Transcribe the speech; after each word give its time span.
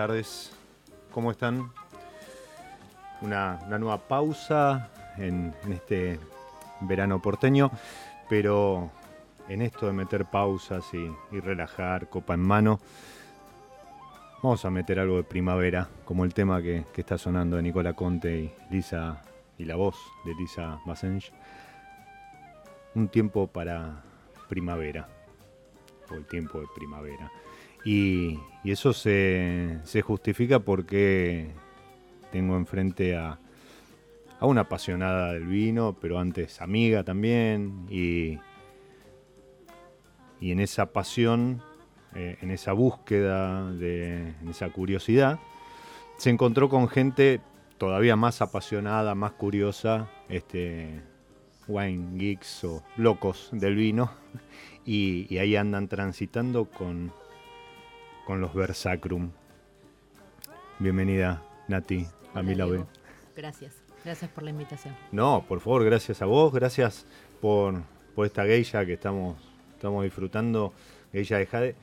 Tardes, 0.00 0.50
¿cómo 1.12 1.30
están? 1.30 1.70
Una, 3.20 3.58
nueva 3.68 3.98
pausa 3.98 4.88
en, 5.18 5.54
este 5.70 6.18
verano 6.80 7.20
porteño, 7.20 7.70
pero 8.26 8.90
en 9.50 9.60
esto 9.60 9.88
de 9.88 9.92
meter 9.92 10.24
pausas 10.24 10.86
y, 10.94 11.38
relajar, 11.40 12.08
copa 12.08 12.32
en 12.32 12.40
mano, 12.40 12.80
vamos 14.42 14.64
a 14.64 14.70
meter 14.70 14.98
algo 15.00 15.18
de 15.18 15.22
primavera, 15.22 15.86
como 16.06 16.24
el 16.24 16.32
tema 16.32 16.62
que, 16.62 16.86
está 16.96 17.18
sonando 17.18 17.56
de 17.56 17.62
Nicola 17.62 17.92
Conte 17.92 18.34
y 18.34 18.54
Lisa 18.70 19.20
y 19.58 19.66
la 19.66 19.76
voz 19.76 19.96
de 20.24 20.34
Lisa 20.34 20.80
Bassenge. 20.86 21.30
Un 22.94 23.08
tiempo 23.08 23.48
para 23.48 24.02
primavera, 24.48 25.06
o 26.10 26.14
el 26.14 26.24
tiempo 26.24 26.58
de 26.58 26.68
primavera. 26.74 27.30
Y, 27.84 28.38
eso 28.62 28.92
se, 28.92 29.78
se 29.84 30.02
justifica 30.02 30.58
porque 30.60 31.50
tengo 32.30 32.56
enfrente 32.56 33.16
a, 33.16 33.38
a 34.38 34.46
una 34.46 34.62
apasionada 34.62 35.34
del 35.34 35.46
vino, 35.46 35.96
pero 36.00 36.18
antes 36.18 36.60
amiga 36.60 37.04
también, 37.04 37.86
y, 37.90 38.38
y 40.40 40.52
en 40.52 40.60
esa 40.60 40.92
pasión, 40.92 41.62
eh, 42.14 42.38
en 42.40 42.50
esa 42.50 42.72
búsqueda, 42.72 43.70
de, 43.72 44.34
en 44.40 44.48
esa 44.48 44.70
curiosidad, 44.70 45.38
se 46.16 46.30
encontró 46.30 46.68
con 46.68 46.88
gente 46.88 47.40
todavía 47.76 48.16
más 48.16 48.40
apasionada, 48.40 49.14
más 49.14 49.32
curiosa, 49.32 50.08
este, 50.28 51.02
wine 51.68 52.18
geeks 52.18 52.64
o 52.64 52.82
locos 52.96 53.50
del 53.52 53.76
vino, 53.76 54.10
y, 54.86 55.26
y 55.28 55.38
ahí 55.38 55.54
andan 55.56 55.88
transitando 55.88 56.64
con, 56.64 57.12
con 58.30 58.40
los 58.40 58.54
Versacrum. 58.54 59.32
Bienvenida, 60.78 61.42
Nati, 61.66 62.06
a 62.32 62.44
mi 62.44 62.54
lado. 62.54 62.86
Gracias, 63.36 63.74
gracias 64.04 64.30
por 64.30 64.44
la 64.44 64.50
invitación. 64.50 64.94
No, 65.10 65.44
por 65.48 65.58
favor, 65.58 65.84
gracias 65.84 66.22
a 66.22 66.26
vos, 66.26 66.52
gracias 66.52 67.06
por, 67.40 67.82
por 68.14 68.26
esta 68.26 68.44
geisha 68.44 68.86
que 68.86 68.92
estamos, 68.92 69.36
estamos 69.74 70.04
disfrutando, 70.04 70.72
geisha 71.10 71.38
de 71.38 71.46
Jade 71.46 71.74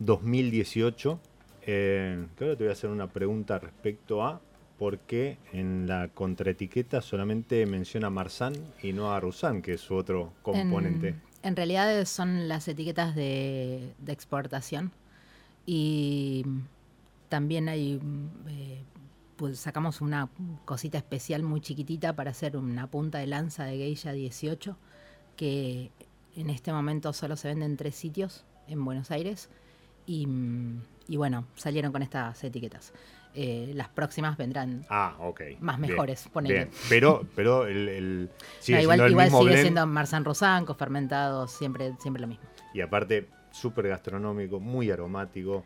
2018. 0.00 1.20
Eh, 1.66 2.26
que 2.36 2.44
ahora 2.46 2.56
te 2.56 2.64
voy 2.64 2.70
a 2.70 2.72
hacer 2.72 2.90
una 2.90 3.06
pregunta 3.06 3.60
respecto 3.60 4.24
a 4.24 4.40
por 4.80 4.98
qué 4.98 5.38
en 5.52 5.86
la 5.86 6.08
contraetiqueta 6.08 7.00
solamente 7.00 7.64
menciona 7.64 8.10
Marsan 8.10 8.54
y 8.82 8.92
no 8.92 9.12
a 9.12 9.20
Rusan, 9.20 9.62
que 9.62 9.74
es 9.74 9.80
su 9.80 9.94
otro 9.94 10.32
componente. 10.42 11.10
En, 11.10 11.22
en 11.44 11.54
realidad 11.54 12.04
son 12.06 12.48
las 12.48 12.66
etiquetas 12.66 13.14
de, 13.14 13.92
de 13.98 14.12
exportación 14.12 14.90
y 15.66 16.44
también 17.28 17.68
hay 17.68 18.00
eh, 18.48 18.82
pues 19.36 19.58
sacamos 19.58 20.00
una 20.00 20.28
cosita 20.64 20.98
especial 20.98 21.42
muy 21.42 21.60
chiquitita 21.60 22.14
para 22.14 22.30
hacer 22.30 22.56
una 22.56 22.86
punta 22.88 23.18
de 23.18 23.26
lanza 23.26 23.64
de 23.64 23.76
Geisha 23.78 24.12
18 24.12 24.76
que 25.36 25.90
en 26.36 26.50
este 26.50 26.72
momento 26.72 27.12
solo 27.12 27.36
se 27.36 27.48
vende 27.48 27.64
en 27.66 27.76
tres 27.76 27.94
sitios 27.94 28.44
en 28.68 28.84
Buenos 28.84 29.10
Aires 29.10 29.48
y, 30.06 30.26
y 31.08 31.16
bueno, 31.16 31.46
salieron 31.56 31.92
con 31.92 32.02
estas 32.02 32.42
etiquetas. 32.42 32.92
Eh, 33.34 33.72
las 33.74 33.88
próximas 33.88 34.36
vendrán 34.36 34.84
Ah, 34.90 35.16
más 35.60 35.78
Bien, 35.78 35.90
mejores, 35.90 36.28
ponele. 36.32 36.54
Bien, 36.54 36.70
pero, 36.88 37.26
pero 37.34 37.66
el, 37.66 37.88
el- 37.88 38.30
sigue 38.60 38.76
No, 38.78 38.82
igual 38.82 38.96
siendo 38.98 39.06
el 39.06 39.12
igual 39.12 39.26
mismo 39.26 39.38
sigue 39.38 39.50
blend, 39.50 39.62
siendo 39.62 39.86
Marsan 39.86 40.24
Rosanco, 40.24 40.74
fermentados, 40.74 41.50
siempre, 41.52 41.94
siempre 42.00 42.20
lo 42.20 42.26
mismo. 42.28 42.44
y 42.74 42.80
aparte 42.80 43.28
súper 43.52 43.88
gastronómico, 43.88 44.60
muy 44.60 44.90
aromático. 44.90 45.64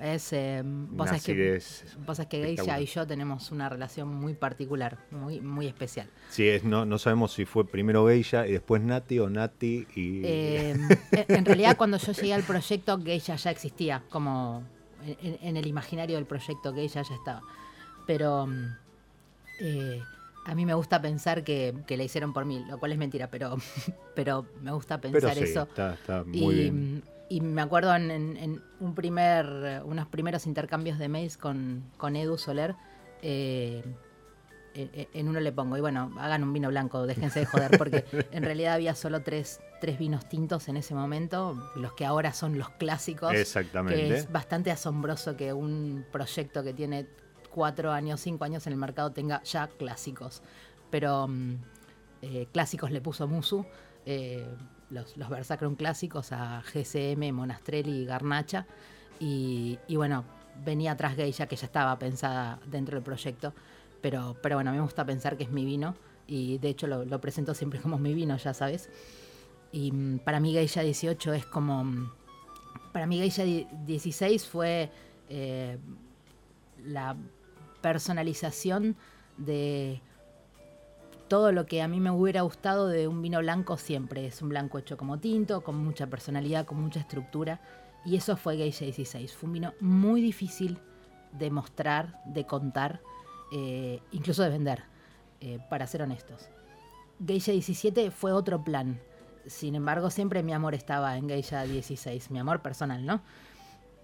Es, 0.00 0.32
eh, 0.32 0.62
vos 0.64 1.08
sabés 1.08 1.24
que, 1.24 1.60
vos 2.06 2.16
sabés 2.16 2.28
que 2.28 2.40
Geisha 2.40 2.80
y 2.80 2.86
yo 2.86 3.04
tenemos 3.04 3.50
una 3.50 3.68
relación 3.68 4.08
muy 4.08 4.34
particular, 4.34 4.96
muy, 5.10 5.40
muy 5.40 5.66
especial. 5.66 6.08
Sí, 6.30 6.48
es, 6.48 6.62
no, 6.62 6.84
no 6.84 6.98
sabemos 6.98 7.32
si 7.32 7.44
fue 7.44 7.66
primero 7.66 8.06
Geisha 8.06 8.46
y 8.46 8.52
después 8.52 8.80
Nati 8.80 9.18
o 9.18 9.28
Nati 9.28 9.86
y... 9.94 10.22
Eh, 10.28 10.76
en 11.10 11.44
realidad, 11.44 11.76
cuando 11.76 11.98
yo 11.98 12.12
llegué 12.12 12.32
al 12.32 12.44
proyecto, 12.44 12.98
Geisha 13.02 13.34
ya 13.34 13.50
existía, 13.50 14.04
como 14.08 14.62
en, 15.04 15.38
en 15.42 15.56
el 15.56 15.66
imaginario 15.66 16.16
del 16.16 16.26
proyecto, 16.26 16.72
Geisha 16.72 17.02
ya 17.02 17.14
estaba. 17.14 17.42
Pero 18.06 18.46
mm, 18.46 18.76
eh, 19.60 20.02
A 20.50 20.54
mí 20.54 20.64
me 20.64 20.74
gusta 20.74 21.00
pensar 21.02 21.44
que, 21.44 21.74
que 21.86 21.96
la 21.96 22.04
hicieron 22.04 22.32
por 22.32 22.44
mí, 22.46 22.64
lo 22.68 22.78
cual 22.78 22.92
es 22.92 22.98
mentira, 22.98 23.28
pero, 23.30 23.56
pero 24.14 24.46
me 24.62 24.72
gusta 24.72 25.00
pensar 25.00 25.20
Pero 25.34 25.34
sí, 25.46 25.50
eso. 25.52 25.62
está, 25.64 25.94
está 25.94 26.24
muy 26.24 26.38
y, 26.38 26.48
bien. 26.62 27.04
y 27.28 27.40
me 27.42 27.60
acuerdo 27.62 27.94
en, 27.94 28.10
en- 28.10 28.36
en 28.38 28.62
un 28.80 28.94
primer, 28.94 29.82
unos 29.84 30.06
primeros 30.08 30.46
intercambios 30.46 30.98
de 30.98 31.08
mails 31.08 31.36
con, 31.36 31.84
con 31.98 32.16
Edu 32.16 32.38
Soler. 32.38 32.74
eh, 33.22 33.84
en- 34.74 35.08
en 35.12 35.28
uno 35.28 35.40
le 35.40 35.50
pongo, 35.50 35.76
y 35.76 35.80
bueno, 35.80 36.12
hagan 36.18 36.44
un 36.44 36.52
vino 36.52 36.68
blanco, 36.68 37.04
déjense 37.06 37.40
de 37.40 37.46
joder, 37.46 37.76
porque 37.76 38.04
en 38.30 38.44
realidad 38.44 38.74
había 38.74 38.94
solo 38.94 39.22
tres, 39.22 39.60
tres 39.80 39.98
vinos 39.98 40.28
tintos 40.28 40.68
en 40.68 40.76
ese 40.76 40.94
momento, 40.94 41.60
los 41.74 41.94
que 41.94 42.04
ahora 42.06 42.32
son 42.32 42.56
los 42.58 42.70
clásicos. 42.70 43.34
Exactamente. 43.34 43.96
Que 44.08 44.14
es 44.18 44.30
bastante 44.30 44.70
asombroso 44.70 45.36
que 45.36 45.52
un 45.52 46.04
proyecto 46.12 46.62
que 46.62 46.72
tiene 46.74 47.06
cuatro 47.50 47.90
años, 47.92 48.20
cinco 48.20 48.44
años 48.44 48.66
en 48.66 48.72
el 48.74 48.78
mercado 48.78 49.10
tenga 49.12 49.42
ya 49.42 49.68
clásicos. 49.68 50.42
Pero 50.90 51.28
mm, 51.28 51.54
eh, 52.22 52.48
clásicos 52.52 52.90
le 52.90 53.00
puso 53.00 53.26
Musu, 53.28 53.64
eh, 54.06 54.46
los, 54.90 55.16
los 55.16 55.28
Versacrum 55.28 55.74
clásicos 55.76 56.32
a 56.32 56.62
GCM, 56.62 57.32
Monastrelli 57.32 58.02
y 58.02 58.04
Garnacha. 58.06 58.66
Y, 59.20 59.78
y 59.88 59.96
bueno, 59.96 60.24
venía 60.64 60.92
atrás 60.92 61.14
Geisha, 61.16 61.46
que 61.46 61.56
ya 61.56 61.66
estaba 61.66 61.98
pensada 61.98 62.58
dentro 62.66 62.94
del 62.96 63.04
proyecto. 63.04 63.52
Pero, 64.00 64.36
pero 64.42 64.56
bueno, 64.56 64.70
a 64.70 64.72
mí 64.72 64.78
me 64.78 64.84
gusta 64.84 65.04
pensar 65.04 65.36
que 65.36 65.44
es 65.44 65.50
mi 65.50 65.64
vino. 65.64 65.94
Y 66.26 66.58
de 66.58 66.68
hecho 66.68 66.86
lo, 66.86 67.20
presento 67.20 67.54
siempre 67.54 67.80
como 67.80 67.98
mi 67.98 68.14
vino, 68.14 68.36
ya 68.36 68.54
sabes. 68.54 68.88
Y 69.72 69.92
mm, 69.92 70.18
para 70.20 70.40
mí 70.40 70.52
Geisha 70.52 70.82
18 70.82 71.32
es 71.34 71.46
como... 71.46 71.84
mm, 71.84 72.10
Para 72.92 73.06
mí 73.06 73.18
Geisha 73.18 73.42
di- 73.44 73.66
16 73.86 74.46
fue 74.46 74.90
eh, 75.28 75.78
la 76.84 77.16
personalización 77.80 78.96
de 79.36 80.00
todo 81.28 81.52
lo 81.52 81.66
que 81.66 81.82
a 81.82 81.88
mí 81.88 82.00
me 82.00 82.10
hubiera 82.10 82.42
gustado 82.42 82.88
de 82.88 83.06
un 83.06 83.22
vino 83.22 83.38
blanco 83.38 83.76
siempre. 83.76 84.26
Es 84.26 84.42
un 84.42 84.48
blanco 84.48 84.78
hecho 84.78 84.96
como 84.96 85.18
tinto, 85.18 85.62
con 85.62 85.76
mucha 85.76 86.06
personalidad, 86.06 86.66
con 86.66 86.80
mucha 86.80 87.00
estructura. 87.00 87.60
Y 88.04 88.16
eso 88.16 88.36
fue 88.36 88.56
Geisha 88.56 88.84
16. 88.84 89.34
Fue 89.34 89.46
un 89.46 89.52
vino 89.52 89.74
muy 89.80 90.20
difícil 90.20 90.78
de 91.32 91.50
mostrar, 91.50 92.22
de 92.24 92.46
contar, 92.46 93.00
eh, 93.52 94.00
incluso 94.12 94.42
de 94.42 94.48
vender, 94.48 94.84
eh, 95.40 95.58
para 95.68 95.86
ser 95.86 96.02
honestos. 96.02 96.48
Geisha 97.24 97.52
17 97.52 98.10
fue 98.10 98.32
otro 98.32 98.64
plan. 98.64 99.00
Sin 99.46 99.74
embargo, 99.74 100.10
siempre 100.10 100.42
mi 100.42 100.52
amor 100.52 100.74
estaba 100.74 101.16
en 101.16 101.28
Geisha 101.28 101.62
16, 101.62 102.30
mi 102.30 102.38
amor 102.38 102.60
personal, 102.60 103.04
¿no? 103.04 103.22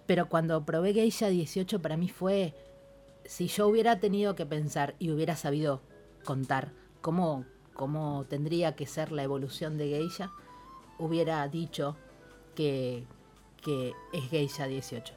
Pero 0.06 0.29
cuando 0.29 0.65
probé 0.65 0.93
Geisha 0.93 1.29
18 1.29 1.81
para 1.81 1.97
mí 1.97 2.09
fue, 2.09 2.55
si 3.25 3.49
yo 3.49 3.69
hubiera 3.69 4.00
tenido 4.00 4.35
que 4.35 4.47
pensar 4.47 4.94
y 4.99 5.11
hubiera 5.11 5.37
sabido 5.37 5.82
contar 6.25 6.73
cómo, 7.00 7.44
cómo 7.75 8.26
tendría 8.29 8.76
que 8.76 8.87
ser 8.87 9.12
la 9.12 9.23
evolución 9.23 9.79
de 9.79 9.88
Geisha, 9.88 10.32
hubiera 10.99 11.47
dicho 11.49 11.97
que, 12.55 13.06
que 13.62 13.93
es 14.12 14.29
Geisha 14.31 14.67
18. 14.67 15.15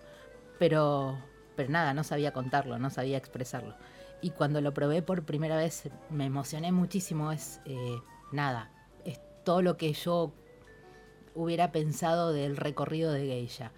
Pero, 0.59 1.17
pero 1.55 1.69
nada, 1.69 1.93
no 1.93 2.03
sabía 2.03 2.33
contarlo, 2.33 2.79
no 2.79 2.89
sabía 2.89 3.17
expresarlo. 3.17 3.75
Y 4.21 4.31
cuando 4.31 4.61
lo 4.61 4.73
probé 4.73 5.01
por 5.01 5.23
primera 5.23 5.57
vez 5.57 5.89
me 6.09 6.25
emocioné 6.25 6.71
muchísimo. 6.71 7.31
Es 7.31 7.61
eh, 7.65 7.99
nada, 8.31 8.71
es 9.05 9.19
todo 9.43 9.61
lo 9.61 9.77
que 9.77 9.93
yo 9.93 10.33
hubiera 11.35 11.71
pensado 11.71 12.33
del 12.33 12.57
recorrido 12.57 13.11
de 13.11 13.27
Geisha. 13.27 13.71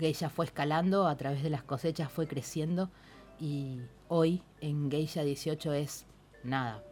Geisha 0.00 0.30
fue 0.30 0.46
escalando, 0.46 1.06
a 1.06 1.16
través 1.16 1.42
de 1.42 1.50
las 1.50 1.62
cosechas 1.62 2.10
fue 2.10 2.26
creciendo 2.26 2.90
y 3.40 3.80
hoy 4.08 4.42
en 4.60 4.90
Geisha 4.90 5.22
18 5.22 5.72
es 5.74 6.06
nada. 6.42 6.82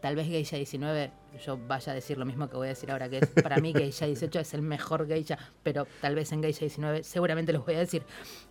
Tal 0.00 0.16
vez 0.16 0.26
Geisha 0.26 0.56
19, 0.56 1.10
yo 1.44 1.58
vaya 1.66 1.92
a 1.92 1.94
decir 1.94 2.18
lo 2.18 2.26
mismo 2.26 2.48
que 2.50 2.56
voy 2.56 2.66
a 2.66 2.70
decir 2.70 2.90
ahora, 2.90 3.08
que 3.08 3.18
es, 3.18 3.28
para 3.42 3.56
mí 3.56 3.72
Geisha 3.72 4.06
18 4.06 4.40
es 4.40 4.54
el 4.54 4.60
mejor 4.60 5.06
Geisha, 5.06 5.38
pero 5.62 5.86
tal 6.02 6.14
vez 6.14 6.30
en 6.32 6.42
Geisha 6.42 6.60
19 6.60 7.02
seguramente 7.02 7.52
los 7.52 7.64
voy 7.64 7.76
a 7.76 7.78
decir, 7.78 8.02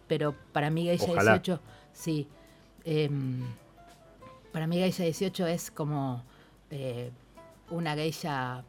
pero 0.07 0.35
para 0.51 0.71
mí 0.71 0.85
Geisha 0.85 1.11
Ojalá. 1.11 1.33
18, 1.33 1.61
sí. 1.93 2.27
em, 2.85 3.45
para 4.51 4.65
mí 4.65 4.77
Geisha 4.77 5.03
18 5.03 5.45
es 5.47 5.69
como 5.69 6.23
eh, 6.71 7.11
una 7.69 7.93
Geisha 7.93 8.63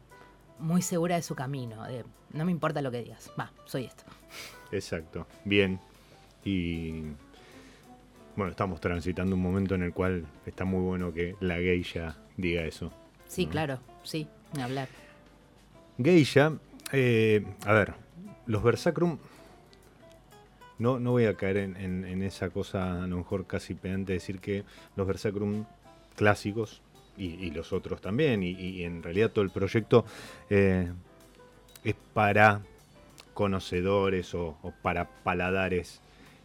muy 0.59 0.83
segura 0.83 1.15
de 1.15 1.23
su 1.23 1.33
camino, 1.33 1.83
de 1.85 2.05
no 2.33 2.45
me 2.45 2.51
importa 2.51 2.81
lo 2.81 2.91
que 2.91 3.03
digas, 3.03 3.31
va, 3.39 3.51
soy 3.65 3.85
esto. 3.85 4.03
Exacto, 4.71 5.25
bien. 5.43 5.79
Y 6.43 7.05
bueno, 8.35 8.51
estamos 8.51 8.79
transitando 8.81 9.35
un 9.35 9.41
momento 9.41 9.75
en 9.75 9.83
el 9.83 9.93
cual 9.93 10.25
está 10.45 10.65
muy 10.65 10.81
bueno 10.81 11.13
que 11.13 11.35
la 11.39 11.55
geisha 11.55 12.17
diga 12.37 12.63
eso. 12.63 12.91
Sí, 13.27 13.47
claro, 13.47 13.79
sí, 14.03 14.27
hablar. 14.61 14.87
Geisha, 15.97 16.53
eh, 16.91 17.45
a 17.65 17.73
ver, 17.73 17.93
los 18.45 18.61
Versacrum, 18.63 19.17
no, 20.77 20.99
no 20.99 21.11
voy 21.11 21.25
a 21.25 21.35
caer 21.35 21.57
en, 21.57 21.77
en- 21.77 22.05
en 22.05 22.21
esa 22.23 22.49
cosa 22.49 23.03
a 23.03 23.07
lo 23.07 23.17
mejor 23.17 23.47
casi 23.47 23.73
pedante 23.73 24.11
de 24.11 24.19
decir 24.19 24.39
que 24.39 24.63
los 24.97 25.07
Versacrum 25.07 25.65
clásicos 26.17 26.81
y, 27.17 27.27
y 27.45 27.51
los 27.51 27.71
otros 27.71 28.01
también, 28.01 28.43
y, 28.43 28.51
y 28.51 28.83
en 28.83 29.01
realidad 29.01 29.31
todo 29.31 29.45
el 29.45 29.51
proyecto 29.51 30.05
eh, 30.49 30.91
es 31.85 31.95
para 32.13 32.61
conocedores 33.33 34.33
o, 34.35 34.57
o 34.61 34.71
para 34.81 35.05
paladares 35.23 36.01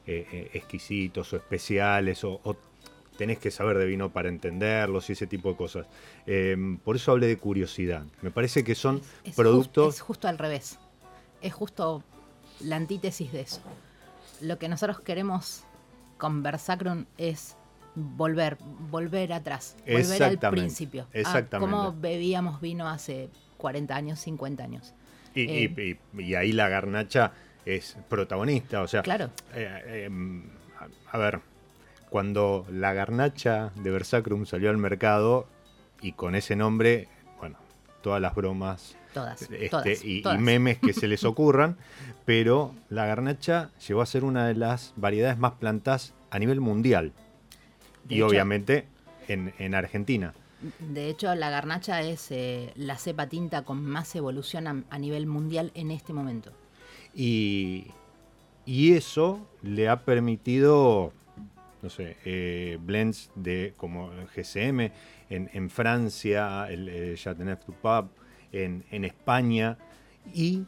eh, 0.06 0.26
eh, 0.32 0.50
exquisitos 0.54 1.32
o 1.32 1.36
especiales 1.36 2.24
o, 2.24 2.40
o 2.44 2.56
tenés 3.18 3.38
que 3.38 3.50
saber 3.50 3.76
de 3.78 3.84
vino 3.86 4.10
para 4.10 4.28
entenderlos 4.28 5.08
y 5.10 5.12
ese 5.12 5.26
tipo 5.26 5.50
de 5.50 5.56
cosas. 5.56 5.86
Eh, 6.26 6.56
por 6.84 6.96
eso 6.96 7.12
hablé 7.12 7.26
de 7.26 7.36
curiosidad. 7.36 8.04
Me 8.22 8.30
parece 8.30 8.64
que 8.64 8.74
son 8.74 9.00
Es 9.24 9.34
productos... 9.36 9.96
es 9.96 10.00
justo 10.00 10.26
al 10.28 10.38
revés. 10.38 10.78
Es 11.42 11.52
justo 11.52 12.02
la 12.60 12.76
antítesis 12.76 13.30
de 13.32 13.40
eso. 13.42 13.60
Lo 14.40 14.58
que 14.58 14.68
nosotros 14.68 15.00
queremos 15.00 15.64
con 16.16 16.42
Versacrum 16.42 17.04
es 17.18 17.56
volver, 17.94 18.56
volver 18.90 19.32
atrás, 19.34 19.76
volver 19.80 19.96
al 19.96 20.00
Exactamente, 20.00 20.50
principio. 20.50 21.06
a 21.14 21.18
exactamente. 21.18 21.70
cómo 21.70 21.94
bebíamos 21.98 22.60
vino 22.60 22.88
hace 22.88 23.28
40 23.58 23.94
años, 23.96 24.18
50 24.20 24.62
años. 24.64 24.94
Y, 25.34 25.42
Eh, 25.42 25.74
y- 26.14 26.20
y- 26.22 26.24
y 26.24 26.34
ahí 26.36 26.52
la 26.52 26.68
garnacha 26.68 27.32
es 27.66 27.96
protagonista, 28.08 28.82
o 28.82 28.88
sea, 28.88 29.02
Claro. 29.02 29.30
eh, 29.54 30.08
eh, 30.08 30.42
a, 31.12 31.18
ver, 31.18 31.40
cuando 32.08 32.66
la 32.70 32.92
garnacha 32.92 33.70
de 33.76 33.90
Versacrum 33.90 34.46
salió 34.46 34.70
al 34.70 34.78
mercado 34.78 35.46
y 36.00 36.12
con 36.12 36.34
ese 36.34 36.56
nombre, 36.56 37.08
bueno, 37.38 37.58
todas 38.02 38.20
las 38.20 38.34
bromas 38.34 38.96
Todas, 39.12 39.42
este, 39.42 39.68
todas, 39.68 40.04
y, 40.04 40.22
memes 40.38 40.78
que 40.78 40.92
se 40.92 41.08
les 41.08 41.24
ocurran, 41.24 41.76
pero 42.24 42.74
la 42.88 43.06
garnacha 43.06 43.70
llegó 43.86 44.02
a 44.02 44.06
ser 44.06 44.24
una 44.24 44.46
de 44.46 44.54
las 44.54 44.92
variedades 44.96 45.36
más 45.38 45.52
plantadas 45.52 46.14
a 46.30 46.38
nivel 46.38 46.60
mundial 46.60 47.12
De 48.04 48.14
y 48.14 48.18
hecho- 48.18 48.26
obviamente 48.28 48.86
en, 49.28 49.52
en 49.58 49.74
Argentina. 49.74 50.32
De 50.78 51.08
hecho, 51.08 51.34
la 51.34 51.48
garnacha 51.50 52.02
es 52.02 52.30
eh, 52.30 52.72
la 52.76 52.98
cepa 52.98 53.26
tinta 53.28 53.62
con 53.62 53.82
más 53.84 54.14
evolución 54.14 54.66
a, 54.66 54.82
a 54.90 54.98
nivel 54.98 55.26
mundial 55.26 55.70
en 55.74 55.90
este 55.90 56.12
momento. 56.12 56.52
Y, 57.14 57.86
eso 58.66 59.46
le 59.62 59.88
ha 59.88 60.04
permitido, 60.04 61.12
no 61.82 61.90
sé, 61.90 62.16
eh, 62.24 62.78
blends 62.80 63.30
de 63.34 63.74
como 63.76 64.10
GCM 64.34 64.92
en, 65.28 65.70
Francia, 65.70 66.66
el, 66.70 66.88
el 66.88 67.16
Chateauneuf 67.16 67.64
du 67.66 67.72
Pape, 67.72 68.10
en, 68.52 69.04
España 69.04 69.76
y 70.34 70.64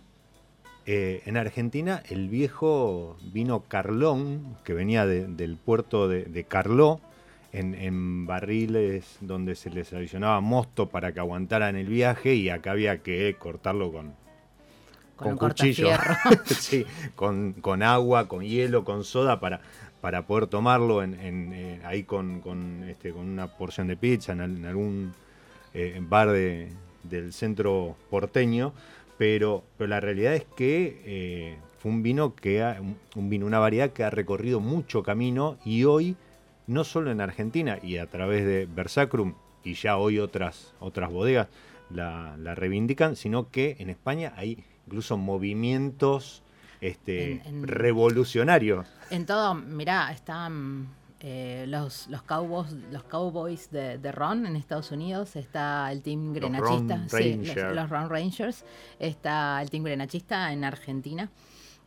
eh, 0.87 1.22
en 1.26 1.37
Argentina 1.37 2.02
el 2.08 2.28
viejo 2.28 3.16
vino 3.32 3.62
Carlón, 3.68 4.56
que 4.64 4.72
venía 4.72 5.06
de- 5.06 5.26
del 5.26 5.56
puerto 5.56 6.08
de, 6.08 6.25
de 6.25 6.44
Carló, 6.44 7.00
en, 7.52 7.75
en 7.75 8.26
barriles 8.26 9.18
donde 9.20 9.54
se 9.56 9.70
les 9.70 9.92
adicionaba 9.92 10.40
mosto 10.40 10.88
para 10.88 11.12
que 11.12 11.20
aguantaran 11.20 11.76
el 11.76 11.87
viaje 11.87 12.34
y 12.34 12.49
acá 12.49 12.70
había 12.72 13.02
que 13.02 13.37
cortarlo 13.38 13.92
con, 13.92 14.14
Con, 15.23 15.33
un 15.33 15.38
cuchillo. 15.38 15.88
sí, 16.47 16.85
con, 17.14 17.52
con 17.55 17.83
agua, 17.83 18.29
con 18.29 18.43
hielo, 18.43 18.85
con 18.85 19.05
soda 19.05 19.41
para, 19.41 19.61
para 20.00 20.26
poder 20.26 20.47
tomarlo 20.47 21.02
en, 21.02 21.14
en, 21.21 21.52
eh, 21.52 21.81
ahí 21.85 22.02
con, 22.02 22.41
con, 22.41 22.85
este, 22.88 23.12
con 23.12 23.26
una 23.29 23.47
porción 23.57 23.87
de 23.88 23.97
pizza 23.97 24.33
en, 24.33 24.41
al- 24.41 24.57
en 24.57 24.67
algún 24.67 25.12
eh, 25.75 25.99
bar 26.02 26.31
de- 26.31 26.69
del 27.05 27.33
centro 27.33 27.97
porteño. 28.11 28.73
Pero, 29.19 29.62
pero 29.79 29.88
la 29.88 30.00
realidad 30.00 30.35
es 30.35 30.45
que 30.57 31.00
eh, 31.05 31.57
fue 31.79 31.93
un 31.93 32.02
vino 32.02 32.35
que 32.35 32.62
ha- 32.62 32.79
un, 32.81 32.97
un 33.14 33.29
vino, 33.31 33.47
una 33.47 33.59
variedad 33.59 33.91
que 33.91 34.02
ha 34.05 34.11
recorrido 34.11 34.59
mucho 34.61 35.02
camino 35.02 35.59
y 35.64 35.85
hoy, 35.85 36.17
no 36.67 36.83
solo 36.85 37.11
en 37.11 37.21
Argentina 37.21 37.79
y 37.83 37.99
a 37.99 38.07
través 38.07 38.45
de 38.45 38.67
Versacrum, 38.67 39.35
y 39.64 39.75
ya 39.75 39.97
hoy 39.97 40.19
otras, 40.19 40.75
otras 40.81 41.12
bodegas 41.12 41.47
la, 41.91 42.37
la 42.38 42.55
reivindican, 42.57 43.14
sino 43.14 43.50
que 43.50 43.76
en 43.79 43.91
España 43.91 44.33
hay 44.37 44.64
incluso 44.86 45.16
movimientos 45.16 46.42
este, 46.80 47.32
En- 47.34 47.42
en- 47.46 47.62
revolucionarios. 47.68 48.86
En 49.10 49.24
todo, 49.26 49.54
mirá, 49.54 50.10
está 50.12 50.48
mm, 50.48 50.86
eh, 51.20 51.64
los, 51.68 52.08
los 52.08 52.22
Cowboys, 52.22 52.72
los 52.90 53.04
Cowboys 53.04 53.70
de, 53.70 53.98
de 53.98 54.10
Ron 54.12 54.44
en 54.46 54.56
Estados 54.56 54.90
Unidos, 54.90 55.36
está 55.36 55.92
el 55.92 56.02
Team 56.02 56.26
Los 56.26 56.34
Grenachista, 56.34 56.96
Ron 56.96 57.08
sí, 57.10 57.34
los, 57.36 57.46
Ranger. 57.54 57.74
los 57.76 57.90
Ron 57.90 58.10
Rangers, 58.10 58.64
está 58.98 59.62
el 59.62 59.70
Team 59.70 59.84
Grenachista 59.84 60.52
en 60.52 60.64
Argentina, 60.64 61.30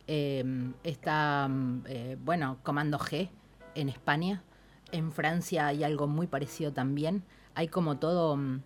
eh, 0.06 0.42
está, 0.84 1.50
eh, 1.86 2.16
bueno, 2.24 2.56
Comando 2.62 2.98
G 2.98 3.28
en 3.74 3.90
España, 3.90 4.42
en 4.92 5.12
Francia 5.12 5.66
hay 5.66 5.84
algo 5.84 6.06
muy 6.06 6.26
parecido 6.28 6.72
también, 6.72 7.22
hay 7.54 7.68
como 7.68 7.98
todo, 7.98 8.36
mm, 8.38 8.62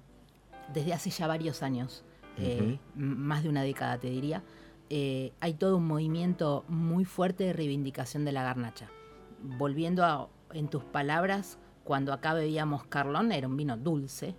desde 0.72 0.92
hace 0.92 1.10
ya 1.10 1.26
varios 1.26 1.64
años, 1.64 2.04
eh, 2.40 2.78
más 2.94 3.42
de 3.42 3.48
una 3.48 3.62
década 3.62 3.98
te 3.98 4.08
diría, 4.10 4.42
eh, 4.88 5.32
hay 5.40 5.54
todo 5.54 5.76
un 5.76 5.86
movimiento 5.86 6.64
muy 6.68 7.04
fuerte 7.04 7.44
de 7.44 7.52
reivindicación 7.52 8.24
de 8.24 8.32
la 8.32 8.42
garnacha. 8.42 8.88
Volviendo 9.42 10.04
a, 10.04 10.28
en 10.52 10.68
tus 10.68 10.84
palabras, 10.84 11.58
cuando 11.84 12.12
acá 12.12 12.34
bebíamos 12.34 12.84
Carlón 12.84 13.32
era 13.32 13.46
un 13.48 13.56
vino 13.56 13.76
dulce, 13.76 14.34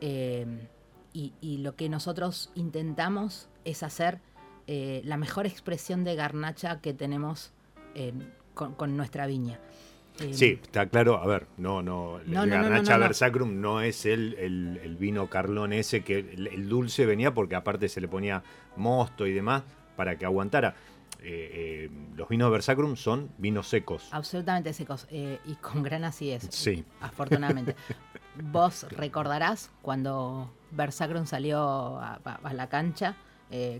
eh, 0.00 0.68
y, 1.12 1.32
y 1.40 1.58
lo 1.58 1.74
que 1.74 1.88
nosotros 1.88 2.50
intentamos 2.54 3.48
es 3.64 3.82
hacer 3.82 4.20
la 4.66 5.16
mejor 5.16 5.46
expresión 5.46 6.04
de 6.04 6.14
garnacha 6.14 6.80
que 6.82 6.92
tenemos 6.92 7.52
en- 7.94 8.30
con, 8.52 8.74
con 8.74 8.96
nuestra 8.98 9.26
viña. 9.26 9.58
Eh, 10.20 10.34
Sí, 10.34 10.58
está 10.62 10.86
claro. 10.86 11.18
A 11.22 11.26
ver, 11.26 11.46
no, 11.56 11.82
no. 11.82 12.18
No, 12.26 12.42
el 12.44 12.50
no, 12.50 12.56
Garnacha 12.56 12.94
no. 12.94 13.00
Versacrum 13.00 13.60
no 13.60 13.80
es 13.80 14.04
el, 14.06 14.34
el- 14.34 14.80
el 14.82 14.96
vino 14.96 15.28
Carlón 15.28 15.72
ese 15.72 16.02
que 16.02 16.18
el, 16.18 16.46
el 16.48 16.68
dulce 16.68 17.06
venía 17.06 17.32
porque 17.34 17.54
aparte 17.56 17.88
se 17.88 18.00
le 18.00 18.08
ponía 18.08 18.42
mosto 18.76 19.26
y 19.26 19.32
demás 19.32 19.62
para 19.96 20.16
que 20.18 20.24
aguantara. 20.24 20.74
Eh, 21.20 21.88
eh, 21.90 21.90
los 22.16 22.28
vinos 22.28 22.50
Versacrum 22.50 22.94
son 22.96 23.30
vinos 23.38 23.68
secos. 23.68 24.08
Absolutamente 24.12 24.72
secos. 24.72 25.06
y 25.10 25.54
con 25.60 25.82
gran 25.82 26.04
acidez. 26.04 26.46
Sí. 26.50 26.84
Afortunadamente. 27.00 27.74
Vos 28.52 28.86
recordarás 28.90 29.70
cuando 29.82 30.52
Versacrum 30.70 31.26
salió 31.26 31.98
a, 31.98 32.20
a- 32.24 32.52
la 32.54 32.68
cancha 32.68 33.16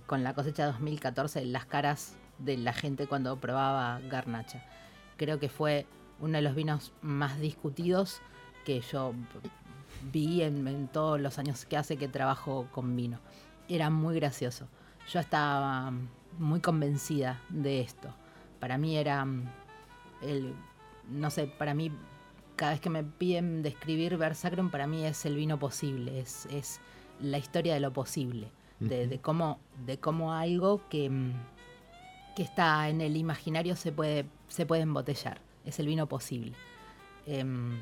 con 0.07 0.25
la 0.25 0.35
cosecha 0.35 0.65
2014, 0.67 1.45
las 1.45 1.67
caras 1.67 2.17
de 2.39 2.57
la 2.57 2.73
gente 2.73 3.07
cuando 3.07 3.37
probaba 3.39 4.01
garnacha. 4.09 4.65
Creo 5.17 5.39
que 5.39 5.49
fue 5.49 5.87
uno 6.21 6.39
de 6.39 6.43
los 6.43 6.55
vinos 6.55 6.93
más 7.03 7.39
discutidos 7.41 8.21
que 8.65 8.81
yo 8.81 9.15
vi 10.13 10.43
en, 10.43 10.67
en 10.69 10.89
todos 10.89 11.21
los 11.21 11.39
años 11.39 11.65
que 11.65 11.77
hace 11.77 11.97
que 11.97 12.09
trabajo 12.09 12.69
con 12.73 12.95
vino. 12.97 13.19
Era 13.69 13.91
muy 13.91 14.17
gracioso. 14.17 14.69
Yo 15.11 15.21
estaba 15.21 15.93
muy 16.39 16.61
convencida 16.61 17.41
de 17.49 17.81
esto. 17.81 18.09
Para 18.61 18.79
mí 18.79 18.97
era 18.97 19.25
mm, 19.25 19.51
el, 20.23 20.55
no 21.11 21.31
sé, 21.31 21.47
para 21.47 21.75
mí 21.75 21.93
cada 22.57 22.73
vez 22.73 22.81
que 22.81 22.91
me 22.91 23.05
piden 23.05 23.63
describir 23.63 24.17
Versacrum, 24.17 24.71
para 24.71 24.87
mí 24.87 25.05
es 25.05 25.25
el 25.25 25.37
vino 25.37 25.59
posible, 25.59 26.19
es, 26.19 26.47
es 26.47 26.81
la 27.21 27.39
historia 27.39 27.75
de 27.75 27.81
lo 27.81 27.93
posible, 27.93 28.51
de, 28.81 29.07
de 29.07 29.21
cómo, 29.21 29.61
de 29.87 29.99
cómo 29.99 30.35
algo 30.35 30.83
que, 30.89 31.09
mm, 31.09 31.33
que 32.35 32.43
está 32.43 32.89
en 32.89 33.01
el 33.01 33.17
imaginario 33.17 33.77
se 33.77 33.93
puede, 33.93 34.27
se 34.49 34.67
puede 34.67 34.83
embotellar, 34.83 35.41
es 35.69 35.79
el 35.79 35.87
vino 35.87 36.07
posible. 36.09 36.53
Em, 37.27 37.79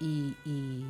y, 0.00 0.34
y 0.44 0.84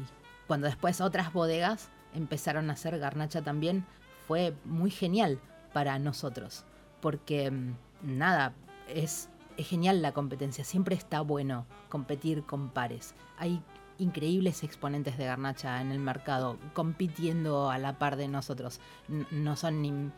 cuando 0.47 0.67
después 0.67 1.01
otras 1.01 1.33
bodegas 1.33 1.89
empezaron 2.15 2.69
a 2.71 2.75
hacer 2.75 2.99
garnacha 2.99 3.43
también, 3.43 3.87
fue 4.27 4.55
muy 4.65 4.91
genial 4.91 5.39
para 5.73 5.99
nosotros, 5.99 6.65
porque 7.01 7.51
mm, 7.51 7.75
nada, 8.03 8.55
es, 8.89 9.29
es 9.57 9.69
genial 9.69 10.03
la 10.03 10.13
competencia, 10.13 10.65
siempre 10.65 10.95
está 10.95 11.21
bueno 11.21 11.67
competir 11.89 12.45
con 12.45 12.71
pares. 12.71 13.15
Hay 13.39 13.63
increíbles 13.99 14.63
exponentes 14.65 15.17
de 15.17 15.25
garnacha 15.25 15.81
en 15.81 15.93
el 15.93 15.99
mercado 15.99 16.59
compitiendo 16.75 17.71
a 17.71 17.79
la 17.79 17.99
par 17.99 18.17
de 18.17 18.29
nosotros. 18.29 18.81
No 19.31 19.57
son 19.57 19.83
ni 19.83 20.11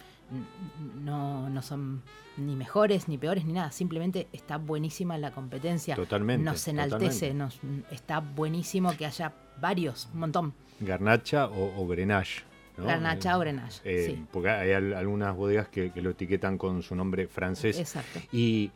no, 1.04 1.49
no 1.50 1.62
son 1.62 2.02
ni 2.37 2.57
mejores 2.57 3.09
ni 3.09 3.16
peores 3.19 3.45
ni 3.45 3.52
nada, 3.52 3.71
simplemente 3.71 4.28
está 4.33 4.57
buenísima 4.59 5.16
la 5.19 5.31
competencia. 5.31 5.95
Totalmente, 5.97 6.45
Nos 6.45 6.66
enaltece, 6.66 7.33
totalmente. 7.33 7.35
nos 7.35 7.93
está 7.93 8.21
buenísimo 8.21 8.97
que 8.97 9.07
haya 9.07 9.33
varios, 9.61 10.09
un 10.12 10.21
montón. 10.21 10.54
Garnacha 10.81 11.47
o, 11.47 11.81
o 11.83 11.87
Grenache. 11.87 12.43
¿no? 12.76 12.87
Garnacha 12.87 13.37
o 13.37 13.40
Grenache, 13.40 13.81
Eh, 13.85 14.07
sí. 14.16 14.25
Porque 14.33 14.50
hay 14.50 14.73
al- 14.73 14.95
algunas 14.95 15.37
bodegas 15.37 15.69
que, 15.69 15.93
que 15.93 16.02
lo 16.02 16.11
etiquetan 16.11 16.59
con 16.59 16.83
su 16.83 16.97
nombre 16.97 17.28
francés. 17.28 17.78
Exacto. 17.78 18.19
Y, 18.33 18.73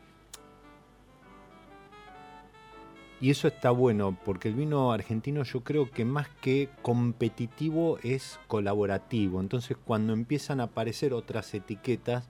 y 3.21 3.31
eso 3.31 3.49
está 3.49 3.71
bueno, 3.71 4.17
porque 4.25 4.49
el 4.49 4.55
vino 4.55 4.93
argentino 4.93 5.43
yo 5.43 5.65
creo 5.65 5.91
que 5.91 6.05
más 6.05 6.29
que 6.41 6.69
competitivo 6.83 7.99
es 8.03 8.39
colaborativo. 8.47 9.41
Entonces 9.41 9.77
cuando 9.85 10.13
empiezan 10.13 10.61
a 10.61 10.65
aparecer 10.65 11.13
otras 11.13 11.53
etiquetas, 11.53 12.29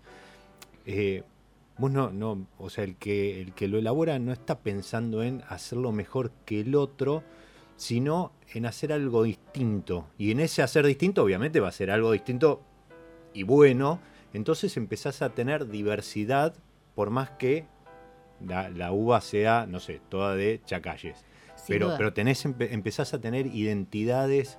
eh, 0.86 1.24
vos 1.76 1.90
no, 1.90 2.10
no, 2.10 2.46
o 2.58 2.70
sea, 2.70 2.84
el 2.84 2.96
que, 2.96 3.42
el 3.42 3.52
que 3.52 3.68
lo 3.68 3.78
elabora 3.78 4.18
no 4.18 4.32
está 4.32 4.60
pensando 4.60 5.22
en 5.22 5.42
hacerlo 5.48 5.92
mejor 5.92 6.30
que 6.46 6.60
el 6.60 6.74
otro, 6.74 7.22
sino 7.76 8.32
en 8.54 8.64
hacer 8.64 8.92
algo 8.92 9.24
distinto. 9.24 10.06
Y 10.16 10.30
en 10.30 10.40
ese 10.40 10.62
hacer 10.62 10.86
distinto, 10.86 11.22
obviamente 11.22 11.60
va 11.60 11.68
a 11.68 11.72
ser 11.72 11.90
algo 11.90 12.12
distinto 12.12 12.62
y 13.34 13.42
bueno. 13.42 14.00
Entonces 14.32 14.76
empezás 14.76 15.22
a 15.22 15.30
tener 15.30 15.68
diversidad, 15.68 16.54
por 16.94 17.10
más 17.10 17.30
que 17.30 17.66
la, 18.46 18.68
la 18.70 18.92
uva 18.92 19.20
sea, 19.20 19.66
no 19.68 19.80
sé, 19.80 20.00
toda 20.08 20.34
de 20.34 20.60
chacalles. 20.64 21.24
Sin 21.56 21.66
Pero, 21.74 21.86
duda. 21.86 21.98
pero 21.98 22.12
tenés, 22.12 22.44
empe- 22.46 22.68
empezás 22.70 23.12
a 23.14 23.20
tener 23.20 23.46
identidades, 23.46 24.58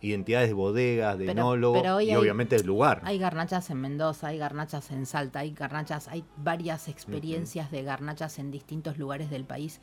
identidades 0.00 0.48
de 0.48 0.54
bodegas, 0.54 1.16
de 1.18 1.26
Pero- 1.26 1.40
enólogo 1.40 1.80
pero 1.80 1.96
hoy 1.96 2.06
y 2.06 2.10
hay- 2.10 2.16
obviamente 2.16 2.56
del 2.56 2.66
lugar. 2.66 3.00
Hay 3.04 3.18
garnachas 3.18 3.70
en 3.70 3.80
Mendoza, 3.80 4.28
hay 4.28 4.38
garnachas 4.38 4.90
en 4.90 5.06
Salta, 5.06 5.38
hay 5.40 5.52
garnachas, 5.52 6.08
hay 6.08 6.24
varias 6.36 6.88
experiencias 6.88 7.70
de 7.70 7.82
garnachas 7.84 8.38
en 8.38 8.50
distintos 8.50 8.98
lugares 8.98 9.30
del 9.30 9.44
país. 9.44 9.80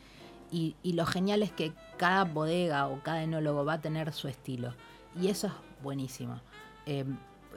Y, 0.51 0.75
y 0.84 0.93
lo 0.93 1.05
genial 1.05 1.43
es 1.43 1.51
que 1.51 1.72
cada 1.98 2.24
bodega 2.25 2.88
o 2.88 3.01
cada 3.03 3.24
enólogo 3.24 3.63
va 3.65 3.74
a 3.74 3.81
tener 3.81 4.12
su 4.12 4.27
estilo. 4.27 4.74
Y 5.19 5.27
eso 5.27 5.48
es 5.48 5.53
buenísimo. 5.84 6.41
Eh, 6.86 7.05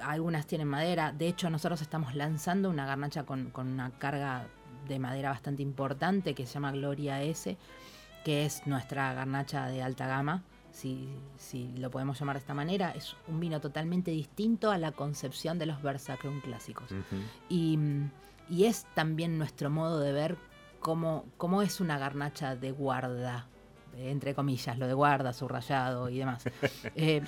algunas 0.02 0.46
tienen 0.46 0.68
madera. 0.68 1.10
De 1.12 1.26
hecho, 1.26 1.48
nosotros 1.50 1.80
estamos 1.82 2.14
lanzando 2.14 2.68
una 2.70 2.86
garnacha 2.86 3.24
con, 3.24 3.50
con 3.50 3.66
una 3.68 3.90
carga 3.98 4.44
de 4.88 4.98
madera 4.98 5.30
bastante 5.30 5.62
importante 5.62 6.34
que 6.34 6.46
se 6.46 6.54
llama 6.54 6.72
Gloria 6.72 7.22
S, 7.22 7.56
que 8.24 8.44
es 8.44 8.66
nuestra 8.66 9.12
garnacha 9.14 9.66
de 9.68 9.82
alta 9.82 10.06
gama, 10.06 10.42
si, 10.70 11.08
si 11.36 11.68
lo 11.76 11.90
podemos 11.90 12.18
llamar 12.18 12.36
de 12.36 12.40
esta 12.40 12.54
manera. 12.54 12.90
Es 12.92 13.16
un 13.28 13.40
vino 13.40 13.60
totalmente 13.60 14.10
distinto 14.10 14.70
a 14.70 14.78
la 14.78 14.92
concepción 14.92 15.58
de 15.58 15.66
los 15.66 15.82
Versacrum 15.82 16.40
clásicos. 16.40 16.90
Y, 17.48 17.78
y 18.48 18.64
es 18.64 18.86
también 18.94 19.38
nuestro 19.38 19.70
modo 19.70 20.00
de 20.00 20.12
ver 20.12 20.36
cómo, 20.80 21.24
cómo 21.36 21.62
es 21.62 21.80
una 21.80 21.98
garnacha 21.98 22.56
de 22.56 22.70
guarda, 22.72 23.46
entre 23.96 24.34
comillas, 24.34 24.78
lo 24.78 24.86
de 24.86 24.94
guarda, 24.94 25.32
subrayado 25.32 26.08
y 26.08 26.18
demás. 26.18 26.44
Eh, 26.94 27.22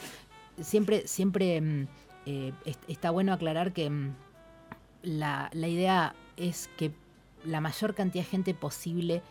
siempre, 0.61 1.07
siempre 1.07 1.61
mm, 1.61 1.87
eh, 2.27 2.53
est- 2.65 2.89
está 2.89 3.11
bueno 3.11 3.33
aclarar 3.33 3.73
que 3.73 3.91
mm, 3.91 4.15
la, 5.03 5.51
la 5.53 5.69
idea 5.69 6.15
es 6.37 6.69
que 6.79 6.93
la 7.45 7.61
mayor 7.61 7.95
cantidad 7.95 8.25
de 8.25 8.31
gente 8.31 8.55
posible 8.55 9.23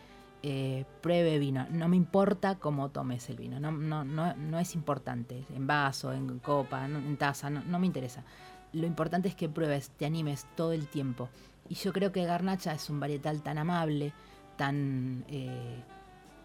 eh, 0.42 0.84
pruebe 1.00 1.38
vino. 1.38 1.66
No 1.70 1.88
me 1.88 1.96
importa 1.96 2.56
cómo 2.56 2.90
tomes 2.90 3.28
el 3.30 3.36
vino, 3.36 3.58
no, 3.60 3.72
no, 3.72 4.04
no, 4.04 4.34
no 4.36 4.58
es 4.58 4.74
importante, 4.74 5.46
en 5.54 5.66
vaso, 5.66 6.12
en 6.12 6.38
copa, 6.38 6.84
en 6.84 7.16
taza, 7.16 7.48
no, 7.48 7.78
me 7.78 7.86
interesa. 7.86 8.24
Lo 8.72 8.86
importante 8.86 9.28
es 9.28 9.34
que 9.34 9.48
pruebes, 9.48 9.90
te 9.90 10.04
animes 10.04 10.46
todo 10.56 10.72
el 10.72 10.86
tiempo. 10.88 11.30
Y 11.68 11.76
yo 11.76 11.92
creo 11.92 12.12
que 12.12 12.24
Garnacha 12.24 12.74
es 12.74 12.90
un 12.90 13.00
varietal 13.00 13.42
tan 13.42 13.56
amable, 13.56 14.12
tan 14.58 15.24
eh, 15.28 15.82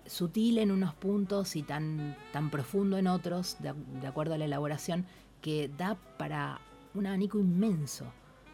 sutil 0.06 0.60
en 0.60 0.72
unos 0.72 0.94
puntos 0.94 1.58
y 1.58 1.64
tan, 1.64 2.16
tan 2.32 2.50
profundo 2.50 2.98
en 2.98 3.08
otros, 3.08 3.58
de, 3.60 4.08
acuerdo 4.08 4.36
a 4.36 4.38
la 4.38 4.46
elaboración, 4.46 5.08
que 5.42 5.70
da 5.78 5.98
para 6.18 6.62
un 6.94 7.06
abanico 7.06 7.38
inmenso 7.38 8.06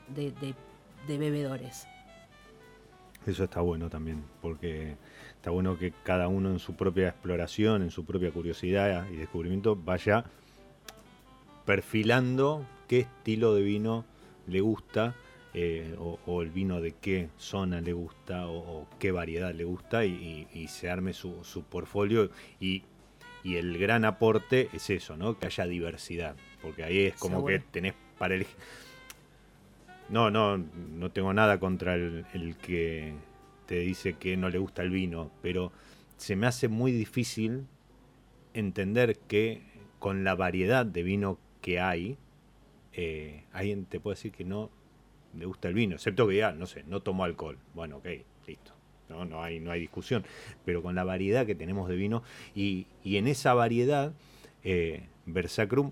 de- 0.08 0.32
de 0.32 1.18
bebedores. 1.20 1.88
Eso 3.26 3.46
está 3.46 3.62
bueno 3.62 3.90
también, 3.90 4.24
porque 4.42 4.96
está 5.36 5.50
bueno 5.50 5.78
que 5.80 5.92
cada 6.04 6.28
uno 6.28 6.52
en 6.52 6.60
su 6.60 6.76
propia 6.76 7.10
exploración, 7.10 7.82
en 7.82 7.90
su 7.92 8.06
propia 8.06 8.32
curiosidad 8.32 9.10
y 9.12 9.16
descubrimiento 9.16 9.76
vaya 9.76 10.26
perfilando 11.66 12.66
qué 12.88 13.00
estilo 13.02 13.56
de 13.56 13.62
vino 13.64 14.06
le 14.48 14.62
gusta 14.62 15.16
eh, 15.54 15.96
o, 15.98 16.20
o 16.28 16.42
el 16.42 16.52
vino 16.52 16.82
de 16.82 16.92
qué 16.94 17.30
zona 17.38 17.82
le 17.82 17.94
gusta 17.94 18.48
o, 18.48 18.58
o 18.82 18.88
qué 19.00 19.12
variedad 19.12 19.54
le 19.56 19.64
gusta 19.64 20.06
y, 20.06 20.48
y- 20.54 20.60
y 20.60 20.68
se 20.68 20.90
arme 20.90 21.14
su, 21.14 21.44
su 21.44 21.64
portfolio 21.64 22.30
y, 22.60 22.84
y 23.44 23.56
el 23.56 23.78
gran 23.80 24.06
aporte 24.06 24.70
es 24.74 24.90
eso, 24.90 25.18
¿no? 25.18 25.40
Que 25.40 25.48
haya 25.48 25.66
diversidad, 25.66 26.36
porque 26.62 26.84
ahí 26.84 27.00
es 27.06 27.16
como 27.16 27.38
Seguro. 27.38 27.54
que 27.54 27.60
tenés 27.72 27.94
para 28.20 28.36
elegir. 28.36 28.56
No, 30.10 30.30
no, 30.30 30.58
no 30.58 31.12
tengo 31.12 31.34
nada 31.34 31.60
contra 31.60 31.96
el, 31.96 32.56
que 32.62 33.14
te 33.66 33.80
dice 33.80 34.14
que 34.14 34.38
no 34.38 34.50
le 34.50 34.60
gusta 34.60 34.84
el 34.84 34.92
vino, 34.92 35.32
pero 35.42 35.72
se 36.18 36.36
me 36.36 36.46
hace 36.48 36.68
muy 36.68 36.92
difícil 36.92 37.66
entender 38.54 39.18
que 39.28 39.64
con 40.00 40.24
la 40.24 40.36
variedad 40.36 40.86
de 40.86 41.02
vino 41.02 41.40
que 41.62 41.80
hay, 41.80 42.18
eh, 42.94 43.44
alguien 43.52 43.86
te 43.86 44.00
puede 44.00 44.16
decir 44.16 44.32
que 44.32 44.46
no 44.46 44.70
le 45.38 45.46
gusta 45.46 45.68
el 45.68 45.74
vino, 45.74 45.96
excepto 45.96 46.28
que 46.28 46.38
ya, 46.38 46.52
no 46.52 46.68
sé, 46.68 46.84
no 46.88 47.02
tomó 47.02 47.24
alcohol. 47.24 47.58
Bueno, 47.74 47.98
ok, 47.98 48.08
listo. 48.48 48.74
No, 49.10 49.26
no, 49.26 49.44
hay, 49.44 49.60
no 49.60 49.72
hay 49.72 49.80
discusión. 49.80 50.24
Pero 50.64 50.82
con 50.82 50.96
la 50.96 51.04
variedad 51.04 51.46
que 51.46 51.56
tenemos 51.56 51.90
de 51.90 51.96
vino 51.96 52.24
y, 52.56 52.88
y 53.04 53.18
en 53.18 53.28
esa 53.28 53.54
variedad, 53.54 54.14
eh, 54.64 55.08
Versacrum 55.26 55.92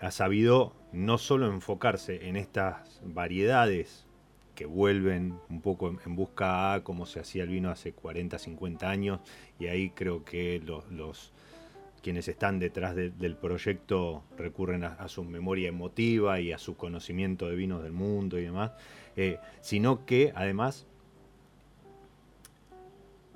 ha 0.00 0.10
sabido 0.10 0.72
no 0.92 1.18
solo 1.18 1.46
enfocarse 1.46 2.28
en 2.28 2.36
estas 2.36 3.00
variedades 3.04 4.06
que 4.54 4.66
vuelven 4.66 5.34
un 5.48 5.62
poco 5.62 5.88
en, 6.04 6.14
busca 6.14 6.74
a 6.74 6.84
cómo 6.84 7.06
se 7.06 7.20
hacía 7.20 7.44
el 7.44 7.48
vino 7.48 7.70
hace 7.70 7.92
40, 7.92 8.38
50 8.38 8.88
años, 8.90 9.20
y 9.58 9.66
ahí 9.66 9.90
creo 9.90 10.24
que 10.24 10.60
los, 10.60 11.32
quienes 12.02 12.28
están 12.28 12.58
detrás 12.58 12.94
de- 12.94 13.10
del 13.10 13.36
proyecto 13.36 14.22
recurren 14.36 14.84
a, 14.84 15.08
su 15.08 15.24
memoria 15.24 15.68
emotiva 15.68 16.40
y 16.40 16.52
a 16.52 16.58
su 16.58 16.76
conocimiento 16.76 17.48
de 17.48 17.56
vinos 17.56 17.82
del 17.82 17.92
mundo 17.92 18.38
y 18.38 18.42
demás, 18.42 18.72
eh, 19.16 19.38
sino 19.62 20.04
que 20.04 20.32
además 20.34 20.86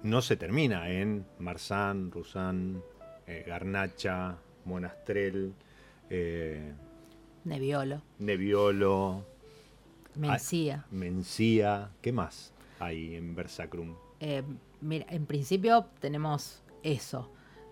no 0.02 0.20
se 0.22 0.36
termina 0.36 0.90
en 0.90 1.25
Marsan, 1.38 2.10
Roussan, 2.12 2.82
eh, 3.26 3.44
Garnacha, 3.46 4.36
Monastrell, 4.64 5.52
eh, 6.10 6.72
Nebbiolo, 7.47 8.03
Nebbiolo, 8.19 9.25
Mencía. 10.17 10.85
Mencía, 10.91 11.91
¿qué 12.03 12.12
más 12.12 12.53
hay 12.81 13.15
en 13.15 13.35
Versacrum? 13.35 13.95
Eh, 14.21 14.43
mira, 14.81 15.07
en 15.11 15.26
principio 15.26 15.87
tenemos 16.00 16.62
eso. 16.83 17.31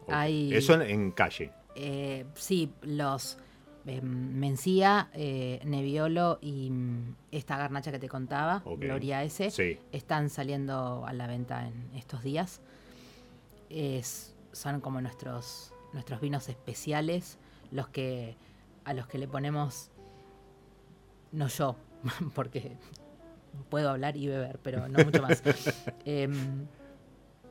Hay, 0.09 0.53
Eso 0.55 0.75
en, 0.75 0.83
en 0.83 1.11
calle. 1.11 1.51
eh, 1.75 2.25
sí, 2.35 2.71
los 2.83 3.39
eh, 3.87 4.01
Mencía, 4.01 5.09
eh, 5.15 5.61
Nebbiolo 5.65 6.39
y 6.41 6.71
mm, 6.71 7.15
esta 7.33 7.57
garnacha 7.59 7.91
que 7.91 7.99
te 7.99 8.09
contaba. 8.09 8.63
Gloria 8.79 9.23
S, 9.25 9.51
Sí. 9.51 9.79
están 9.93 10.31
saliendo 10.31 11.05
a 11.07 11.13
la 11.15 11.27
venta 11.27 11.67
en 11.67 11.91
estos 11.97 12.23
días. 12.23 12.61
Es- 13.71 14.35
son 14.53 14.81
como 14.81 15.01
nuestros, 15.01 15.73
nuestros 15.93 16.21
vinos 16.21 16.49
especiales, 16.49 17.39
los 17.73 17.89
que 17.89 18.37
a 18.85 18.93
los 18.95 19.07
que 19.07 19.19
le 19.19 19.29
ponemos, 19.29 19.91
no 21.33 21.49
yo, 21.49 21.77
porque 22.35 22.77
puedo 23.71 23.91
hablar 23.91 24.17
y 24.17 24.27
beber, 24.29 24.59
pero 24.63 24.89
no 24.89 25.05
mucho 25.05 25.23
más. 25.23 25.43
Em, 26.05 26.67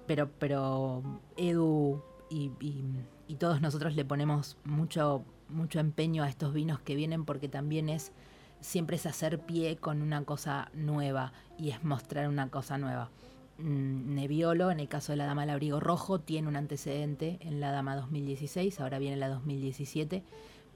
pero, 0.06 0.30
pero 0.40 1.02
Edu 1.38 2.02
y, 2.30 2.52
y- 2.60 2.84
y 3.28 3.36
todos 3.36 3.62
nosotros 3.62 3.96
le 3.96 4.04
ponemos 4.04 4.58
mucho, 4.66 5.24
mucho 5.50 5.80
empeño 5.80 6.24
a 6.24 6.30
estos 6.30 6.54
vinos 6.54 6.82
que 6.82 6.96
vienen 6.96 7.24
porque 7.26 7.48
también 7.48 7.88
es 7.90 8.12
siempre 8.60 8.98
es 8.98 9.06
hacer 9.06 9.40
pie 9.40 9.78
con 9.78 10.02
una 10.02 10.24
cosa 10.24 10.70
nueva 10.74 11.32
y 11.58 11.70
es 11.72 11.84
mostrar 11.84 12.28
una 12.28 12.50
cosa 12.50 12.78
nueva. 12.78 13.10
Mm, 13.58 14.16
Nebbiolo, 14.16 14.72
en 14.72 14.80
el 14.82 14.88
caso 14.90 15.14
de 15.14 15.18
la 15.18 15.26
Dama 15.26 15.42
del 15.42 15.52
Abrigo 15.52 15.80
Rojo, 15.80 16.20
tiene 16.20 16.48
un 16.48 16.56
antecedente 16.58 17.38
en 17.42 17.60
la 17.60 17.72
Dama 17.72 17.96
2016, 17.96 18.80
ahora 18.82 19.00
viene 19.00 19.16
la 19.18 19.30
2017, 19.30 20.24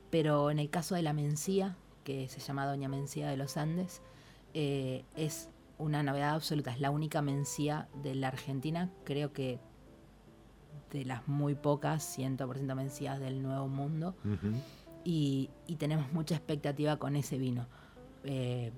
pero 0.09 0.51
en 0.51 0.59
el 0.59 0.69
caso 0.69 0.95
de 0.95 1.01
la 1.01 1.13
Mencía, 1.13 1.75
que 2.03 2.27
se 2.29 2.39
llama 2.39 2.65
Doña 2.65 2.89
Mencía 2.89 3.29
de 3.29 3.37
los 3.37 3.57
Andes, 3.57 4.01
eh, 4.53 5.03
es 5.15 5.49
una 5.77 6.03
novedad 6.03 6.35
absoluta, 6.35 6.71
es 6.71 6.79
la 6.79 6.91
única 6.91 7.21
Mencía 7.21 7.87
de 8.01 8.15
la 8.15 8.29
Argentina, 8.29 8.89
creo 9.03 9.33
que 9.33 9.59
de 10.91 11.05
las 11.05 11.27
muy 11.27 11.53
pocas 11.55 12.17
100% 12.17 12.75
Mencías 12.75 13.19
del 13.19 13.43
Nuevo 13.43 13.67
Mundo 13.67 14.15
y 15.03 15.49
tenemos 15.77 16.11
mucha 16.11 16.35
expectativa 16.35 16.97
con 16.97 17.15
ese 17.15 17.37
vino. 17.37 17.67
Eh, 18.23 18.71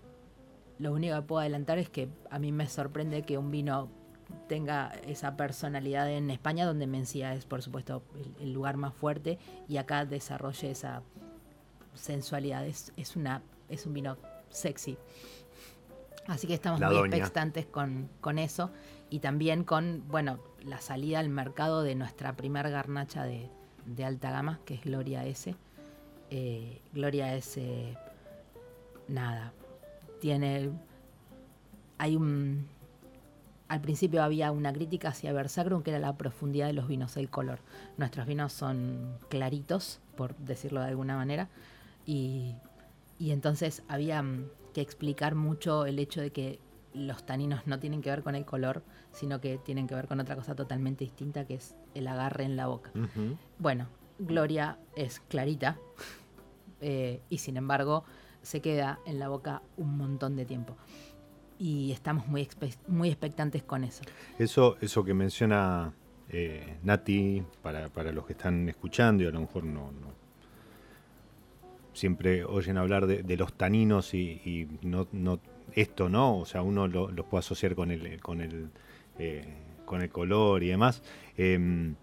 lo 0.77 0.93
único 0.93 1.15
que 1.15 1.21
puedo 1.23 1.41
adelantar 1.41 1.77
es 1.77 1.89
que 1.89 2.09
a 2.29 2.39
mí 2.39 2.51
me 2.51 2.67
sorprende 2.67 3.23
que 3.23 3.37
un 3.37 3.51
vino 3.51 3.89
tenga 4.49 4.91
esa 5.07 5.37
personalidad 5.37 6.11
en 6.11 6.29
España, 6.29 6.65
donde 6.65 6.87
Mencía 6.87 7.33
es, 7.33 7.45
por 7.45 7.61
supuesto, 7.61 8.03
el, 8.15 8.43
el 8.47 8.51
lugar 8.53 8.75
más 8.75 8.93
fuerte, 8.93 9.39
y 9.69 9.77
acá 9.77 10.03
desarrolle 10.05 10.71
esa 10.71 11.01
sensualidad. 11.93 12.65
Es, 12.65 12.91
es, 12.97 13.15
una, 13.15 13.41
es 13.69 13.85
un 13.85 13.93
vino 13.93 14.17
sexy. 14.49 14.97
Así 16.27 16.47
que 16.47 16.53
estamos 16.53 16.79
La 16.79 16.87
muy 16.89 16.97
doña. 16.97 17.15
expectantes 17.17 17.65
con, 17.65 18.09
con 18.21 18.37
eso 18.37 18.69
y 19.09 19.19
también 19.19 19.63
con, 19.63 20.03
bueno, 20.09 20.39
la 20.63 20.79
salida 20.81 21.19
al 21.19 21.29
mercado 21.29 21.81
de 21.81 21.95
nuestra 21.95 22.35
primer 22.35 22.69
garnacha 22.69 23.23
de, 23.23 23.49
de 23.85 24.05
alta 24.05 24.29
gama, 24.29 24.59
que 24.65 24.75
es 24.75 24.81
Gloria 24.83 25.25
S. 25.25 25.55
Eh, 26.29 26.81
Gloria 26.93 27.33
S. 27.35 27.97
Nada. 29.07 29.53
Tiene. 30.21 30.69
Hay 31.97 32.15
un. 32.15 32.67
Al 33.69 33.81
principio 33.81 34.23
había 34.23 34.51
una 34.51 34.73
crítica 34.73 35.09
hacia 35.09 35.31
Versacrum 35.31 35.83
que 35.83 35.91
era 35.91 35.99
la 35.99 36.17
profundidad 36.17 36.67
de 36.67 36.73
los 36.73 36.87
vinos, 36.87 37.15
el 37.17 37.29
color. 37.29 37.59
Nuestros 37.97 38.27
vinos 38.27 38.51
son 38.51 39.15
claritos, 39.29 40.01
por 40.17 40.35
decirlo 40.37 40.81
de 40.81 40.87
alguna 40.87 41.15
manera, 41.15 41.47
y, 42.05 42.55
y 43.19 43.31
entonces 43.31 43.83
había 43.87 44.21
mm, 44.21 44.49
que 44.73 44.81
explicar 44.81 45.35
mucho 45.35 45.85
el 45.85 45.99
hecho 45.99 46.19
de 46.19 46.31
que 46.31 46.59
los 46.93 47.25
taninos 47.25 47.67
no 47.67 47.79
tienen 47.79 48.01
que 48.01 48.09
ver 48.09 48.23
con 48.23 48.35
el 48.35 48.45
color, 48.45 48.83
sino 49.11 49.39
que 49.39 49.57
tienen 49.57 49.87
que 49.87 49.95
ver 49.95 50.07
con 50.07 50.19
otra 50.19 50.35
cosa 50.35 50.55
totalmente 50.55 51.03
distinta, 51.03 51.45
que 51.45 51.55
es 51.55 51.75
el 51.93 52.07
agarre 52.07 52.45
en 52.45 52.55
la 52.55 52.67
boca. 52.67 52.91
Bueno, 53.57 53.87
Gloria 54.17 54.77
es 54.95 55.19
clarita 55.19 55.77
eh, 56.81 57.21
y 57.29 57.37
sin 57.37 57.57
embargo 57.57 58.03
se 58.41 58.61
queda 58.61 58.99
en 59.05 59.19
la 59.19 59.27
boca 59.29 59.61
un 59.77 59.97
montón 59.97 60.35
de 60.35 60.45
tiempo. 60.45 60.75
Y 61.59 61.91
estamos 61.91 62.25
muy, 62.27 62.47
muy 62.87 63.09
expectantes 63.09 63.61
con 63.63 63.83
eso. 63.83 64.01
Eso, 64.39 64.77
eso 64.79 65.03
que 65.03 65.13
menciona 65.13 65.93
eh, 66.29 66.77
Nati, 66.83 67.43
para, 67.61 67.89
para 67.89 68.11
los 68.13 68.25
que 68.25 68.31
están 68.33 68.69
escuchando 68.69 69.23
y 69.23 69.27
a 69.27 69.31
lo 69.31 69.41
mejor 69.41 69.65
no, 69.65 69.91
no- 69.91 70.17
siempre 71.93 72.45
oyen 72.45 72.77
hablar 72.77 73.07
de, 73.07 73.23
de 73.23 73.35
los 73.35 73.51
taninos 73.53 74.13
y, 74.13 74.19
y 74.45 74.67
no, 74.87 75.07
no 75.11 75.39
esto 75.75 76.07
no, 76.07 76.37
o 76.39 76.45
sea, 76.45 76.61
uno 76.61 76.87
lo, 76.87 77.11
los 77.11 77.25
puede 77.25 77.39
asociar 77.39 77.75
con 77.75 77.91
el, 77.91 78.21
con 78.21 78.39
el, 78.41 78.69
eh, 79.17 79.43
con 79.85 80.01
el 80.01 80.09
color 80.09 80.63
y 80.63 80.67
demás. 80.69 81.03
Em, 81.37 81.95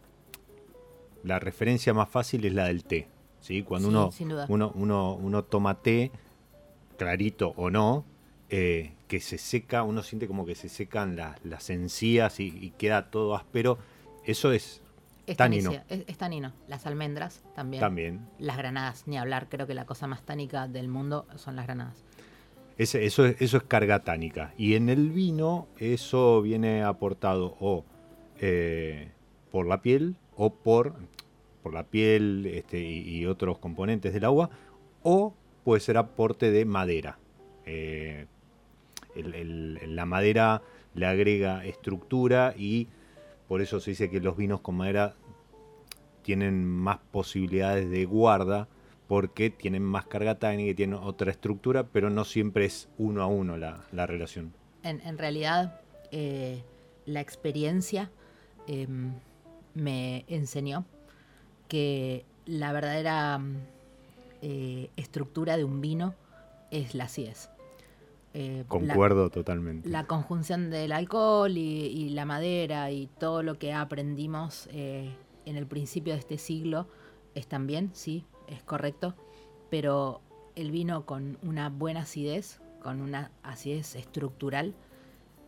la 1.25 1.39
referencia 1.39 1.95
más 1.95 2.09
fácil 2.11 2.45
es 2.45 2.53
la 2.53 2.67
del 2.67 2.85
té, 2.85 3.09
¿sí? 3.41 3.63
Cuando 3.63 3.89
Sí, 3.89 3.95
uno, 3.95 4.11
uno, 4.49 4.73
uno, 4.75 5.15
uno 5.15 5.45
toma 5.45 5.81
té, 5.81 6.11
clarito 6.99 7.55
o 7.57 7.71
no, 7.71 8.05
eh, 8.51 8.93
que 9.09 9.21
se 9.21 9.39
seca, 9.39 9.83
uno 9.83 10.03
siente 10.03 10.27
como 10.27 10.45
que 10.47 10.55
se 10.55 10.69
secan 10.69 11.17
las, 11.17 11.45
las 11.45 11.71
encías 11.71 12.41
y, 12.41 12.47
y 12.49 12.71
queda 12.71 13.11
todo 13.11 13.37
áspero. 13.37 13.79
Eso 14.25 14.51
es 14.53 14.83
Es 15.27 15.37
Tanino. 15.37 15.73
Es, 15.89 16.05
es 16.07 16.19
tanino. 16.19 16.53
Las 16.69 16.87
almendras 16.87 17.43
también. 17.55 17.81
también. 17.81 18.27
Las 18.39 18.57
granadas, 18.57 19.05
ni 19.07 19.17
hablar. 19.19 19.49
Creo 19.49 19.67
que 19.67 19.75
la 19.75 19.87
cosa 19.87 20.07
más 20.07 20.23
tánica 20.23 20.67
del 20.69 20.89
mundo 20.89 21.27
son 21.37 21.55
las 21.57 21.67
granadas. 21.67 22.05
Ese- 22.79 23.05
eso, 23.07 23.25
es, 23.25 23.41
eso 23.41 23.57
es 23.57 23.63
carga 23.63 24.01
tánica. 24.01 24.53
Y 24.59 24.75
en 24.75 24.89
el 24.89 25.11
vino 25.11 25.67
eso 25.79 26.43
viene 26.43 26.83
aportado 26.83 27.57
o 27.61 27.85
eh, 28.41 29.11
por 29.51 29.67
la 29.67 29.81
piel 29.83 30.17
o 30.37 30.53
por, 30.53 30.95
por 31.63 31.73
la 31.73 31.85
piel 31.85 32.45
este, 32.47 32.81
y, 32.81 32.99
y 33.19 33.27
otros 33.27 33.59
componentes 33.59 34.13
del 34.13 34.25
agua 34.25 34.51
o 35.03 35.33
puede 35.65 35.81
ser 35.81 35.97
aporte 35.97 36.51
de 36.51 36.65
madera. 36.65 37.19
Eh, 37.65 38.27
la 39.23 40.07
madera 40.07 40.63
le 40.95 41.07
agrega 41.07 41.65
estructura 41.65 42.55
y 42.57 42.89
por 43.49 43.61
eso 43.61 43.81
se 43.81 43.91
dice 43.93 44.11
que 44.11 44.21
los 44.21 44.37
vinos 44.37 44.61
con 44.61 44.77
madera 44.77 45.15
tienen 46.23 46.67
más 46.67 46.99
posibilidades 47.13 47.89
de 47.91 48.05
guarda 48.05 48.69
porque 49.07 49.51
tienen 49.51 49.83
más 49.83 50.07
carga 50.07 50.39
tácnica 50.39 50.71
y 50.71 50.75
tienen 50.75 50.97
otra 50.97 51.31
estructura, 51.31 51.87
pero 51.87 52.11
no 52.11 52.25
siempre 52.25 52.65
es 52.65 52.89
uno 52.99 53.23
a 53.23 53.27
uno 53.27 53.57
la, 53.57 53.85
la 53.93 54.07
relación. 54.07 54.53
En, 54.83 55.19
realidad, 55.19 55.81
eh, 56.11 56.63
la 57.07 57.21
experiencia 57.21 58.11
eh, 58.67 58.87
me 59.75 60.25
enseñó 60.29 60.85
que 61.69 62.25
la 62.47 62.73
verdadera 62.73 63.39
mm, 63.39 63.57
eh, 64.43 64.91
estructura 64.97 65.57
de 65.57 65.65
un 65.65 65.81
vino 65.81 66.15
es 66.71 66.95
la 66.95 67.05
acidez. 67.05 67.51
Eh, 68.39 68.59
la- 68.59 68.69
Concuerdo 68.69 69.31
totalmente. 69.31 69.89
la 69.89 70.07
conjunción 70.07 70.69
del 70.69 70.93
alcohol 70.93 71.57
y, 71.57 71.87
y 71.87 72.11
la 72.11 72.27
madera 72.27 72.91
y 72.91 73.07
todo 73.07 73.43
lo 73.43 73.59
que 73.59 73.73
aprendimos 73.73 74.69
eh, 74.73 75.15
en 75.47 75.57
el 75.57 75.67
principio 75.67 76.13
de 76.13 76.19
este 76.19 76.37
siglo 76.37 76.87
es 77.35 77.47
también, 77.47 77.91
sí, 77.95 78.27
es 78.47 78.63
correcto, 78.63 79.15
pero 79.71 80.21
el 80.55 80.71
vino 80.71 81.07
con 81.07 81.39
una 81.43 81.71
buena 81.71 82.01
acidez, 82.01 82.61
con 82.83 83.01
una 83.01 83.31
acidez 83.43 83.97
estructural, 83.97 84.75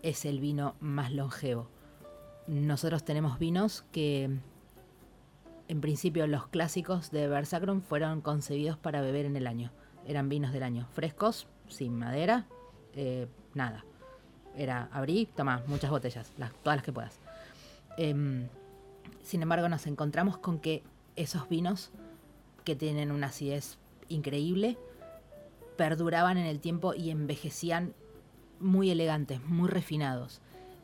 es 0.03 0.24
el 0.24 0.40
vino 0.40 0.74
más 0.81 1.12
longevo. 1.12 1.68
nosotros 2.46 3.05
tenemos 3.05 3.38
vinos 3.38 3.85
que, 3.92 4.31
en 5.68 5.81
principio, 5.83 6.27
los 6.27 6.46
clásicos 6.48 7.11
de 7.11 7.29
Versacrum 7.29 7.83
fueron 7.83 8.22
concebidos 8.22 8.79
para 8.79 9.03
beber 9.03 9.27
en 9.27 9.37
el 9.37 9.46
año. 9.46 9.70
Eran 10.07 10.31
vinos 10.31 10.53
del 10.55 10.62
año, 10.62 10.87
frescos, 10.92 11.46
sin 11.68 11.98
madera, 11.98 12.46
eh, 13.00 13.28
nada. 13.54 13.84
Era 14.56 14.88
abrí, 14.92 15.26
toma, 15.37 15.62
muchas 15.68 15.88
botellas, 15.88 16.32
las, 16.37 16.52
todas 16.64 16.78
las 16.78 16.84
que 16.84 16.92
puedas. 16.92 17.20
Em, 17.96 18.48
sin 19.22 19.40
embargo, 19.40 19.68
nos 19.68 19.87
encontramos 19.87 20.37
con 20.37 20.58
que 20.58 20.82
esos 21.14 21.48
vinos 21.48 21.92
que 22.64 22.74
tienen 22.74 23.12
una 23.12 23.28
acidez 23.28 23.78
increíble 24.08 24.76
perduraban 25.76 26.38
en 26.38 26.46
el 26.46 26.58
tiempo 26.58 26.92
y 26.92 27.11
envejecían 27.11 27.94
muy 28.58 28.90
elegantes, 28.90 29.40
muy 29.44 29.68
refinados. 29.68 30.40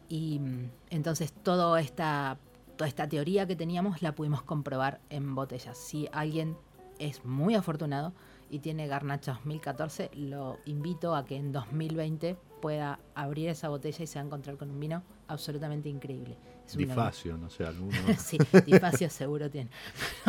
Y 0.08 0.38
mm, 0.38 0.70
entonces 0.90 1.32
toda 1.32 1.80
esta, 1.80 2.38
toda 2.76 2.86
esta 2.86 3.08
teoría 3.08 3.44
que 3.48 3.56
teníamos 3.56 4.02
la 4.02 4.14
pudimos 4.14 4.42
comprobar 4.42 5.00
en 5.10 5.34
botellas. 5.34 5.76
Si 5.76 6.08
alguien 6.12 6.56
es 7.00 7.24
muy 7.24 7.56
afortunado 7.56 8.12
y 8.54 8.60
tiene 8.60 8.86
Garnacha 8.86 9.32
2014, 9.32 10.12
lo 10.14 10.60
invito 10.66 11.16
a 11.16 11.24
que 11.24 11.34
en 11.34 11.50
2020 11.50 12.36
pueda 12.62 13.00
abrir 13.16 13.48
esa 13.48 13.68
botella 13.68 14.04
y 14.04 14.06
se 14.06 14.20
va 14.20 14.22
a 14.22 14.26
encontrar 14.26 14.56
con 14.56 14.70
un 14.70 14.78
vino 14.78 15.02
absolutamente 15.26 15.88
increíble. 15.88 16.38
Es 16.64 16.76
Difacio, 16.76 17.36
no 17.36 17.50
sé, 17.50 17.66
alguno. 17.66 17.92
sí, 18.16 18.38
Difacio 18.64 19.10
seguro 19.10 19.50
tiene. 19.50 19.70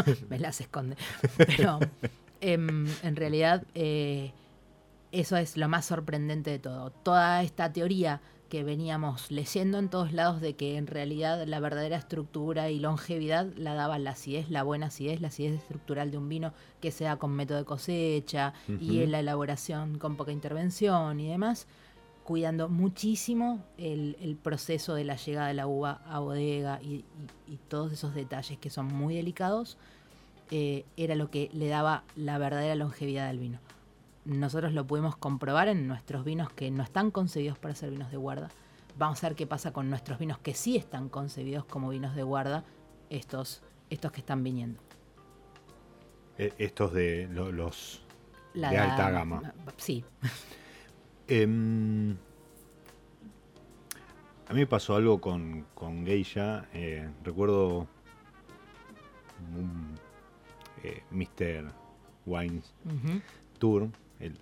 Me 0.30 0.40
las 0.40 0.60
esconde. 0.60 0.98
Pero 1.38 1.78
em, 2.42 2.88
en 3.04 3.16
realidad 3.16 3.64
eh, 3.76 4.34
eso 5.12 5.38
es 5.38 5.56
lo 5.56 5.70
más 5.70 5.86
sorprendente 5.86 6.50
de 6.50 6.58
todo. 6.58 6.90
Toda 6.90 7.44
esta 7.44 7.72
teoría 7.72 8.22
que 8.56 8.64
veníamos 8.64 9.32
leyendo 9.32 9.80
en 9.80 9.90
todos 9.90 10.14
lados 10.14 10.40
de 10.40 10.56
que 10.56 10.78
en 10.78 10.88
realidad 10.88 11.44
la 11.46 11.60
verdadera 11.60 11.98
estructura 11.98 12.70
y 12.70 12.80
longevidad 12.80 13.48
la 13.58 13.74
daba 13.74 14.00
la 14.00 14.12
acidez, 14.12 14.50
la 14.50 14.64
buena 14.64 14.86
acidez, 14.86 15.20
la 15.20 15.28
acidez 15.28 15.56
estructural 15.60 16.10
de 16.10 16.18
un 16.18 16.30
vino 16.30 16.54
que 16.80 16.92
sea 16.92 17.18
con 17.18 17.32
método 17.32 17.58
de 17.58 17.66
cosecha 17.66 18.54
y 18.80 19.00
en 19.04 19.12
la 19.12 19.20
elaboración 19.20 19.98
con 19.98 20.16
poca 20.16 20.32
intervención 20.32 21.20
y 21.20 21.28
demás, 21.28 21.68
cuidando 22.24 22.70
muchísimo 22.70 23.62
el, 23.78 24.16
el 24.22 24.38
proceso 24.38 24.96
de 24.96 25.04
la 25.04 25.18
llegada 25.18 25.50
de 25.50 25.54
la 25.56 25.68
uva 25.68 26.00
a 26.08 26.20
bodega 26.20 26.80
y, 26.82 27.04
y- 27.48 27.54
y 27.56 27.60
todos 27.68 27.92
esos 27.92 28.16
detalles 28.16 28.58
que 28.58 28.70
son 28.70 28.86
muy 28.88 29.16
delicados, 29.16 29.78
eh, 30.50 30.86
era 30.96 31.16
lo 31.16 31.30
que 31.30 31.50
le 31.52 31.68
daba 31.68 32.06
la 32.16 32.38
verdadera 32.38 32.76
longevidad 32.76 33.28
al 33.28 33.38
vino. 33.38 33.60
Nosotros 34.26 34.74
lo 34.74 34.86
pudimos 34.88 35.16
comprobar 35.16 35.68
en 35.68 35.88
nuestros 35.88 36.26
vinos 36.26 36.52
que 36.52 36.72
no 36.72 36.84
están 36.84 37.12
concebidos 37.12 37.60
para 37.60 37.76
ser 37.76 37.92
vinos 37.92 38.10
de 38.12 38.18
guarda. 38.18 38.50
Vamos 38.98 39.24
a 39.24 39.30
ver 39.30 39.36
qué 39.36 39.46
pasa 39.46 39.72
con 39.72 39.90
nuestros 39.90 40.18
vinos 40.20 40.40
que 40.40 40.54
sí 40.54 40.78
están 40.78 41.10
concebidos 41.10 41.66
como 41.66 41.90
vinos 41.90 42.16
de 42.16 42.24
guarda, 42.24 42.64
estos, 43.10 43.62
estos 43.90 44.12
que 44.12 44.22
están 44.22 44.44
viniendo. 44.44 44.80
Eh, 46.38 46.54
Estos 46.58 46.92
de 46.94 47.28
lo- 47.32 47.52
los 47.52 48.04
La 48.54 48.70
de 48.72 48.78
alta 48.80 49.10
gama. 49.12 49.54
Sí, 49.78 50.04
Em, 51.28 52.12
a 54.48 54.54
mí 54.54 54.60
me 54.60 54.68
pasó 54.68 54.96
algo 54.96 55.20
con, 55.20 55.66
con 55.74 56.06
Geisha. 56.06 56.68
eh, 56.74 57.10
recuerdo 57.24 57.88
un 59.58 59.96
eh, 60.84 61.04
Mr. 61.12 61.72
Wines 62.26 62.74
Tour, 63.60 63.90
el, 64.20 64.34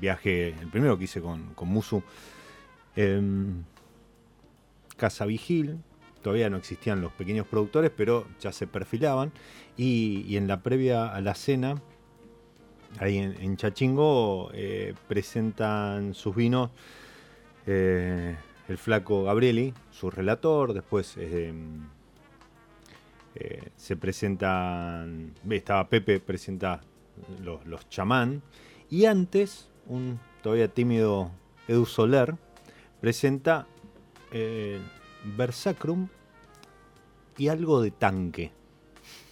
viaje, 0.00 0.48
el 0.48 0.68
primero 0.68 0.98
que 0.98 1.04
hice 1.04 1.20
con, 1.20 1.54
con 1.54 1.68
Musu. 1.68 2.02
Em, 2.96 3.64
Casa 4.96 5.24
Vigil, 5.26 5.78
todavía 6.22 6.50
no 6.50 6.56
existían 6.56 7.00
los 7.00 7.12
pequeños 7.12 7.46
productores, 7.46 7.90
pero 7.96 8.26
ya 8.40 8.52
se 8.52 8.66
perfilaban. 8.66 9.32
Y, 9.76 10.24
y 10.28 10.36
en 10.36 10.48
la 10.48 10.62
previa 10.62 11.08
a 11.08 11.20
la 11.20 11.34
cena, 11.34 11.80
ahí 12.98 13.18
en, 13.18 13.32
en 13.40 13.56
Chachingo, 13.56 14.50
eh, 14.54 14.94
presentan 15.08 16.14
sus 16.14 16.34
vinos 16.36 16.70
eh, 17.66 18.36
el 18.68 18.78
flaco 18.78 19.24
Gabrieli, 19.24 19.72
su 19.90 20.10
relator, 20.10 20.72
después 20.72 21.14
eh, 21.16 21.52
eh, 23.34 23.68
se 23.76 23.96
presentan, 23.96 25.34
estaba 25.50 25.88
Pepe, 25.88 26.20
presenta 26.20 26.80
los, 27.42 27.64
los 27.66 27.88
chamán, 27.88 28.42
y 28.92 29.06
antes 29.06 29.70
un 29.86 30.20
todavía 30.42 30.68
tímido 30.68 31.30
Edu 31.66 31.86
Soler 31.86 32.34
presenta 33.00 33.66
eh, 34.32 34.78
Versacrum 35.34 36.08
y 37.38 37.48
algo 37.48 37.80
de 37.80 37.90
tanque 37.90 38.52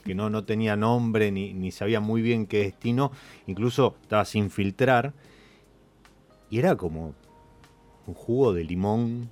que 0.02 0.14
no, 0.14 0.30
no 0.30 0.44
tenía 0.44 0.76
nombre 0.76 1.30
ni, 1.30 1.52
ni 1.52 1.72
sabía 1.72 2.00
muy 2.00 2.22
bien 2.22 2.46
qué 2.46 2.60
destino, 2.62 3.12
incluso 3.46 3.96
estaba 4.00 4.24
sin 4.24 4.50
filtrar. 4.50 5.12
Y 6.48 6.58
era 6.58 6.74
como 6.74 7.14
un 8.06 8.14
jugo 8.14 8.54
de 8.54 8.64
limón. 8.64 9.28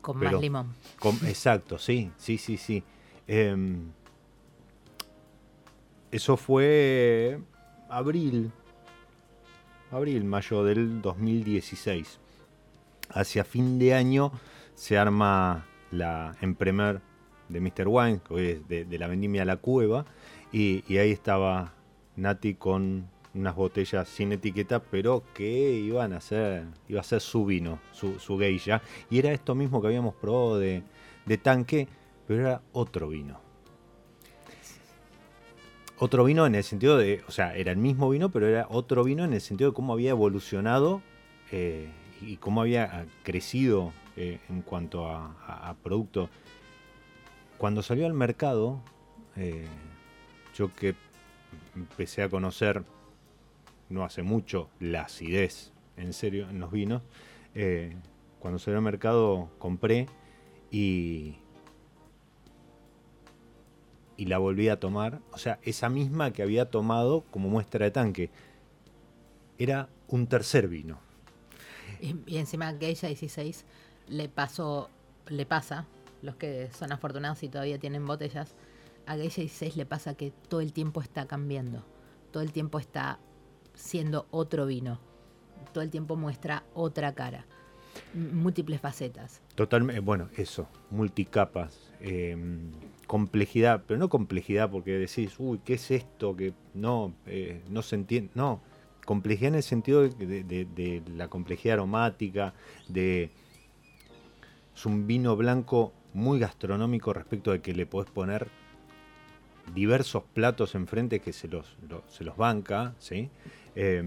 con 0.00 0.18
Pero- 0.18 0.32
más 0.32 0.40
limón. 0.42 0.74
con- 0.98 1.14
exacto, 1.24 1.78
sí, 1.78 2.10
sí, 2.18 2.36
sí, 2.36 2.56
sí. 2.56 2.82
Em, 3.28 3.92
eso 6.10 6.36
fue 6.36 7.38
abril, 7.88 8.50
abril, 9.92 10.24
mayo 10.24 10.64
del 10.64 11.02
2016. 11.02 12.18
Hacia 13.10 13.44
fin 13.44 13.78
de 13.78 13.94
año 13.94 14.32
se 14.74 14.96
arma 14.98 15.66
la 15.90 16.34
en 16.40 16.54
Premier 16.54 17.00
de 17.48 17.60
Mr. 17.60 17.86
Wine, 17.86 18.20
hoy 18.30 18.62
de, 18.68 18.98
la 18.98 19.06
vendimia 19.06 19.44
La 19.44 19.58
Cueva, 19.58 20.06
y, 20.50 20.82
ahí 20.96 21.10
estaba 21.10 21.74
Nati 22.16 22.54
con 22.54 23.08
unas 23.34 23.54
botellas 23.54 24.08
sin 24.08 24.32
etiqueta, 24.32 24.82
pero 24.82 25.22
que 25.34 25.72
iban 25.72 26.12
a 26.14 26.20
ser, 26.20 26.64
iba 26.88 27.00
a 27.00 27.04
ser 27.04 27.20
su 27.20 27.44
vino, 27.44 27.78
su, 27.92 28.18
su 28.18 28.38
geisha, 28.38 28.82
y 29.10 29.18
era 29.18 29.32
esto 29.32 29.54
mismo 29.54 29.80
que 29.80 29.88
habíamos 29.88 30.14
probado 30.14 30.58
de 30.58 30.82
tanque, 31.42 31.88
pero 32.26 32.40
era 32.40 32.62
otro 32.72 33.08
vino. 33.08 33.51
Otro 36.04 36.24
vino 36.24 36.46
en 36.46 36.56
el 36.56 36.64
sentido 36.64 36.98
de, 36.98 37.22
o 37.28 37.30
sea, 37.30 37.54
era 37.54 37.70
el 37.70 37.76
mismo 37.76 38.10
vino, 38.10 38.28
pero 38.28 38.48
era 38.48 38.66
otro 38.68 39.04
vino 39.04 39.24
en 39.24 39.34
el 39.34 39.40
sentido 39.40 39.70
de 39.70 39.74
cómo 39.76 39.92
había 39.92 40.10
evolucionado 40.10 41.00
eh, 41.52 41.92
y 42.20 42.38
cómo 42.38 42.60
había 42.60 42.90
ah, 42.92 43.04
crecido 43.22 43.92
eh, 44.16 44.40
en 44.48 44.62
cuanto 44.62 45.06
a, 45.06 45.76
producto. 45.84 46.28
Cuando 47.56 47.84
salió 47.84 48.06
al 48.06 48.14
mercado, 48.14 48.80
eh, 49.36 49.68
yo 50.56 50.74
que 50.74 50.96
empecé 51.76 52.24
a 52.24 52.28
conocer 52.28 52.82
no 53.88 54.02
hace 54.02 54.24
mucho 54.24 54.70
la 54.80 55.02
acidez, 55.02 55.72
en 55.96 56.14
serio, 56.14 56.50
en 56.50 56.58
los 56.58 56.72
vinos, 56.72 57.02
cuando 58.40 58.58
salió 58.58 58.78
al 58.78 58.84
mercado 58.84 59.50
compré 59.60 60.08
y, 60.72 61.36
y 64.22 64.26
la 64.26 64.38
volví 64.38 64.68
a 64.68 64.78
tomar. 64.78 65.20
O 65.32 65.38
sea, 65.38 65.58
esa 65.64 65.88
misma 65.88 66.32
que 66.32 66.44
había 66.44 66.70
tomado 66.70 67.24
como 67.32 67.48
muestra 67.48 67.84
de 67.84 67.90
tanque. 67.90 68.30
Era 69.58 69.88
un 70.06 70.28
tercer 70.28 70.68
vino. 70.68 71.00
Y, 72.00 72.14
y 72.26 72.38
encima 72.38 72.68
a 72.68 72.78
Geisha 72.78 73.08
16 73.08 73.64
le 74.06 74.28
pasó, 74.28 74.90
le 75.26 75.44
pasa, 75.44 75.86
los 76.22 76.36
que 76.36 76.70
son 76.70 76.92
afortunados 76.92 77.42
y 77.42 77.48
todavía 77.48 77.80
tienen 77.80 78.06
botellas, 78.06 78.54
a 79.06 79.16
Geisha 79.16 79.40
16 79.40 79.76
le 79.76 79.86
pasa 79.86 80.14
que 80.14 80.32
todo 80.48 80.60
el 80.60 80.72
tiempo 80.72 81.00
está 81.00 81.26
cambiando, 81.26 81.84
todo 82.30 82.44
el 82.44 82.52
tiempo 82.52 82.78
está 82.78 83.18
siendo 83.74 84.28
otro 84.30 84.66
vino, 84.66 85.00
todo 85.72 85.82
el 85.82 85.90
tiempo 85.90 86.14
muestra 86.14 86.62
otra 86.74 87.12
cara, 87.12 87.44
múltiples 88.14 88.80
facetas. 88.80 89.40
Totalmente, 89.56 90.00
bueno, 90.00 90.28
eso, 90.36 90.68
multicapas, 90.90 91.90
eh, 92.00 92.36
complejidad, 93.12 93.84
pero 93.86 94.00
no 94.00 94.08
complejidad 94.08 94.70
porque 94.70 94.92
decís, 94.92 95.34
uy, 95.38 95.60
¿qué 95.66 95.74
es 95.74 95.90
esto? 95.90 96.34
Que 96.34 96.54
no, 96.72 97.12
eh, 97.26 97.60
no 97.68 97.82
se 97.82 97.96
entiende, 97.96 98.30
no, 98.34 98.62
complejidad 99.04 99.48
en 99.48 99.56
el 99.56 99.62
sentido 99.62 100.08
de, 100.08 100.44
de- 100.44 100.64
de- 100.64 101.02
la 101.14 101.28
complejidad 101.28 101.74
aromática, 101.74 102.54
de 102.88 103.28
es 104.74 104.86
un 104.86 105.06
vino 105.06 105.36
blanco 105.36 105.92
muy 106.14 106.38
gastronómico 106.38 107.12
respecto 107.12 107.50
de 107.52 107.60
que 107.60 107.74
le 107.74 107.84
podés 107.84 108.10
poner 108.10 108.48
diversos 109.74 110.22
platos 110.32 110.74
enfrente 110.74 111.20
que 111.20 111.34
se 111.34 111.48
los, 111.48 111.76
lo- 111.90 112.04
se 112.08 112.24
los 112.24 112.38
banca, 112.38 112.94
¿sí? 112.98 113.28
Eh, 113.76 114.02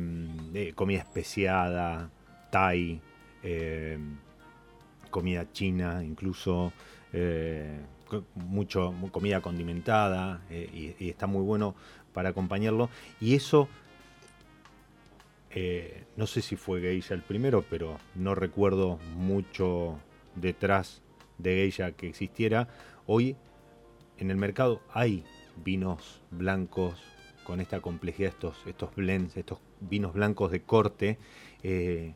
de 0.52 0.74
comida 0.74 1.02
especiada, 1.02 2.10
Thai, 2.50 3.00
eh, 3.44 4.00
comida 5.12 5.52
china, 5.52 6.04
incluso 6.04 6.74
eh, 7.14 7.80
mucho 8.36 8.92
mu- 8.92 9.10
comida 9.12 9.42
condimentada 9.42 10.42
eh, 10.50 10.96
y, 11.00 11.04
y 11.06 11.10
está 11.10 11.28
muy 11.28 11.44
bueno 11.44 11.76
para 12.14 12.30
acompañarlo. 12.30 12.90
Y 13.20 13.36
eso, 13.36 13.68
eh, 15.52 16.04
no 16.16 16.28
sé 16.28 16.42
si 16.42 16.56
fue 16.56 16.82
Geisha 16.82 17.14
el 17.14 17.22
primero, 17.22 17.64
pero 17.70 17.98
no 18.16 18.36
recuerdo 18.36 19.00
mucho 19.16 20.00
detrás 20.36 21.02
de 21.38 21.56
geisha 21.56 21.92
que 21.92 22.08
existiera. 22.08 22.68
Hoy 23.08 23.36
en 24.18 24.32
el 24.32 24.38
mercado 24.38 24.82
hay 24.94 25.24
vinos 25.64 26.22
blancos 26.32 27.02
con 27.44 27.62
esta 27.62 27.80
complejidad, 27.80 28.30
estos, 28.30 28.58
estos 28.66 28.96
blends, 28.96 29.38
estos 29.38 29.60
vinos 29.80 30.14
blancos 30.14 30.52
de 30.52 30.62
corte, 30.64 31.20
eh, 31.64 32.14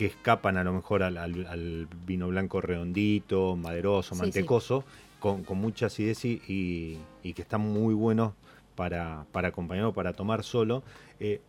que 0.00 0.06
escapan 0.06 0.56
a 0.56 0.64
lo 0.64 0.72
mejor 0.72 1.02
al, 1.02 1.18
al- 1.18 1.46
al 1.46 1.86
vino 2.06 2.26
blanco 2.28 2.62
redondito, 2.62 3.54
maderoso, 3.54 4.14
Sí, 4.14 4.20
sí. 4.20 4.22
mantecoso, 4.22 4.82
Con, 5.18 5.44
con 5.44 5.58
mucha 5.58 5.86
acidez 5.86 6.24
y, 6.24 6.40
y- 6.48 6.98
y 7.22 7.34
que 7.34 7.42
están 7.42 7.60
muy 7.60 7.92
buenos 7.92 8.32
para, 8.76 9.26
para 9.30 9.48
acompañar 9.48 9.84
o 9.84 9.92
para 9.92 10.14
tomar 10.14 10.42
solo. 10.42 10.82
Eh, 11.18 11.42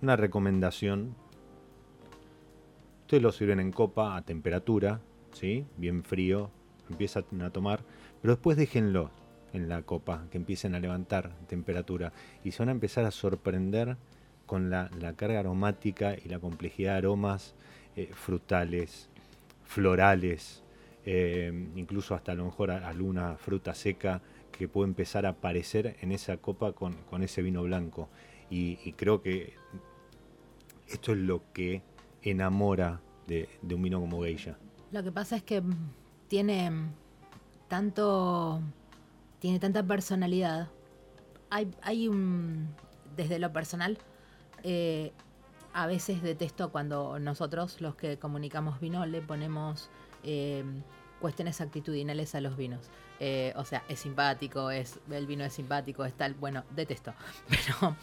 una 0.00 0.14
recomendación. 0.14 1.16
Ustedes 3.00 3.20
lo 3.20 3.32
sirven 3.32 3.58
en 3.58 3.72
copa 3.72 4.16
a 4.16 4.22
temperatura, 4.22 5.00
¿sí? 5.32 5.64
Bien 5.76 6.04
frío, 6.04 6.50
empiezan 6.88 7.24
a 7.42 7.50
tomar, 7.50 7.80
pero 8.22 8.34
después 8.34 8.56
déjenlo 8.56 9.10
en 9.52 9.68
la 9.68 9.82
copa, 9.82 10.26
que 10.30 10.36
empiecen 10.38 10.76
a 10.76 10.78
levantar 10.78 11.32
temperatura 11.48 12.12
y 12.44 12.52
se 12.52 12.60
van 12.60 12.68
a 12.68 12.72
empezar 12.72 13.04
a 13.06 13.10
sorprender 13.10 13.96
con 14.46 14.70
la, 14.70 14.88
la 15.00 15.14
carga 15.14 15.40
aromática 15.40 16.14
y 16.14 16.28
la 16.28 16.38
complejidad 16.38 16.92
de 16.92 16.98
aromas 16.98 17.56
eh, 17.98 18.10
frutales, 18.14 19.08
florales, 19.64 20.62
eh, 21.04 21.52
incluso 21.74 22.14
hasta 22.14 22.30
a 22.30 22.36
lo 22.36 22.44
mejor 22.44 22.70
alguna 22.70 23.36
fruta 23.38 23.74
seca 23.74 24.22
que 24.52 24.68
puede 24.68 24.86
empezar 24.86 25.26
a 25.26 25.30
aparecer 25.30 25.96
en 26.00 26.12
esa 26.12 26.36
copa 26.36 26.74
con, 26.74 26.92
con 27.10 27.24
ese 27.24 27.42
vino 27.42 27.60
blanco. 27.64 28.08
Y, 28.50 28.92
creo 28.92 29.20
que 29.20 29.54
esto 30.86 31.10
es 31.10 31.18
lo 31.18 31.42
que 31.52 31.82
enamora 32.22 33.00
de, 33.26 33.48
un 33.68 33.82
vino 33.82 34.00
como 34.00 34.22
Geisha. 34.22 34.56
Lo 34.92 35.02
que 35.02 35.10
pasa 35.10 35.34
es 35.34 35.42
que 35.42 35.60
tiene 36.28 36.70
tanto. 37.66 38.60
tiene 39.40 39.58
tanta 39.58 39.82
personalidad. 39.82 40.68
Hay, 41.50 41.68
hay 41.82 42.06
un. 42.06 42.68
desde 43.16 43.40
lo 43.40 43.52
personal. 43.52 43.98
eh, 44.62 45.10
a 45.78 45.86
veces 45.86 46.22
detesto 46.22 46.72
cuando 46.72 47.20
nosotros, 47.20 47.80
los 47.80 47.94
que 47.94 48.18
comunicamos 48.18 48.80
vino, 48.80 49.06
le 49.06 49.20
ponemos 49.20 49.90
eh, 50.24 50.64
cuestiones 51.20 51.60
actitudinales 51.60 52.34
a 52.34 52.40
los 52.40 52.56
vinos. 52.56 52.90
Eh, 53.20 53.52
o 53.54 53.64
sea, 53.64 53.84
es 53.88 54.00
simpático, 54.00 54.72
es 54.72 54.98
el 55.08 55.28
vino 55.28 55.44
es 55.44 55.52
simpático, 55.52 56.04
es 56.04 56.14
tal. 56.14 56.34
Bueno, 56.34 56.64
detesto. 56.74 57.14
Pero 57.48 57.96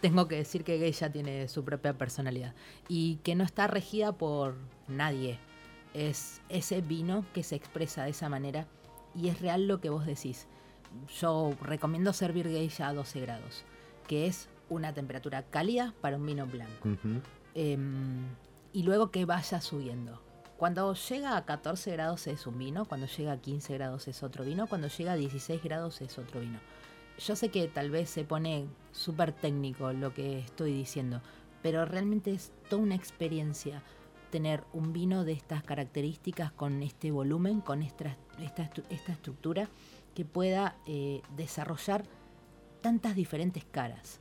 tengo 0.00 0.26
que 0.26 0.38
decir 0.38 0.64
que 0.64 0.78
Geisha 0.78 1.12
tiene 1.12 1.46
su 1.46 1.64
propia 1.64 1.96
personalidad 1.96 2.52
y 2.88 3.20
que 3.22 3.36
no 3.36 3.44
está 3.44 3.68
regida 3.68 4.10
por 4.10 4.56
nadie. 4.88 5.38
Es 5.94 6.40
ese 6.48 6.80
vino 6.80 7.24
que 7.32 7.44
se 7.44 7.54
expresa 7.54 8.02
de 8.02 8.10
esa 8.10 8.28
manera 8.28 8.66
y 9.14 9.28
es 9.28 9.40
real 9.40 9.68
lo 9.68 9.80
que 9.80 9.90
vos 9.90 10.04
decís. 10.04 10.48
Yo 11.20 11.54
recomiendo 11.62 12.12
servir 12.12 12.48
Geisha 12.48 12.88
a 12.88 12.94
12 12.94 13.20
grados, 13.20 13.64
que 14.08 14.26
es 14.26 14.48
una 14.70 14.94
temperatura 14.94 15.42
cálida 15.42 15.94
para 16.00 16.16
un 16.16 16.24
vino 16.24 16.46
blanco. 16.46 16.88
Em, 17.54 18.26
y 18.72 18.82
luego 18.84 19.10
que 19.10 19.24
vaya 19.26 19.60
subiendo. 19.60 20.22
Cuando 20.56 20.94
llega 20.94 21.36
a 21.36 21.44
14 21.44 21.92
grados 21.92 22.26
es 22.26 22.46
un 22.46 22.58
vino, 22.58 22.84
cuando 22.84 23.06
llega 23.06 23.32
a 23.32 23.40
15 23.40 23.74
grados 23.74 24.08
es 24.08 24.22
otro 24.22 24.44
vino, 24.44 24.66
cuando 24.66 24.88
llega 24.88 25.12
a 25.12 25.16
16 25.16 25.62
grados 25.62 26.00
es 26.00 26.18
otro 26.18 26.40
vino. 26.40 26.58
Yo 27.18 27.36
sé 27.36 27.50
que 27.50 27.68
tal 27.68 27.90
vez 27.90 28.08
se 28.08 28.24
pone 28.24 28.66
súper 28.92 29.32
técnico 29.32 29.92
lo 29.92 30.14
que 30.14 30.38
estoy 30.38 30.72
diciendo, 30.72 31.20
pero 31.62 31.84
realmente 31.84 32.32
es 32.32 32.52
toda 32.68 32.82
una 32.82 32.94
experiencia 32.94 33.82
tener 34.30 34.64
un 34.72 34.92
vino 34.92 35.24
de 35.24 35.32
estas 35.32 35.62
características 35.62 36.52
con 36.52 36.82
este 36.82 37.10
volumen, 37.10 37.60
con 37.60 37.82
esta, 37.82 38.16
esta, 38.38 38.70
esta 38.88 39.12
estructura, 39.12 39.68
que 40.14 40.24
pueda 40.24 40.76
eh, 40.86 41.22
desarrollar 41.36 42.04
tantas 42.80 43.14
diferentes 43.14 43.64
caras. 43.64 44.19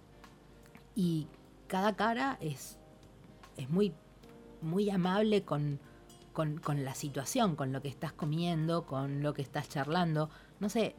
Y 0.96 1.28
cada 1.68 1.96
cara 1.96 2.38
es 2.42 2.80
es 3.60 3.70
muy, 3.70 3.94
muy 4.62 4.90
amable 4.90 5.44
con, 5.44 5.80
con, 6.34 6.58
con 6.60 6.86
la 6.86 6.96
situación, 6.96 7.56
con 7.56 7.74
lo 7.74 7.82
que 7.82 7.90
estás 7.90 8.14
comiendo, 8.14 8.86
con 8.86 9.22
lo 9.22 9.34
que 9.34 9.42
estás 9.42 9.68
charlando. 9.68 10.30
No 10.60 10.70
sé, 10.70 10.96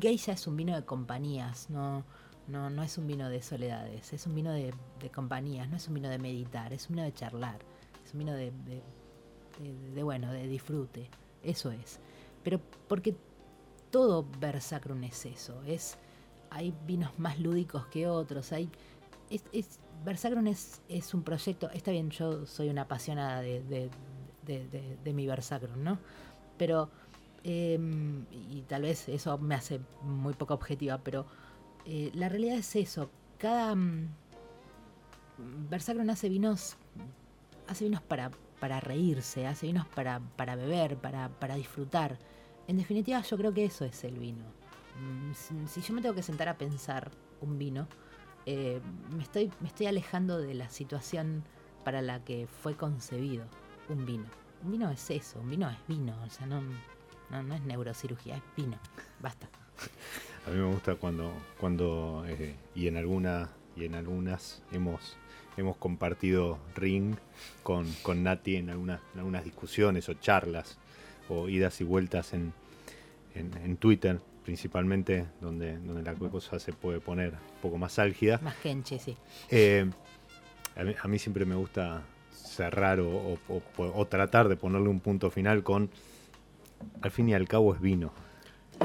Geisha 0.00 0.32
es 0.32 0.46
un 0.46 0.56
vino 0.56 0.74
de 0.74 0.84
compañías, 0.84 1.68
no, 1.68 2.04
no, 2.46 2.70
no 2.70 2.82
es 2.82 2.96
un 2.96 3.06
vino 3.06 3.28
de 3.28 3.42
soledades, 3.42 4.12
es 4.12 4.26
un 4.26 4.34
vino 4.34 4.52
de, 4.52 4.72
de 5.00 5.10
compañías, 5.10 5.68
no 5.68 5.76
es 5.76 5.86
un 5.88 5.94
vino 5.94 6.08
de 6.08 6.18
meditar, 6.18 6.72
es 6.72 6.88
un 6.88 6.96
vino 6.96 7.04
de 7.04 7.12
charlar, 7.12 7.58
es 8.04 8.14
un 8.14 8.20
vino 8.20 8.32
de, 8.32 8.52
de, 9.94 10.02
bueno, 10.02 10.32
de 10.32 10.48
disfrute, 10.48 11.10
eso 11.42 11.70
es. 11.72 12.00
Pero 12.42 12.58
porque 12.88 13.14
todo 13.90 14.26
Versacrum 14.40 15.04
es 15.04 15.26
eso, 15.26 15.62
es, 15.66 15.98
hay 16.48 16.74
vinos 16.86 17.18
más 17.18 17.38
lúdicos 17.38 17.86
que 17.88 18.06
otros, 18.06 18.52
hay 18.52 18.70
es, 19.30 19.44
es- 19.52 19.80
Versacrum 20.04 20.46
es, 20.46 20.80
un 21.12 21.22
proyecto, 21.22 21.68
está 21.70 21.90
bien, 21.90 22.10
yo 22.10 22.46
soy 22.46 22.68
una 22.68 22.82
apasionada 22.82 23.40
de, 23.40 23.90
mi 25.04 25.26
Versacrum, 25.26 25.82
¿no? 25.82 25.98
Pero, 26.56 26.88
eh, 27.44 27.78
y 28.50 28.62
tal 28.62 28.82
vez 28.82 29.08
eso 29.08 29.36
me 29.38 29.54
hace 29.54 29.80
muy 30.02 30.34
poco 30.34 30.54
objetiva, 30.54 30.98
pero 30.98 31.26
eh, 31.84 32.10
la 32.14 32.28
realidad 32.28 32.58
es 32.58 32.76
eso, 32.76 33.10
cada... 33.38 33.74
mm, 33.74 34.08
Versacrum 35.68 36.08
hace 36.10 36.28
vinos, 36.28 36.76
hace 37.68 37.84
vinos 37.84 38.02
para, 38.02 38.30
reírse, 38.80 39.46
hace 39.46 39.66
vinos 39.66 39.86
para, 39.88 40.20
beber, 40.56 40.96
para, 40.96 41.54
disfrutar. 41.54 42.18
En 42.66 42.76
definitiva, 42.76 43.20
yo 43.22 43.36
creo 43.36 43.52
que 43.52 43.64
eso 43.64 43.84
es 43.84 44.02
el 44.04 44.18
vino. 44.18 44.44
Mm, 45.00 45.32
si 45.66 45.80
yo 45.80 45.94
me 45.94 46.02
tengo 46.02 46.14
que 46.14 46.22
sentar 46.22 46.48
a 46.48 46.58
pensar 46.58 47.10
un 47.40 47.56
vino, 47.56 47.86
eh, 48.46 48.80
me, 49.14 49.22
estoy, 49.22 49.50
me 49.60 49.68
estoy 49.68 49.86
alejando 49.86 50.38
de 50.38 50.54
la 50.54 50.68
situación 50.68 51.44
para 51.84 52.02
la 52.02 52.24
que 52.24 52.46
fue 52.46 52.76
concebido 52.76 53.44
un 53.88 54.04
vino. 54.06 54.24
Un 54.64 54.72
vino 54.72 54.90
es 54.90 55.10
eso, 55.10 55.40
un 55.40 55.50
vino 55.50 55.70
es 55.70 55.78
vino, 55.86 56.14
o 56.26 56.30
sea, 56.30 56.46
no, 56.46 56.60
no, 57.30 57.42
no 57.42 57.54
es 57.54 57.62
neurocirugía, 57.62 58.36
es 58.36 58.42
vino. 58.56 58.78
Basta. 59.20 59.48
A 60.46 60.50
mí 60.50 60.56
me 60.56 60.66
gusta 60.66 60.94
cuando, 60.94 61.32
cuando 61.58 62.24
eh, 62.26 62.56
y 62.74 62.88
en 62.88 62.96
alguna 62.96 63.50
y 63.76 63.84
en 63.84 63.94
algunas 63.94 64.62
hemos 64.72 65.16
hemos 65.56 65.76
compartido 65.76 66.58
ring 66.74 67.16
con, 67.62 67.92
con 68.02 68.22
Nati 68.22 68.56
en 68.56 68.70
algunas, 68.70 69.00
en 69.12 69.18
algunas 69.20 69.44
discusiones 69.44 70.08
o 70.08 70.14
charlas 70.14 70.78
o 71.28 71.48
idas 71.48 71.80
y 71.80 71.84
vueltas 71.84 72.32
en, 72.32 72.52
en 73.34 73.76
Twitter 73.76 74.20
principalmente 74.52 75.26
donde, 75.42 75.76
donde 75.76 76.02
la 76.02 76.14
cosa 76.14 76.58
se 76.58 76.72
puede 76.72 77.00
poner 77.00 77.32
un 77.32 77.60
poco 77.60 77.76
más 77.76 77.98
álgida. 77.98 78.38
Más 78.42 78.54
kenche, 78.56 78.98
sí. 78.98 79.14
Eh, 79.50 79.84
a, 80.74 80.84
mí, 80.84 80.94
a 81.02 81.06
mí 81.06 81.18
siempre 81.18 81.44
me 81.44 81.54
gusta 81.54 82.00
cerrar 82.32 82.98
o, 82.98 83.10
o- 83.10 83.38
o- 83.76 83.92
o 83.94 84.06
tratar 84.06 84.48
de 84.48 84.56
ponerle 84.56 84.88
un 84.88 85.00
punto 85.00 85.30
final 85.30 85.62
con 85.62 85.90
al 87.02 87.10
fin 87.10 87.28
y 87.28 87.34
al 87.34 87.46
cabo 87.46 87.74
es 87.74 87.80
vino. 87.82 88.10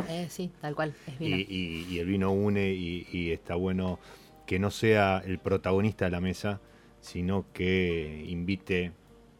Eh, 0.09 0.27
sí, 0.29 0.51
tal 0.59 0.75
cual, 0.75 0.93
es 1.07 1.17
vino. 1.17 1.37
Y, 1.37 1.41
y- 1.49 1.85
y 1.93 1.99
el 1.99 2.07
vino 2.07 2.33
une 2.33 2.73
y, 2.73 3.07
y 3.13 3.31
está 3.31 3.55
bueno 3.55 3.99
que 4.45 4.59
no 4.59 4.69
sea 4.69 5.23
el 5.25 5.39
protagonista 5.39 6.03
de 6.03 6.11
la 6.11 6.19
mesa, 6.19 6.59
sino 6.99 7.45
que 7.53 8.25
invite 8.27 8.91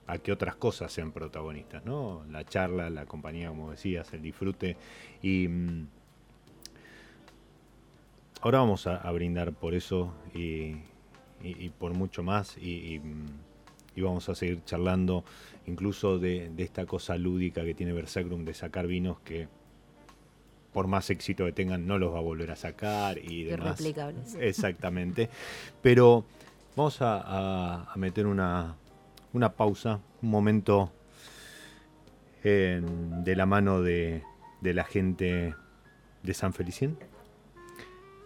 a 0.08 0.20
que 0.20 0.32
otras 0.32 0.56
cosas 0.56 0.90
sean 0.94 1.12
protagonistas, 1.12 1.84
¿no? 1.84 2.24
La 2.32 2.46
charla, 2.46 2.90
la 2.90 3.06
compañía, 3.06 3.50
como 3.50 3.72
decías, 3.72 4.14
el 4.14 4.22
disfrute. 4.22 4.78
Y 5.22 5.50
mm, 5.50 5.88
ahora 8.44 8.60
vamos 8.60 8.88
a, 8.88 8.98
a 8.98 9.12
brindar 9.12 9.54
por 9.54 9.74
eso 9.74 10.14
y, 10.34 10.40
y- 10.40 10.82
y 11.42 11.70
por 11.70 11.94
mucho 11.94 12.24
más. 12.24 12.58
Y, 12.58 13.02
vamos 13.98 14.28
a 14.30 14.36
seguir 14.36 14.64
charlando 14.66 15.24
incluso 15.68 16.18
de, 16.20 16.50
de 16.50 16.64
esta 16.64 16.86
cosa 16.86 17.16
lúdica 17.18 17.64
que 17.64 17.74
tiene 17.76 17.94
Versacrum 17.94 18.44
de 18.44 18.54
sacar 18.54 18.88
vinos 18.88 19.20
que 19.24 19.48
por 20.74 20.88
más 20.88 21.10
éxito 21.12 21.46
que 21.46 21.52
tengan, 21.52 21.86
no 21.86 22.00
los 22.00 22.12
va 22.12 22.18
a 22.18 22.22
volver 22.22 22.50
a 22.52 22.56
sacar 22.56 23.20
y 23.20 23.44
demás. 23.44 23.80
Irreplicables. 23.80 24.36
Exactamente. 24.40 25.30
Pero 25.84 26.26
vamos 26.76 27.02
a, 27.04 27.20
a- 27.22 27.94
a 27.94 27.96
meter 27.98 28.26
una, 28.26 28.76
una 29.34 29.54
pausa, 29.54 30.00
un 30.24 30.30
momento 30.32 30.92
en- 32.44 33.24
de 33.24 33.36
la 33.36 33.46
mano 33.46 33.82
de, 33.82 34.24
de 34.62 34.74
la 34.74 34.84
gente 34.84 35.54
de 36.24 36.34
San 36.34 36.54
Felicien, 36.54 36.98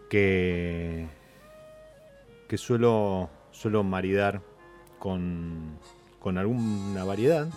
que, 0.10 1.08
suelo, 2.56 3.30
suelo 3.52 3.84
maridar 3.84 4.41
con, 5.00 5.78
con 6.20 6.38
alguna 6.38 7.04
variedad 7.04 7.48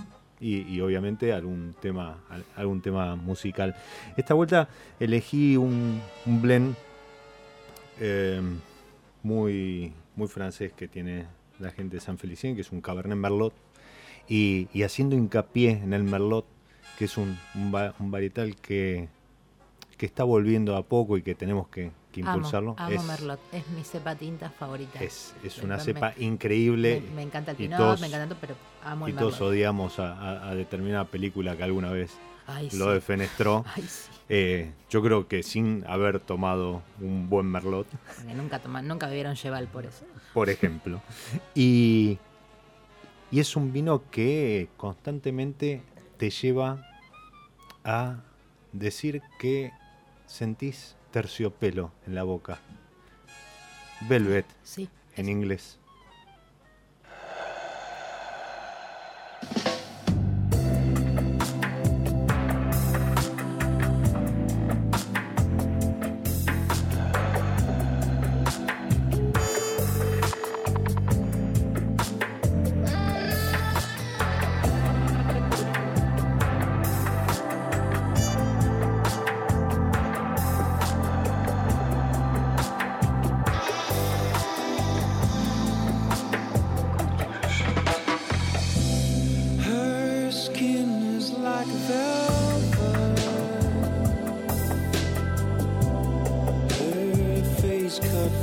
y, 0.40 0.62
y 0.62 0.80
obviamente 0.80 1.32
algún 1.32 1.74
tema, 1.80 2.24
al- 2.28 2.44
algún 2.56 2.80
tema 2.80 3.16
musical. 3.16 3.74
Esta 4.16 4.34
vuelta 4.34 4.68
elegí 4.98 5.56
un, 5.56 6.00
un 6.26 6.42
blend 6.42 6.74
eh, 8.00 8.40
muy, 9.22 9.92
muy 10.16 10.28
francés 10.28 10.72
que 10.72 10.88
tiene 10.88 11.26
la 11.58 11.70
gente 11.70 11.96
de 11.96 12.00
San 12.00 12.18
Felicien, 12.18 12.54
que 12.54 12.62
es 12.62 12.72
un 12.72 12.80
Cabernet 12.80 13.18
Merlot. 13.18 13.52
Y, 14.28 14.68
y 14.72 14.84
haciendo 14.84 15.16
hincapié 15.16 15.70
en 15.72 15.92
el 15.92 16.04
Merlot, 16.04 16.46
que 16.98 17.06
es 17.06 17.18
un, 17.18 17.36
un, 17.54 17.74
un 17.98 18.10
varietal 18.10 18.54
que, 18.56 19.08
que 19.98 20.06
está 20.06 20.22
volviendo 20.24 20.76
a 20.76 20.84
poco 20.84 21.18
y 21.18 21.22
que 21.22 21.34
tenemos 21.34 21.68
que, 21.68 21.90
que 22.12 22.20
impulsarlo. 22.20 22.74
amo 22.78 22.90
es, 22.90 23.04
Merlot, 23.04 23.40
es 23.52 23.68
mi 23.68 23.82
cepa 23.84 24.14
tinta 24.16 24.50
favorita. 24.50 25.00
es, 25.02 25.34
una 25.62 25.76
me- 25.76 25.82
cepa 25.82 26.14
me- 26.16 26.24
increíble. 26.24 27.02
Me, 27.10 27.14
me 27.16 27.22
encanta 27.22 27.52
el 27.52 27.56
y 27.60 27.62
pinot, 27.64 27.78
todos- 27.78 28.00
me 28.00 28.06
encanta, 28.08 28.36
pero 28.40 28.54
amo 28.84 29.08
y 29.08 29.12
el 29.12 29.16
todos 29.16 29.32
Merlot. 29.34 29.48
odiamos 29.50 29.98
a, 29.98 30.12
a- 30.14 30.50
a 30.50 30.54
determinada 30.54 31.04
película 31.04 31.56
que 31.56 31.62
alguna 31.62 31.90
vez 31.90 32.12
Ay, 32.46 32.68
lo 32.72 32.86
sí. 32.86 32.92
defenestró. 32.92 33.64
Ay, 33.76 33.82
sí. 33.82 34.08
Eh, 34.32 34.72
yo 34.88 35.02
creo 35.02 35.26
que 35.26 35.42
sin 35.42 35.84
haber 35.88 36.20
tomado 36.20 36.82
un 37.00 37.28
buen 37.28 37.46
merlot, 37.46 37.86
Porque 38.16 38.32
nunca, 38.34 38.60
toma, 38.60 38.80
nunca 38.80 39.08
bebieron 39.08 39.34
Cheval 39.34 39.66
por 39.66 39.86
eso. 39.86 40.04
por 40.32 40.48
ejemplo. 40.50 41.00
Y, 41.54 42.18
y 43.32 43.40
es 43.40 43.56
un 43.56 43.72
vino 43.72 44.02
que 44.12 44.68
constantemente 44.76 45.82
te 46.16 46.30
lleva 46.30 46.86
a 47.84 48.18
decir 48.72 49.20
que 49.40 49.72
sentís 50.26 50.94
terciopelo 51.10 51.92
en 52.06 52.14
la 52.14 52.22
boca. 52.22 52.58
Velvet 54.08 54.46
Sí. 54.62 54.88
en 55.16 55.28
inglés. 55.28 55.79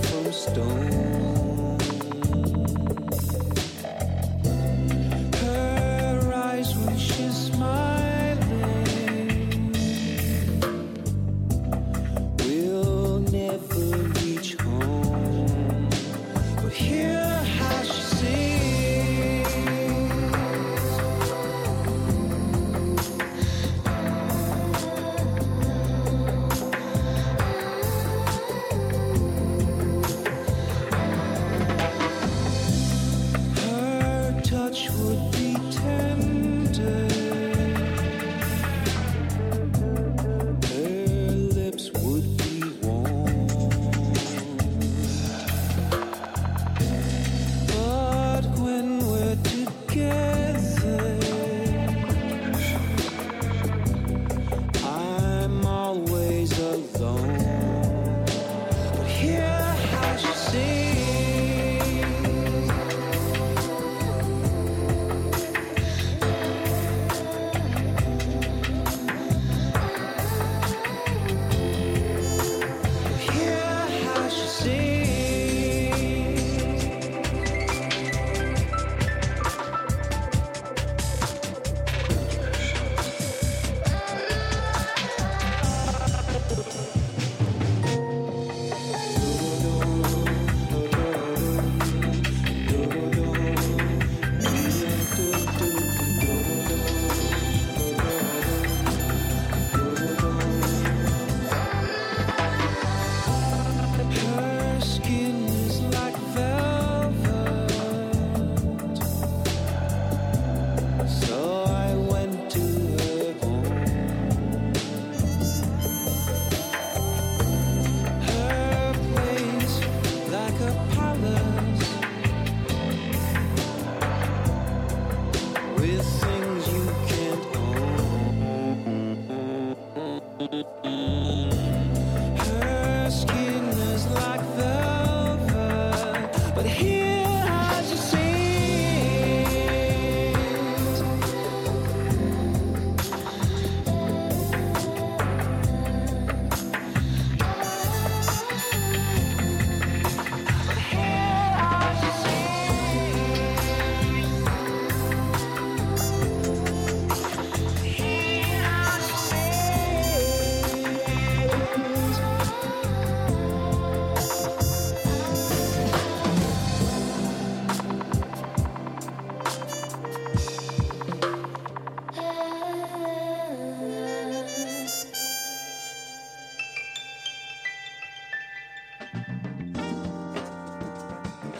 From 0.09 0.31
stone. 0.31 1.56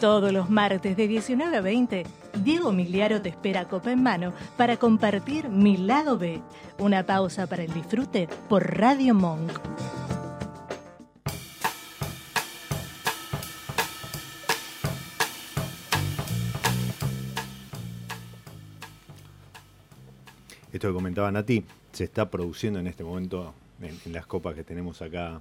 Todos 0.00 0.32
los 0.32 0.48
martes 0.48 0.96
de 0.96 1.08
19 1.08 1.56
a 1.56 1.60
20, 1.60 2.06
Diego 2.44 2.70
Miliaro 2.70 3.20
te 3.20 3.30
espera 3.30 3.66
copa 3.66 3.90
en 3.90 4.00
mano 4.00 4.32
para 4.56 4.76
compartir 4.76 5.48
Mi 5.48 5.76
Lado 5.76 6.16
B, 6.16 6.40
una 6.78 7.04
pausa 7.04 7.48
para 7.48 7.64
el 7.64 7.74
disfrute 7.74 8.28
por 8.48 8.78
Radio 8.78 9.12
Monk. 9.12 9.50
Esto 20.72 20.88
que 20.88 20.94
comentaban 20.94 21.36
a 21.36 21.42
ti, 21.42 21.64
se 21.90 22.04
está 22.04 22.30
produciendo 22.30 22.78
en 22.78 22.86
este 22.86 23.02
momento 23.02 23.52
en, 23.82 24.12
las 24.12 24.26
copas 24.26 24.54
que 24.54 24.62
tenemos 24.62 25.02
acá 25.02 25.40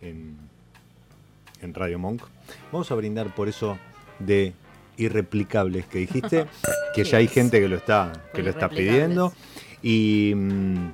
en 0.00 0.36
Radio 1.60 2.00
Monk. 2.00 2.24
Vamos 2.72 2.90
a 2.90 2.96
brindar 2.96 3.32
por 3.32 3.48
eso 3.48 3.78
de 4.18 4.52
irreplicables 4.96 5.86
que 5.86 5.98
dijiste, 5.98 6.46
que 6.94 7.04
ya 7.04 7.18
hay 7.18 7.28
gente 7.28 7.60
que 7.60 7.68
lo 7.68 7.76
está, 7.76 8.12
que 8.34 8.42
lo 8.42 8.50
está 8.50 8.66
Irreplicables. 8.66 8.94
pidiendo. 8.94 9.32
Y 9.82 10.32
mm, 10.34 10.92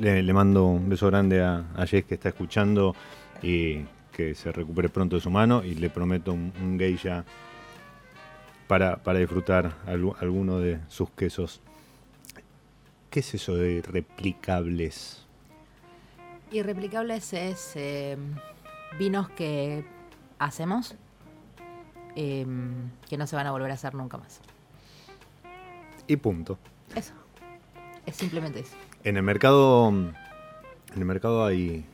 le, 0.00 0.22
le 0.22 0.32
mando 0.32 0.64
un 0.66 0.88
beso 0.88 1.06
grande 1.06 1.42
a, 1.42 1.64
a 1.76 1.86
Jess 1.86 2.04
que 2.04 2.14
está 2.14 2.28
escuchando 2.30 2.94
y 3.42 3.80
que 4.12 4.34
se 4.34 4.52
recupere 4.52 4.88
pronto 4.88 5.16
de 5.16 5.22
su 5.22 5.30
mano 5.30 5.64
y 5.64 5.74
le 5.74 5.90
prometo 5.90 6.32
un, 6.32 6.52
un 6.62 6.78
geisha 6.78 7.24
para, 8.68 8.96
para 8.96 9.18
disfrutar 9.18 9.72
algu- 9.86 10.16
alguno 10.20 10.58
de 10.58 10.78
sus 10.88 11.10
quesos. 11.10 11.60
¿Qué 13.10 13.20
es 13.20 13.34
eso 13.34 13.54
de 13.56 13.82
replicables? 13.82 15.24
Irreplicables 16.52 17.32
es 17.32 17.72
eh, 17.74 18.16
vinos 18.98 19.28
que 19.30 19.84
hacemos 20.38 20.94
eh, 22.16 22.46
que 23.08 23.16
no 23.16 23.26
se 23.26 23.36
van 23.36 23.46
a 23.46 23.52
volver 23.52 23.70
a 23.70 23.74
hacer 23.74 23.94
nunca 23.94 24.16
más. 24.18 24.40
Y 26.06 26.16
punto. 26.16 26.58
Eso. 26.94 27.12
Es 28.06 28.16
simplemente 28.16 28.60
eso. 28.60 28.76
En 29.04 29.16
el 29.16 29.22
mercado, 29.22 29.88
en 29.88 30.14
el 30.96 31.04
mercado 31.04 31.44
hay, 31.44 31.84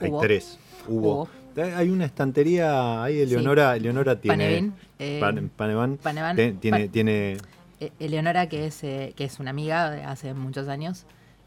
hay 0.00 0.10
Hubo. 0.10 0.20
tres. 0.20 0.58
Hubo. 0.86 1.12
Hubo. 1.22 1.28
Hay 1.76 1.88
una 1.88 2.04
estantería, 2.04 3.02
ahí 3.02 3.14
Sí. 3.14 3.22
Eleonora, 3.22 3.76
Eleonora 3.76 4.20
tiene. 4.20 4.44
Panevin, 4.44 4.74
eh, 4.98 5.18
Pan- 5.20 5.50
Panevan. 5.56 5.96
Panevan, 5.98 6.36
Te- 6.36 6.52
tiene, 6.52 6.80
Pan- 6.80 6.88
tiene 6.90 7.36
E- 7.80 7.92
Eleonora, 8.00 8.48
que 8.48 8.66
es, 8.66 8.82
eh, 8.84 9.12
que 9.16 9.24
es 9.24 9.38
una 9.40 9.50
amiga 9.50 9.90
de 9.90 10.02
hace 10.02 10.34
muchos 10.34 10.68
años 10.68 11.06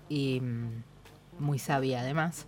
y 0.09 0.39
mm, 0.41 0.83
muy 1.39 1.59
sabia 1.59 2.01
además. 2.01 2.45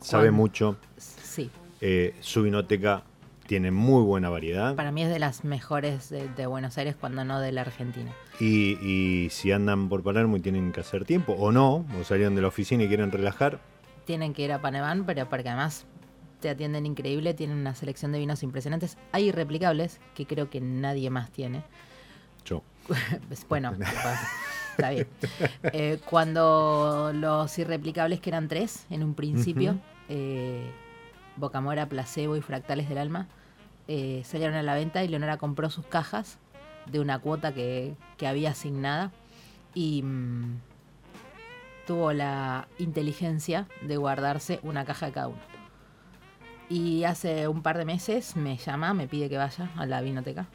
sabe 0.00 0.24
Cuando- 0.28 0.36
mucho. 0.42 0.76
Sí, 0.96 1.50
eh, 1.80 2.14
su 2.20 2.42
vinoteca 2.42 3.02
tiene 3.48 3.70
muy 3.72 4.02
buena 4.04 4.28
variedad. 4.28 4.76
para 4.76 4.92
mí 4.92 5.02
es 5.02 5.08
de 5.08 5.18
las 5.18 5.42
mejores 5.42 6.10
de, 6.10 6.28
de 6.28 6.46
Buenos 6.46 6.76
Aires, 6.78 6.94
cuando 7.00 7.24
no 7.24 7.40
de 7.40 7.50
la 7.50 7.62
Argentina. 7.62 8.12
Y, 8.38 8.78
y 8.86 9.30
si 9.30 9.50
andan 9.50 9.88
por 9.88 10.02
Palermo 10.02 10.36
y 10.36 10.40
tienen 10.40 10.70
que 10.70 10.80
hacer 10.80 11.04
tiempo, 11.04 11.32
o 11.32 11.50
no, 11.50 11.86
o 11.98 12.04
salieron 12.04 12.34
de 12.36 12.42
la 12.42 12.48
oficina 12.48 12.84
y 12.84 12.88
quieren 12.88 13.10
relajar, 13.10 13.58
Tienen 14.04 14.34
que 14.34 14.42
ir 14.42 14.52
a 14.52 14.60
Paneván, 14.60 15.04
pero 15.06 15.28
porque 15.28 15.48
además 15.48 15.86
te 16.40 16.50
atienden 16.50 16.86
increíble, 16.86 17.34
tienen 17.34 17.56
una 17.58 17.74
selección 17.74 18.12
de 18.12 18.18
vinos 18.20 18.42
impresionantes. 18.42 18.96
Hay 19.12 19.24
irreplicables 19.30 19.98
que 20.14 20.26
creo 20.26 20.50
que 20.50 20.60
nadie 20.60 21.10
más 21.10 21.30
tiene. 21.30 21.62
yo. 22.44 22.62
Pues, 23.28 23.46
bueno, 23.48 23.74
pues, 23.76 24.18
está 24.76 24.90
bien. 24.90 25.06
Eh, 25.72 25.98
cuando 26.08 27.10
los 27.14 27.58
irreplicables, 27.58 28.20
que 28.20 28.30
eran 28.30 28.46
tres 28.48 28.86
en 28.90 29.02
un 29.02 29.14
principio, 29.14 29.72
Ujú. 29.72 29.80
eh, 30.10 30.70
Bocamora, 31.36 31.86
Placebo 31.88 32.36
y 32.36 32.40
Fractales 32.40 32.88
del 32.88 32.98
Alma, 32.98 33.28
eh, 33.88 34.22
salieron 34.24 34.54
a 34.54 34.62
la 34.62 34.74
venta 34.74 35.02
y 35.02 35.08
Leonora 35.08 35.38
compró 35.38 35.70
sus 35.70 35.86
cajas 35.86 36.38
de 36.86 37.00
una 37.00 37.18
cuota 37.18 37.52
que, 37.54 37.96
que 38.18 38.26
había 38.26 38.50
asignada 38.50 39.12
y 39.74 40.02
mm, 40.02 40.60
tuvo 41.86 42.12
la 42.12 42.68
inteligencia 42.78 43.66
de 43.82 43.96
guardarse 43.96 44.60
una 44.62 44.84
caja 44.84 45.10
cada 45.10 45.28
uno. 45.28 45.40
Y 46.68 47.04
hace 47.04 47.48
un 47.48 47.62
par 47.62 47.78
de 47.78 47.86
meses 47.86 48.36
me 48.36 48.58
llama, 48.58 48.92
me 48.92 49.08
pide 49.08 49.30
que 49.30 49.38
vaya 49.38 49.70
a 49.74 49.86
la 49.86 50.02
vinoteca 50.02 50.46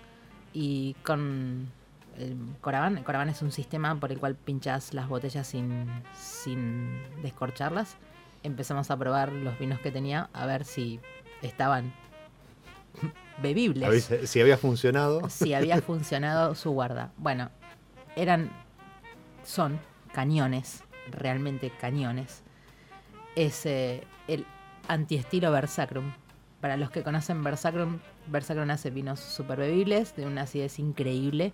y 0.54 0.94
con 1.04 1.72
el 2.20 2.38
Coraván, 2.62 3.00
el 3.00 3.04
Coraván 3.04 3.30
es 3.30 3.42
un 3.42 3.52
sistema 3.52 4.00
por 4.00 4.12
el 4.12 4.20
cual 4.20 4.36
pinchas 4.36 4.94
las 4.94 5.10
botellas 5.10 5.48
sin, 5.48 5.88
sin 6.14 7.02
descorcharlas. 7.24 7.98
Empezamos 8.44 8.92
a 8.92 8.98
probar 8.98 9.32
los 9.32 9.58
vinos 9.58 9.80
que 9.80 9.90
tenía 9.90 10.30
a 10.34 10.46
ver 10.46 10.66
si 10.66 11.00
estaban 11.42 11.92
bebibles 13.42 14.10
si 14.26 14.42
había 14.42 14.58
funcionado. 14.58 15.30
si 15.30 15.54
había 15.54 15.82
funcionado 15.82 16.56
su 16.56 16.72
guarda. 16.72 17.12
Bueno, 17.18 17.50
eran, 18.16 18.52
son 19.44 19.80
cañones, 20.14 20.84
realmente 21.10 21.72
cañones. 21.72 22.44
Es 23.36 23.66
eh, 23.66 24.04
el 24.28 24.46
antiestilo 24.88 25.52
Versacrum. 25.52 26.14
Para 26.62 26.78
los 26.78 26.92
que 26.92 27.04
conocen 27.04 27.44
Versacrum, 27.44 28.00
Versacrum 28.28 28.70
hace 28.70 28.90
vinos 28.90 29.20
super 29.20 29.60
bebibles, 29.60 30.16
de 30.16 30.26
una 30.26 30.44
acidez 30.44 30.80
increíble, 30.80 31.52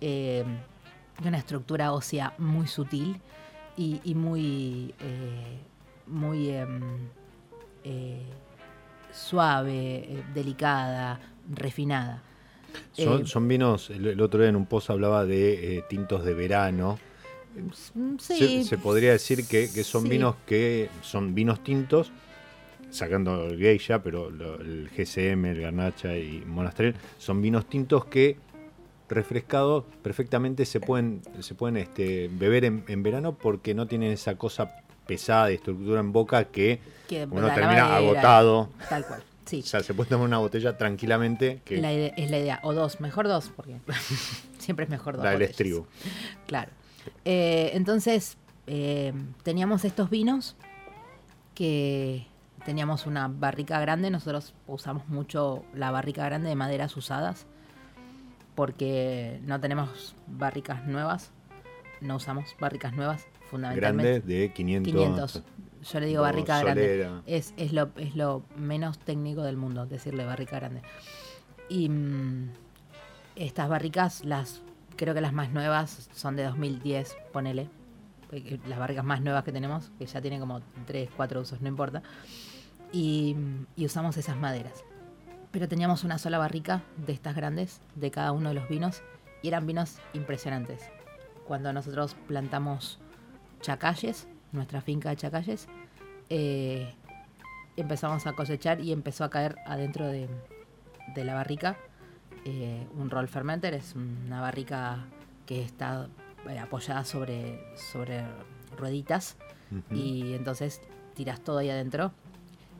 eh, 0.00 0.44
de 1.20 1.28
una 1.28 1.38
estructura 1.38 1.92
ósea 1.92 2.34
muy 2.38 2.68
sutil 2.68 3.20
y, 3.76 4.00
y 4.04 4.14
muy, 4.14 4.94
eh, 5.00 5.58
muy 6.06 6.50
em, 6.50 7.08
suave, 9.18 9.96
eh, 9.98 10.22
delicada, 10.34 11.20
refinada. 11.54 12.22
Son, 12.92 13.22
Eh, 13.22 13.26
son 13.26 13.48
vinos, 13.48 13.90
el, 13.90 14.06
el 14.06 14.20
otro 14.20 14.40
día 14.40 14.48
en 14.50 14.56
un 14.56 14.66
post 14.66 14.90
hablaba 14.90 15.24
de 15.24 15.78
eh, 15.78 15.84
tintos 15.88 16.24
de 16.24 16.34
verano. 16.34 16.98
Se- 17.72 17.92
Sí, 18.18 18.62
se, 18.64 18.78
podría 18.78 19.12
decir 19.12 19.46
que, 19.46 19.70
que 19.72 19.82
son 19.84 20.04
sí. 20.04 20.10
vinos 20.10 20.36
que 20.46 20.88
son 21.02 21.34
vinos 21.34 21.62
tintos, 21.64 22.12
sacando 22.90 23.46
el 23.46 23.58
geisha, 23.58 24.02
pero 24.02 24.30
lo- 24.30 24.60
el 24.60 24.88
GCM, 24.90 25.50
el 25.50 25.60
Garnacha 25.60 26.16
y 26.16 26.42
Monastrell, 26.46 26.94
son 27.18 27.42
vinos 27.42 27.66
tintos 27.66 28.04
que 28.04 28.36
refrescados 29.08 29.84
perfectamente 30.02 30.66
se 30.66 30.80
pueden, 30.80 31.22
se 31.40 31.54
pueden 31.54 31.78
este, 31.78 32.28
beber 32.30 32.64
en, 32.66 32.84
en 32.88 33.02
verano 33.02 33.34
porque 33.34 33.74
no 33.74 33.86
tienen 33.86 34.12
esa 34.12 34.36
cosa 34.36 34.82
pesada 35.08 35.46
de 35.46 35.54
estructura 35.54 35.98
en 35.98 36.12
boca 36.12 36.44
que 36.44 36.80
que 37.08 37.24
uno 37.24 37.52
termina 37.52 37.96
agotado. 37.96 38.68
Tal 38.88 39.04
cual, 39.04 39.22
sí. 39.46 39.60
O 39.64 39.66
sea, 39.66 39.80
se 39.80 39.94
puede 39.94 40.10
tomar 40.10 40.26
una 40.26 40.38
botella 40.38 40.76
tranquilamente 40.76 41.62
que 41.64 41.78
La 41.78 41.90
es 41.90 42.30
la 42.30 42.38
idea. 42.38 42.60
O 42.62 42.74
dos, 42.74 43.00
mejor 43.00 43.26
dos, 43.26 43.50
porque 43.56 43.78
siempre 44.58 44.84
es 44.84 44.90
mejor 44.90 45.16
dos. 45.16 45.24
la 45.24 45.32
del 45.32 45.42
estribo. 45.42 45.88
Claro. 46.46 46.70
Eh, 47.24 47.70
entonces, 47.72 48.36
eh, 48.66 49.14
teníamos 49.42 49.84
estos 49.86 50.10
vinos 50.10 50.54
que 51.54 52.26
teníamos 52.66 53.06
una 53.06 53.28
barrica 53.28 53.80
grande. 53.80 54.10
Nosotros 54.10 54.52
usamos 54.66 55.08
mucho 55.08 55.64
la 55.74 55.90
barrica 55.90 56.24
grande 56.26 56.50
de 56.50 56.54
maderas 56.54 56.94
usadas 56.96 57.46
porque 58.54 59.40
no 59.44 59.58
tenemos 59.60 60.14
barricas 60.26 60.84
nuevas. 60.86 61.30
No 62.02 62.16
usamos 62.16 62.54
barricas 62.60 62.92
nuevas, 62.92 63.26
fundamentalmente. 63.50 64.12
Grande 64.12 64.34
de 64.34 64.52
500. 64.52 64.92
500. 64.92 65.42
Yo 65.82 66.00
le 66.00 66.06
digo 66.06 66.22
barrica 66.22 66.60
grande. 66.60 66.82
Solera. 66.82 67.22
Es, 67.26 67.54
es, 67.56 67.72
lo, 67.72 67.90
es 67.96 68.16
lo 68.16 68.42
menos 68.56 68.98
técnico 68.98 69.42
del 69.42 69.56
mundo, 69.56 69.86
decirle 69.86 70.24
barrica 70.24 70.56
grande. 70.56 70.82
Y 71.68 71.88
mm, 71.88 72.50
estas 73.36 73.68
barricas, 73.68 74.24
las 74.24 74.62
creo 74.96 75.14
que 75.14 75.20
las 75.20 75.32
más 75.32 75.50
nuevas 75.50 76.10
son 76.14 76.36
de 76.36 76.44
2010, 76.44 77.16
ponele. 77.32 77.68
Porque 78.28 78.60
Las 78.66 78.78
barricas 78.78 79.04
más 79.04 79.22
nuevas 79.22 79.44
que 79.44 79.52
tenemos, 79.52 79.90
que 79.98 80.06
ya 80.06 80.20
tienen 80.20 80.40
como 80.40 80.60
3, 80.86 81.08
4 81.16 81.40
usos, 81.40 81.60
no 81.62 81.68
importa. 81.68 82.02
Y, 82.92 83.36
y 83.76 83.86
usamos 83.86 84.16
esas 84.16 84.36
maderas. 84.36 84.84
Pero 85.50 85.68
teníamos 85.68 86.04
una 86.04 86.18
sola 86.18 86.36
barrica 86.36 86.82
de 87.06 87.12
estas 87.12 87.34
grandes, 87.34 87.80
de 87.94 88.10
cada 88.10 88.32
uno 88.32 88.50
de 88.50 88.54
los 88.54 88.68
vinos, 88.68 89.02
y 89.42 89.48
eran 89.48 89.66
vinos 89.66 89.98
impresionantes. 90.12 90.90
Cuando 91.46 91.72
nosotros 91.72 92.16
plantamos 92.26 92.98
chacalles, 93.60 94.26
nuestra 94.52 94.80
finca 94.80 95.10
de 95.10 95.16
chacalles, 95.16 95.66
eh, 96.30 96.94
empezamos 97.76 98.26
a 98.26 98.32
cosechar 98.34 98.80
y 98.80 98.92
empezó 98.92 99.24
a 99.24 99.30
caer 99.30 99.56
adentro 99.66 100.06
de, 100.06 100.28
de 101.14 101.24
la 101.24 101.34
barrica 101.34 101.76
eh, 102.44 102.86
un 102.96 103.10
roll 103.10 103.28
fermenter, 103.28 103.74
es 103.74 103.94
una 103.94 104.40
barrica 104.40 105.04
que 105.46 105.62
está 105.62 106.08
eh, 106.48 106.58
apoyada 106.58 107.04
sobre, 107.04 107.60
sobre 107.92 108.24
rueditas 108.76 109.36
y 109.94 110.32
entonces 110.34 110.80
tiras 111.14 111.40
todo 111.40 111.58
ahí 111.58 111.68
adentro. 111.68 112.12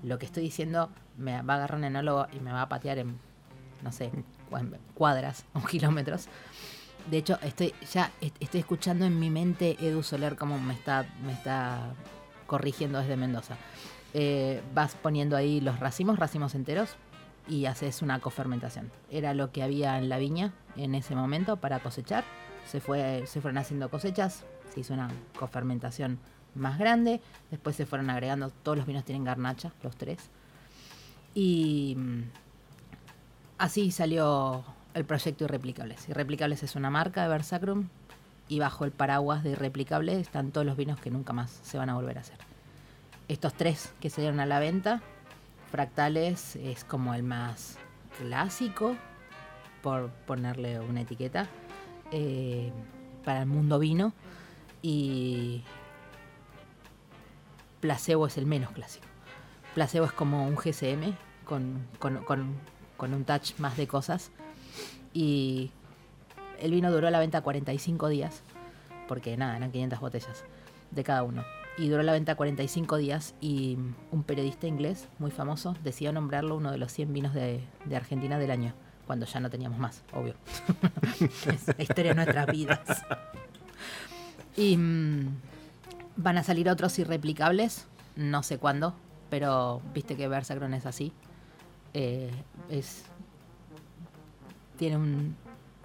Lo 0.03 0.19
que 0.19 0.25
estoy 0.27 0.43
diciendo 0.45 0.91
me 1.19 1.43
va 1.43 1.55
a 1.55 1.57
agarrar 1.59 1.79
un 1.79 1.85
enólogo 1.85 2.27
y 2.33 2.41
me 2.41 2.53
va 2.53 2.63
a 2.63 2.69
patear 2.69 2.99
en, 2.99 3.19
no 3.83 3.93
sé, 3.93 4.11
cua- 4.51 4.79
cuadras 4.95 5.45
o 5.55 5.61
kilómetros. 5.67 6.29
De 7.11 7.19
hecho, 7.19 7.39
estoy 7.43 7.73
ya 7.93 8.11
est- 8.21 8.37
estoy 8.41 8.61
escuchando 8.61 9.05
en 9.07 9.19
mi 9.19 9.31
mente 9.31 9.77
Edu 9.81 10.03
Soler 10.03 10.37
como 10.37 10.59
me 10.59 10.75
está, 10.75 11.07
me 11.25 11.33
está 11.33 11.95
corrigiendo 12.47 12.99
desde 12.99 13.17
Mendoza. 13.17 13.57
Eh, 14.15 14.63
vas 14.75 14.95
poniendo 14.95 15.37
ahí 15.37 15.61
los 15.61 15.81
racimos, 15.81 16.19
racimos 16.19 16.55
enteros, 16.55 16.97
y 17.49 17.65
haces 17.67 18.03
una 18.03 18.21
cofermentación. 18.21 18.91
Era 19.11 19.33
lo 19.33 19.53
que 19.53 19.63
había 19.63 19.97
en 19.99 20.11
la 20.11 20.19
viña 20.19 20.53
en 20.77 20.95
ese 20.95 21.15
momento 21.15 21.57
para 21.57 21.81
cosechar. 21.81 22.25
Se, 22.67 22.81
fue, 22.81 23.25
se 23.27 23.41
fueron 23.41 23.57
haciendo 23.57 23.89
cosechas, 23.89 24.45
se 24.75 24.81
hizo 24.81 24.93
una 24.93 25.09
cofermentación 25.39 26.19
más 26.55 26.79
grande, 26.79 27.23
después 27.51 27.75
se 27.77 27.87
fueron 27.87 28.11
agregando, 28.11 28.51
todos 28.51 28.77
los 28.77 28.87
vinos 28.87 29.05
tienen 29.05 29.25
garnacha, 29.25 29.73
los 29.83 29.97
tres. 29.97 30.29
Y 31.35 31.95
mm, 31.97 32.23
así 33.59 33.91
salió 33.91 34.65
el 34.95 35.05
proyecto 35.05 35.45
Irreplicables. 35.45 36.09
Irreplicables 36.09 36.63
es 36.63 36.75
una 36.77 36.91
marca 36.91 37.23
de 37.23 37.29
Versacrum 37.29 37.89
y 38.49 38.59
bajo 38.59 38.85
el 38.85 38.91
paraguas 38.93 39.43
de 39.45 39.51
Irreplicables 39.51 40.17
están 40.19 40.51
todos 40.51 40.67
los 40.67 40.77
vinos 40.77 40.99
que 41.01 41.11
nunca 41.11 41.33
más 41.33 41.51
se 41.63 41.79
van 41.79 41.91
a 41.91 41.95
volver 41.95 42.19
a 42.19 42.23
hacer. 42.23 42.39
Estos 43.29 43.55
tres 43.55 43.93
que 44.01 44.11
se 44.11 44.23
dieron 44.23 44.41
a 44.41 44.47
la 44.47 44.59
venta, 44.59 45.03
Fractales 45.71 46.57
es 46.57 46.85
como 46.85 47.13
el 47.15 47.23
más 47.23 47.77
clásico, 48.19 48.97
por 49.83 50.09
ponerle 50.27 50.81
una 50.81 51.03
etiqueta, 51.03 51.47
eh, 52.11 52.73
para 53.25 53.41
el 53.41 53.47
mundo 53.47 53.79
vino. 53.79 54.13
Y 54.81 55.63
Placebo 57.81 58.27
es 58.27 58.39
el 58.39 58.47
menos 58.47 58.71
clásico. 58.73 59.07
Placebo 59.75 60.07
es 60.07 60.13
como 60.13 60.47
un 60.47 60.57
GCM 60.57 61.15
con, 61.45 61.87
con- 61.99 62.25
con- 62.25 62.55
con 62.97 63.15
un 63.15 63.25
touch 63.25 63.53
más 63.59 63.77
de 63.77 63.87
cosas. 63.87 64.31
Y 65.19 65.73
el 66.61 66.71
vino 66.71 66.93
duró 66.93 67.11
la 67.11 67.19
venta 67.19 67.41
45 67.41 68.07
días, 68.07 68.45
porque 69.09 69.37
nada, 69.37 69.57
eran 69.57 69.73
500 69.73 69.99
botellas 69.99 70.45
de 70.93 71.03
cada 71.03 71.25
uno. 71.25 71.43
Y 71.77 71.89
duró 71.89 72.05
la 72.05 72.13
venta 72.13 72.37
45 72.37 72.99
días 72.99 73.35
y 73.41 73.77
un 74.13 74.23
periodista 74.23 74.69
inglés 74.69 75.09
muy 75.19 75.33
famoso 75.33 75.75
decidió 75.83 76.13
nombrarlo 76.13 76.55
uno 76.55 76.71
de 76.71 76.79
los 76.79 76.93
100 76.93 77.13
vinos 77.13 77.35
de, 77.35 77.65
Argentina 77.93 78.39
del 78.39 78.53
año, 78.53 78.75
cuando 79.09 79.27
ya 79.27 79.41
no 79.41 79.51
teníamos 79.51 79.81
más, 79.81 80.05
obvio. 80.13 80.35
es 81.21 81.67
la 81.77 81.83
historia 81.83 82.13
de 82.13 82.15
nuestras 82.15 82.47
vidas. 82.47 83.05
Y 84.57 84.77
mm, 84.77 85.37
van 86.15 86.39
a 86.39 86.45
salir 86.45 86.71
otros 86.71 86.97
irreplicables, 87.01 87.89
no 88.15 88.45
sé 88.45 88.59
cuándo, 88.59 88.95
pero 89.31 89.83
viste 89.93 90.17
que 90.17 90.29
Versacron 90.29 90.75
es 90.75 90.87
así. 90.87 91.13
Eh, 91.93 92.31
es 92.71 93.03
tiene 94.79 94.97
un, 94.97 95.37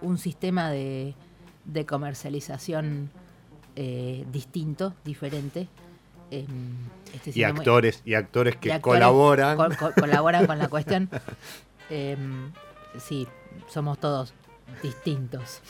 un 0.01 0.17
sistema 0.17 0.69
de, 0.69 1.13
de 1.65 1.85
comercialización 1.85 3.09
eh, 3.75 4.23
distinto, 4.31 4.93
diferente. 5.03 5.67
Em, 6.31 6.47
este 7.13 7.31
Y 7.37 7.43
actores, 7.43 8.01
y 8.05 8.13
actores 8.15 8.55
que 8.55 8.69
y 8.69 8.71
actores 8.71 8.99
colaboran. 9.01 9.57
co- 9.57 9.69
co- 9.77 9.91
colaboran 9.99 10.45
con 10.47 10.57
la 10.57 10.67
cuestión. 10.69 11.09
Em, 11.89 12.51
sí, 12.97 13.27
somos 13.69 13.99
todos 13.99 14.33
distintos. 14.81 15.61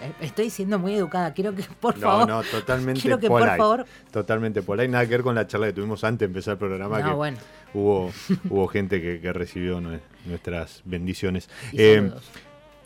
Eh, 0.00 0.12
Estoy 0.20 0.50
siendo 0.50 0.78
muy 0.78 0.94
educada. 0.94 1.32
Quiero 1.32 1.54
que, 1.54 1.62
por 1.80 1.94
no, 1.96 2.00
favor, 2.08 2.28
no, 2.28 2.42
totalmente 2.42 3.00
quiero 3.00 3.18
que 3.18 3.28
polite. 3.28 3.50
por 3.50 3.58
favor. 3.58 3.86
Totalmente 4.12 4.62
polite. 4.62 4.88
Nada 4.88 5.04
que 5.04 5.10
ver 5.10 5.22
con 5.22 5.34
la 5.34 5.46
charla 5.46 5.66
que 5.68 5.72
tuvimos 5.72 6.04
antes 6.04 6.20
de 6.20 6.26
empezar 6.26 6.52
el 6.52 6.58
programa. 6.58 7.00
No, 7.00 7.08
que 7.08 7.14
bueno. 7.14 7.38
hubo, 7.74 8.12
hubo 8.50 8.66
gente 8.68 9.00
que, 9.00 9.20
que 9.20 9.32
recibió 9.32 9.80
nue- 9.80 10.00
nuestras 10.26 10.82
bendiciones. 10.84 11.48
Y 11.72 11.78
saludos. 11.78 12.22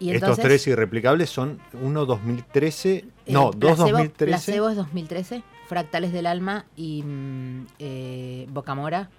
Y 0.01 0.11
estos 0.11 0.23
entonces, 0.31 0.45
tres 0.45 0.67
irreplicables 0.69 1.29
son 1.31 1.59
uno 1.83 2.07
2013, 2.07 2.97
eh, 2.97 3.05
no, 3.33 3.51
dos 3.51 3.79
Placebo- 3.79 3.91
2013. 3.91 4.27
Placebo 4.31 4.69
es 4.69 4.77
2013, 4.77 5.43
Fractales 5.67 6.13
del 6.13 6.27
Alma 6.27 6.67
y 6.77 7.03
mm, 7.03 7.67
eh, 7.79 8.47
Bocamora, 8.51 9.11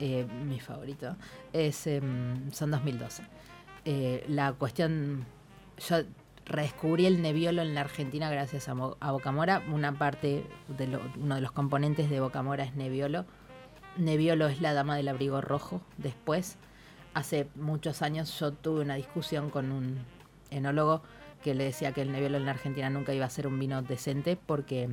eh, 0.00 0.26
mi 0.46 0.60
favorito, 0.60 1.16
es, 1.52 1.86
em, 1.86 2.50
son 2.52 2.70
2012. 2.70 3.22
Eh, 3.84 4.24
la 4.28 4.52
cuestión, 4.52 5.24
yo 5.88 5.96
redescubrí 6.44 7.06
el 7.06 7.20
Nebbiolo 7.22 7.62
en 7.62 7.74
la 7.74 7.80
Argentina 7.82 8.30
gracias 8.30 8.68
a, 8.68 8.72
a 9.00 9.10
Bocamora. 9.12 9.62
Una 9.72 9.92
parte, 9.98 10.44
de 10.76 10.86
lo- 10.88 11.00
uno 11.18 11.34
de 11.36 11.40
los 11.40 11.52
componentes 11.52 12.10
de 12.10 12.20
Bocamora 12.20 12.64
es 12.64 12.74
Nebbiolo. 12.74 13.24
Nebbiolo 13.96 14.46
es 14.46 14.60
la 14.60 14.72
dama 14.74 14.94
del 14.96 15.08
abrigo 15.08 15.40
rojo. 15.40 15.80
Después, 15.96 16.56
hace 17.14 17.48
muchos 17.56 18.02
años 18.02 18.38
yo 18.38 18.52
tuve 18.52 18.82
una 18.82 18.94
discusión 18.94 19.50
con 19.50 19.72
un 19.72 19.98
enólogo 20.50 21.02
que 21.42 21.54
le 21.54 21.64
decía 21.64 21.92
que 21.92 22.02
el 22.02 22.12
Nebbiolo 22.12 22.36
en 22.36 22.44
la 22.46 22.52
Argentina 22.52 22.90
nunca 22.90 23.14
iba 23.14 23.24
a 23.26 23.30
ser 23.30 23.46
un 23.46 23.58
vino 23.58 23.80
decente 23.82 24.36
porque 24.36 24.88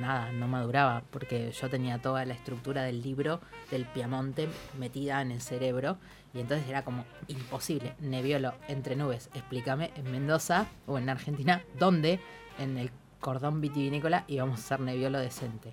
nada, 0.00 0.30
no 0.32 0.46
maduraba, 0.48 1.02
porque 1.10 1.50
yo 1.52 1.70
tenía 1.70 1.98
toda 1.98 2.24
la 2.26 2.34
estructura 2.34 2.82
del 2.82 3.00
libro 3.02 3.40
del 3.70 3.86
Piamonte 3.86 4.48
metida 4.78 5.22
en 5.22 5.30
el 5.32 5.40
cerebro 5.40 5.96
y 6.34 6.40
entonces 6.40 6.68
era 6.68 6.84
como 6.84 7.04
imposible. 7.28 7.94
Nebbiolo 8.00 8.52
entre 8.68 8.96
nubes, 8.96 9.30
explícame 9.34 9.90
en 9.96 10.12
Mendoza 10.12 10.66
o 10.86 10.98
en 10.98 11.08
Argentina, 11.08 11.62
¿dónde 11.78 12.20
en 12.58 12.76
el 12.76 12.90
cordón 13.20 13.62
vitivinícola 13.62 14.24
íbamos 14.28 14.58
a 14.60 14.62
hacer 14.62 14.80
Nebbiolo 14.80 15.18
decente? 15.18 15.72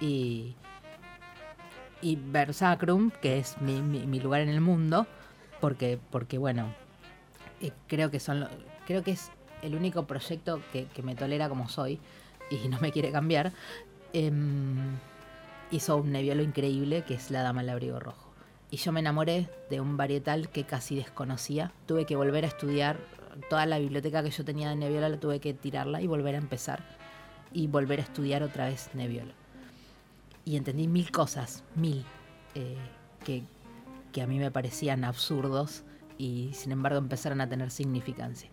Y 0.00 0.54
y 2.00 2.14
Versacrum, 2.16 3.10
que 3.10 3.38
es 3.40 3.60
mi, 3.60 3.82
mi- 3.82 4.06
mi 4.06 4.20
lugar 4.20 4.40
en 4.40 4.48
el 4.48 4.60
mundo, 4.60 5.06
porque, 5.60 5.98
porque 6.10 6.38
bueno, 6.38 6.72
eh, 7.60 7.72
creo 7.86 8.10
que 8.10 8.20
son 8.20 8.48
creo 8.86 9.02
que 9.02 9.12
es 9.12 9.30
el 9.62 9.74
único 9.74 10.06
proyecto 10.06 10.60
que, 10.72 10.86
me 11.02 11.14
tolera 11.14 11.48
como 11.48 11.68
soy 11.68 11.98
y 12.50 12.68
no 12.68 12.80
me 12.80 12.92
quiere 12.92 13.12
cambiar. 13.12 13.52
em, 14.12 14.96
hizo 15.70 15.96
un 15.96 16.12
Nebbiolo 16.12 16.42
increíble 16.42 17.02
que 17.02 17.14
es 17.14 17.30
La 17.30 17.42
Dama 17.42 17.60
del 17.60 17.70
Abrigo 17.70 18.00
Rojo. 18.00 18.32
Y 18.70 18.76
yo 18.78 18.92
me 18.92 19.00
enamoré 19.00 19.48
de 19.70 19.80
un 19.80 19.96
varietal 19.96 20.48
que 20.50 20.64
casi 20.64 20.96
desconocía. 20.96 21.72
Tuve 21.86 22.06
que 22.06 22.16
volver 22.16 22.44
a 22.44 22.48
estudiar 22.48 22.98
toda 23.50 23.66
la 23.66 23.78
biblioteca 23.78 24.22
que 24.22 24.30
yo 24.30 24.44
tenía 24.44 24.68
de 24.70 24.76
Nebbiolo, 24.76 25.08
la 25.08 25.20
tuve 25.20 25.40
que 25.40 25.54
tirarla 25.54 26.00
y 26.02 26.06
volver 26.06 26.34
a 26.34 26.38
empezar. 26.38 26.82
Y 27.52 27.66
volver 27.66 28.00
a 28.00 28.02
estudiar 28.02 28.42
otra 28.42 28.66
vez 28.66 28.90
Nebbiolo 28.94 29.32
y 30.48 30.56
entendí 30.56 30.88
mil 30.88 31.10
cosas, 31.10 31.62
mil, 31.74 32.02
eh, 32.54 32.78
que 34.12 34.22
a 34.22 34.26
mí 34.26 34.38
me 34.38 34.50
parecían 34.50 35.04
absurdos 35.04 35.84
y 36.18 36.50
sin 36.52 36.72
embargo 36.72 36.98
empezaron 36.98 37.40
a 37.40 37.48
tener 37.48 37.70
significancia. 37.70 38.50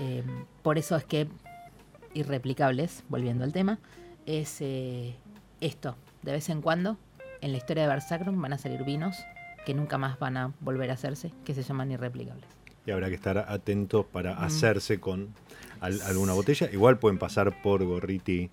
Eh, 0.00 0.24
por 0.62 0.78
eso 0.78 0.96
es 0.96 1.04
que 1.04 1.28
Irreplicables, 2.14 3.04
volviendo 3.08 3.44
al 3.44 3.52
tema, 3.52 3.78
es 4.26 4.58
eh, 4.60 5.14
esto. 5.60 5.94
De 6.22 6.32
vez 6.32 6.48
en 6.48 6.62
cuando, 6.62 6.96
en 7.42 7.52
la 7.52 7.58
historia 7.58 7.82
de 7.84 7.88
Versacrum 7.90 8.40
van 8.40 8.54
a 8.54 8.58
salir 8.58 8.82
vinos 8.84 9.16
que 9.66 9.74
nunca 9.74 9.98
más 9.98 10.18
van 10.18 10.36
a 10.38 10.52
volver 10.60 10.90
a 10.90 10.94
hacerse, 10.94 11.32
que 11.44 11.54
se 11.54 11.62
llaman 11.62 11.92
Irreplicables. 11.92 12.46
Y 12.86 12.90
habrá 12.90 13.08
que 13.08 13.14
estar 13.14 13.36
atentos 13.38 14.06
para 14.06 14.34
Mm. 14.36 14.42
hacerse 14.44 14.98
con 14.98 15.28
al- 15.80 16.00
alguna 16.02 16.32
botella. 16.32 16.68
Igual 16.72 16.98
pueden 16.98 17.18
pasar 17.18 17.60
por 17.62 17.84
Gorriti, 17.84 18.50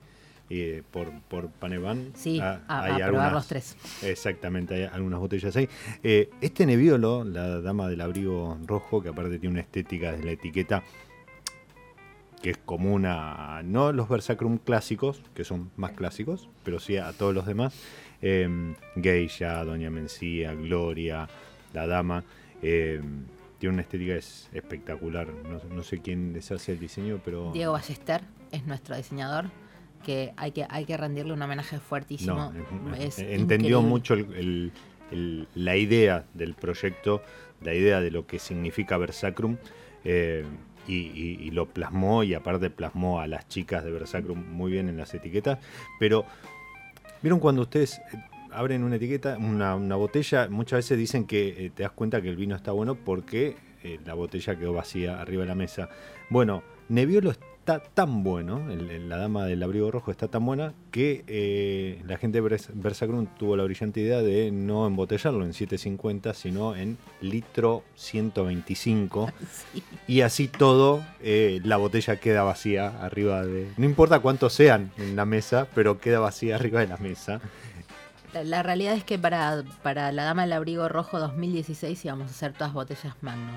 eh, 0.49 0.83
por, 0.91 1.11
por 1.23 1.49
Panevan. 1.49 2.11
Sí, 2.15 2.39
Ah, 2.41 2.61
a, 2.67 2.83
hay 2.83 3.01
a 3.01 3.07
probar 3.07 3.33
los 3.33 3.47
tres. 3.47 3.75
Exactamente, 4.03 4.75
hay 4.75 4.83
algunas 4.83 5.19
botellas 5.19 5.55
ahí. 5.55 5.67
Eh, 6.03 6.29
este 6.41 6.65
Nebbiolo, 6.65 7.23
la 7.23 7.61
dama 7.61 7.87
del 7.87 8.01
abrigo 8.01 8.57
rojo, 8.65 9.01
que 9.01 9.09
aparte 9.09 9.39
tiene 9.39 9.53
una 9.53 9.61
estética 9.61 10.11
desde 10.11 10.25
la 10.25 10.31
etiqueta 10.31 10.83
que 12.41 12.51
es 12.51 12.57
común 12.57 13.05
a 13.07 13.61
no 13.63 13.91
los 13.91 14.07
Versacrum 14.07 14.59
clásicos, 14.59 15.21
que 15.33 15.43
son 15.43 15.71
más 15.77 15.93
clásicos, 15.93 16.47
pero 16.63 16.79
sí 16.79 16.95
a 16.97 17.11
todos 17.11 17.33
los 17.33 17.47
demás. 17.47 17.73
Eh, 18.21 18.75
Geisha, 19.01 19.63
Doña 19.63 19.89
Mencía, 19.89 20.53
Gloria, 20.53 21.27
la 21.73 21.87
dama. 21.87 22.23
eh, 22.61 23.01
tiene 23.57 23.73
una 23.73 23.81
estética 23.81 24.13
es 24.15 24.49
espectacular. 24.53 25.27
No, 25.27 25.61
no 25.73 25.81
sé 25.81 26.01
quién 26.01 26.33
les 26.33 26.51
hace 26.51 26.73
el 26.73 26.79
diseño, 26.79 27.19
pero... 27.23 27.51
Diego 27.53 27.71
Ballester 27.71 28.21
es 28.51 28.65
nuestro 28.67 28.95
diseñador, 28.95 29.45
que 30.05 30.33
hay 30.37 30.51
que, 30.51 30.65
hay 30.69 30.85
que 30.85 30.95
rendirle 30.95 31.33
un 31.33 31.41
homenaje 31.41 31.79
fuertísimo. 31.79 32.53
No, 32.53 32.95
Es 32.95 33.17
entendió 33.19 33.79
increíble. 33.79 33.81
mucho 33.81 34.13
el- 34.13 34.33
el- 34.35 34.71
el- 35.11 35.47
la 35.55 35.75
idea 35.75 36.25
del 36.33 36.53
proyecto, 36.53 37.21
la 37.61 37.73
idea 37.73 37.99
de 38.01 38.11
lo 38.11 38.25
que 38.27 38.37
significa 38.39 38.97
Versacrum, 38.97 39.57
eh, 40.03 40.45
y, 40.87 40.93
y- 40.93 41.37
y 41.41 41.51
lo 41.51 41.65
plasmó, 41.67 42.23
y 42.23 42.35
aparte 42.35 42.69
plasmó 42.69 43.19
a 43.19 43.27
las 43.27 43.47
chicas 43.47 43.83
de 43.83 43.91
Versacrum 43.91 44.37
muy 44.53 44.71
bien 44.71 44.87
en 44.87 44.97
las 44.97 45.13
etiquetas. 45.15 45.57
Pero, 45.99 46.25
¿vieron 47.23 47.39
cuando 47.39 47.63
ustedes 47.63 47.97
eh, 48.13 48.17
abren 48.51 48.83
una 48.83 48.97
etiqueta, 48.97 49.37
una, 49.39 49.75
una 49.75 49.95
botella? 49.95 50.47
Muchas 50.49 50.77
veces 50.77 50.97
dicen 50.99 51.25
que 51.25 51.65
eh, 51.65 51.71
te 51.73 51.81
das 51.83 51.91
cuenta 51.91 52.21
que 52.21 52.29
el 52.29 52.35
vino 52.35 52.55
está 52.55 52.71
bueno 52.71 52.93
porque 52.95 53.55
eh, 53.83 53.99
la 54.05 54.13
botella 54.13 54.55
quedó 54.55 54.73
vacía 54.73 55.19
arriba 55.19 55.41
de 55.43 55.49
la 55.49 55.55
mesa. 55.55 55.89
Bueno, 56.29 56.61
Nebbiolo 56.89 57.33
está 57.65 57.79
tan 57.79 58.21
bueno, 58.23 58.69
el- 58.71 58.91
el- 58.91 59.09
la 59.09 59.17
dama 59.17 59.45
del 59.47 59.63
abrigo 59.63 59.89
rojo 59.89 60.11
está 60.11 60.27
tan 60.27 60.45
buena, 60.45 60.73
que 60.91 61.23
eh, 61.25 61.99
la 62.05 62.17
gente 62.19 62.39
de 62.39 62.47
Vers- 62.47 62.69
Versacrum 62.75 63.25
tuvo 63.39 63.57
la 63.57 63.63
brillante 63.63 64.01
idea 64.01 64.21
de 64.21 64.51
no 64.51 64.85
embotellarlo 64.85 65.43
en 65.43 65.53
750, 65.53 66.35
sino 66.35 66.75
en 66.75 66.99
litro 67.21 67.83
125. 67.95 69.31
Sí. 69.73 69.83
Y 70.07 70.21
así 70.21 70.47
todo, 70.47 71.03
eh, 71.21 71.59
la 71.63 71.77
botella 71.77 72.17
queda 72.17 72.43
vacía 72.43 73.03
arriba 73.03 73.43
de... 73.43 73.67
No 73.77 73.85
importa 73.85 74.19
cuántos 74.19 74.53
sean 74.53 74.91
en 74.97 75.15
la 75.15 75.25
mesa, 75.25 75.67
pero 75.73 75.99
queda 75.99 76.19
vacía 76.19 76.55
arriba 76.57 76.81
de 76.81 76.87
la 76.87 76.97
mesa. 76.97 77.41
La, 78.33 78.43
la 78.43 78.61
realidad 78.61 78.93
es 78.93 79.03
que 79.03 79.17
para, 79.17 79.63
para 79.81 80.11
la 80.11 80.23
Dama 80.25 80.43
del 80.43 80.53
Abrigo 80.53 80.87
Rojo 80.87 81.17
2016 81.19 82.05
íbamos 82.05 82.27
a 82.27 82.31
hacer 82.31 82.53
todas 82.53 82.73
botellas 82.73 83.15
Magnum. 83.21 83.55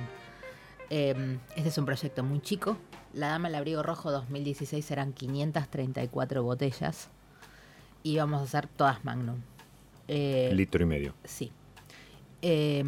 Eh, 0.90 1.36
este 1.56 1.68
es 1.68 1.76
un 1.76 1.84
proyecto 1.84 2.22
muy 2.24 2.40
chico. 2.40 2.78
La 3.18 3.30
Dama 3.30 3.48
del 3.48 3.56
Abrigo 3.56 3.82
Rojo 3.82 4.12
2016 4.12 4.88
eran 4.92 5.12
534 5.12 6.44
botellas. 6.44 7.08
Y 8.04 8.12
íbamos 8.12 8.40
a 8.40 8.44
hacer 8.44 8.68
todas 8.68 9.04
Magnum. 9.04 9.40
Eh, 10.06 10.52
Litro 10.54 10.84
y 10.84 10.86
medio. 10.86 11.14
sí. 11.24 11.50
Eh, 12.42 12.84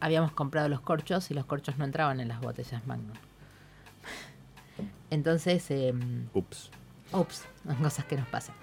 habíamos 0.00 0.32
comprado 0.32 0.68
los 0.68 0.80
corchos 0.80 1.30
y 1.30 1.34
los 1.34 1.44
corchos 1.44 1.78
no 1.78 1.84
entraban 1.84 2.18
en 2.18 2.26
las 2.26 2.40
botellas 2.40 2.84
Magnum. 2.84 3.14
Entonces, 5.10 5.70
eh, 5.70 5.94
Ups. 6.34 6.70
Ups, 7.12 7.44
son 7.64 7.76
cosas 7.82 8.04
que 8.06 8.16
nos 8.16 8.26
pasan. 8.26 8.56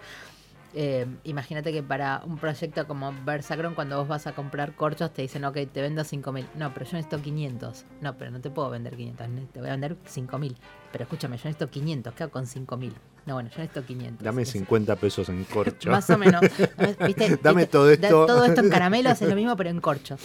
Eh, 0.74 1.05
Imagínate 1.26 1.74
que 1.74 1.84
para 1.84 2.22
un 2.26 2.38
proyecto 2.38 2.88
como 2.88 3.13
Versacron, 3.26 3.74
cuando 3.76 3.97
vos 3.97 4.07
vas 4.07 4.26
a 4.28 4.32
comprar 4.34 4.74
corchos, 4.76 5.11
te 5.13 5.22
dicen, 5.22 5.43
ok, 5.43 5.57
te 5.72 5.82
vendo 5.82 6.03
5.000. 6.03 6.45
No, 6.55 6.74
pero 6.74 6.86
yo 6.86 6.93
necesito 6.97 7.22
500. 7.22 7.86
No, 7.99 8.17
pero 8.17 8.32
no 8.32 8.39
te 8.39 8.49
puedo 8.49 8.69
vender 8.69 8.95
500, 8.95 9.30
ne- 9.30 9.47
te 9.51 9.59
voy 9.59 9.67
a 9.69 9.72
vender 9.74 9.97
5.000. 10.05 10.55
Pero 10.91 11.03
escúchame, 11.03 11.36
yo 11.38 11.43
necesito 11.45 11.69
500, 11.69 12.13
¿qué 12.13 12.24
hago 12.24 12.32
con 12.32 12.45
5.000? 12.45 12.93
No, 13.26 13.34
bueno, 13.36 13.49
yo 13.49 13.57
necesito 13.57 13.86
500. 13.86 14.24
Dame 14.24 14.43
Es- 14.43 14.49
50 14.51 14.95
pesos 14.95 15.28
en 15.30 15.43
corcho. 15.43 15.91
Más 15.91 16.09
o 16.09 16.17
menos. 16.17 16.41
¿Viste? 17.05 17.38
Dame 17.43 17.61
¿Viste? 17.63 17.72
todo 17.72 17.89
esto. 17.91 18.26
todo 18.26 18.45
esto 18.45 18.61
en 18.61 18.69
caramelos 18.72 19.22
es 19.22 19.28
lo 19.30 19.36
mismo, 19.36 19.55
pero 19.57 19.69
en 19.69 19.82
corcho. 19.82 20.15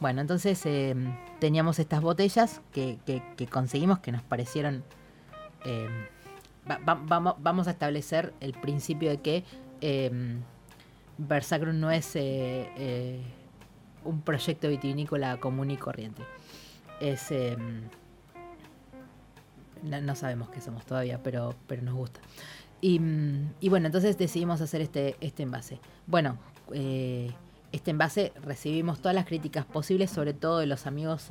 Bueno, 0.00 0.20
entonces 0.20 0.64
eh, 0.64 0.94
teníamos 1.40 1.80
estas 1.80 2.00
botellas 2.02 2.60
que, 2.72 2.98
que- 3.04 3.22
que 3.36 3.46
conseguimos 3.48 3.98
que 3.98 4.12
nos 4.12 4.22
parecieron. 4.22 4.84
eh, 5.64 5.88
va- 6.70 6.78
va- 6.88 7.00
vamos, 7.02 7.34
vamos 7.40 7.66
a 7.66 7.72
establecer 7.72 8.32
el 8.40 8.52
principio 8.52 9.10
de 9.10 9.20
que 9.20 9.44
eh, 9.80 10.10
no 11.72 11.90
es 11.90 12.16
eh, 12.16 12.70
eh, 12.76 13.20
un 14.04 14.22
proyecto 14.22 14.68
vitivinícola 14.68 15.38
común 15.38 15.70
y 15.70 15.76
corriente. 15.76 16.22
Es. 17.00 17.30
eh, 17.30 17.56
no, 19.82 20.14
sabemos 20.16 20.48
qué 20.50 20.60
somos 20.60 20.84
todavía, 20.84 21.22
pero, 21.22 21.54
pero 21.66 21.82
nos 21.82 21.94
gusta. 21.94 22.20
Y, 22.80 22.98
mm, 22.98 23.54
y 23.60 23.68
bueno, 23.68 23.86
entonces 23.86 24.18
decidimos 24.18 24.60
hacer 24.60 24.80
este, 24.80 25.16
este 25.20 25.42
envase. 25.42 25.80
Bueno, 26.06 26.38
eh, 26.72 27.32
este 27.72 27.90
envase 27.90 28.32
recibimos 28.42 29.00
todas 29.00 29.14
las 29.14 29.26
críticas 29.26 29.64
posibles, 29.64 30.10
sobre 30.10 30.34
todo 30.34 30.58
de 30.58 30.66
los 30.66 30.86
amigos 30.86 31.28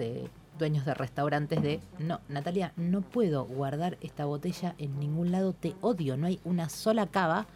dueños 0.58 0.86
de 0.86 0.93
restaurantes 0.93 1.62
de, 1.62 1.80
no, 2.00 2.22
Natalia, 2.30 2.74
no 2.78 3.02
puedo 3.02 3.45
guardar 3.45 3.98
esta 4.02 4.26
botella 4.26 4.76
en 4.78 5.00
ningún 5.00 5.32
lado, 5.32 5.54
te 5.54 5.76
odio, 5.82 6.18
no 6.18 6.28
hay 6.28 6.39
una 6.43 6.70
sola 6.70 7.08
cava 7.08 7.48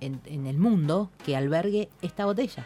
en, 0.00 0.20
en 0.26 0.46
el 0.46 0.58
mundo 0.58 1.10
que 1.24 1.36
albergue 1.36 1.88
esta 2.02 2.24
botella. 2.26 2.64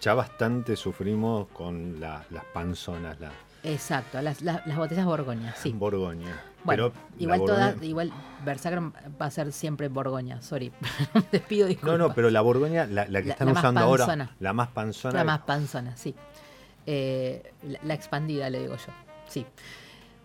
Ya 0.00 0.14
bastante 0.14 0.76
sufrimos 0.76 1.48
con 1.48 2.00
la- 2.00 2.24
las 2.30 2.44
panzonas, 2.46 3.18
la 3.20 3.30
Exacto, 3.64 4.20
las, 4.20 4.42
las- 4.42 4.66
las 4.66 4.76
botellas 4.76 5.06
Borgoña, 5.06 5.54
sí. 5.54 5.70
Borgoña. 5.72 6.40
Bueno, 6.64 6.90
Pero 6.90 7.02
igual 7.20 7.40
Borgoña- 7.40 7.72
toda, 7.74 7.84
igual 7.86 8.12
Versacrum 8.44 8.92
va 9.20 9.26
a 9.26 9.30
ser 9.30 9.52
siempre 9.52 9.86
Borgoña, 9.88 10.42
sorry. 10.42 10.72
Te 11.30 11.38
pido 11.38 11.66
No, 11.66 11.68
disculpas. 11.68 11.98
no, 11.98 12.12
pero 12.14 12.30
la 12.30 12.40
Borgoña, 12.40 12.86
la, 12.86 13.06
la 13.06 13.20
que 13.22 13.28
La- 13.28 13.32
están 13.34 13.46
la 13.46 13.52
usando 13.52 13.80
ahora, 13.80 14.30
la 14.40 14.52
más 14.52 14.68
panzona. 14.70 15.14
La 15.14 15.24
más 15.24 15.40
panzona, 15.42 15.96
sí. 15.96 16.12
Eh, 16.86 17.52
la, 17.84 17.94
expandida, 17.94 18.50
le 18.50 18.60
digo 18.62 18.74
yo. 18.74 18.92
Sí. 19.28 19.46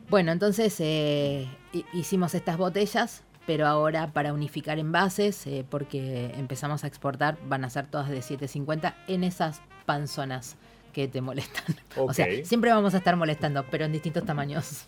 Bueno, 0.10 0.32
entonces 0.32 0.76
eh, 0.80 1.48
hi- 1.74 1.86
hicimos 1.94 2.34
estas 2.34 2.58
botellas, 2.58 3.24
pero 3.48 3.66
ahora 3.66 4.12
para 4.12 4.34
unificar 4.34 4.78
envases, 4.78 5.48
eh, 5.48 5.66
porque 5.68 6.34
empezamos 6.38 6.84
a 6.84 6.88
exportar, 6.88 7.38
van 7.48 7.64
a 7.64 7.70
ser 7.70 7.88
todas 7.88 8.10
de 8.10 8.22
750 8.22 8.96
en 9.08 9.24
esas 9.24 9.62
panzonas 9.86 10.58
que 10.94 11.08
te 11.08 11.22
molestan. 11.22 11.76
O 11.96 12.14
sea, 12.14 12.28
siempre 12.44 12.72
vamos 12.72 12.94
a 12.94 12.98
estar 12.98 13.16
molestando, 13.16 13.66
pero 13.72 13.86
en 13.86 13.94
distintos 13.94 14.26
tamaños. 14.26 14.86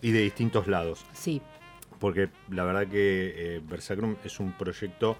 Y 0.00 0.10
de 0.10 0.20
distintos 0.20 0.66
lados. 0.66 1.04
Sí, 1.12 1.42
Porque 2.00 2.30
la 2.50 2.64
verdad 2.64 2.86
que 2.86 3.34
eh, 3.36 3.60
Versacrum 3.68 4.16
es 4.24 4.40
un 4.40 4.52
proyecto 4.52 5.16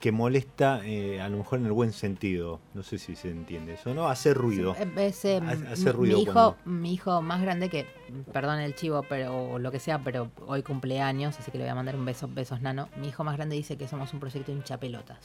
que 0.00 0.10
molesta 0.12 0.80
eh, 0.84 1.20
a 1.20 1.28
lo 1.28 1.36
mejor 1.36 1.58
en 1.60 1.66
el 1.66 1.72
buen 1.72 1.92
sentido. 1.92 2.58
No 2.74 2.82
sé 2.82 2.98
si 2.98 3.14
se 3.16 3.30
entiende 3.30 3.74
eso, 3.74 3.92
¿no? 3.94 4.08
Hace 4.08 4.32
ruido. 4.34 4.74
Eh, 4.78 4.88
es, 4.96 5.24
eh, 5.26 5.36
Ha- 5.36 5.54
mi- 5.54 5.66
hace 5.66 5.92
ruido 5.92 6.16
mi 6.16 6.22
hijo, 6.22 6.32
cuando- 6.32 6.56
mi 6.64 6.94
hijo 6.94 7.20
más 7.22 7.42
grande 7.42 7.68
que, 7.68 7.86
perdón 8.32 8.60
el 8.60 8.74
chivo, 8.74 9.04
pero 9.08 9.36
o 9.36 9.58
lo 9.58 9.70
que 9.70 9.78
sea, 9.78 9.98
pero 10.02 10.30
hoy 10.46 10.62
cumpleaños, 10.62 11.38
así 11.38 11.50
que 11.50 11.58
le 11.58 11.64
voy 11.64 11.70
a 11.70 11.74
mandar 11.74 11.96
un 11.96 12.04
beso, 12.06 12.28
besos 12.32 12.62
nano. 12.62 12.88
Mi 12.96 13.08
hijo 13.08 13.22
más 13.24 13.36
grande 13.36 13.56
dice 13.56 13.76
que 13.76 13.86
somos 13.86 14.12
un 14.14 14.20
proyecto 14.20 14.50
hinchapelotas. 14.50 15.18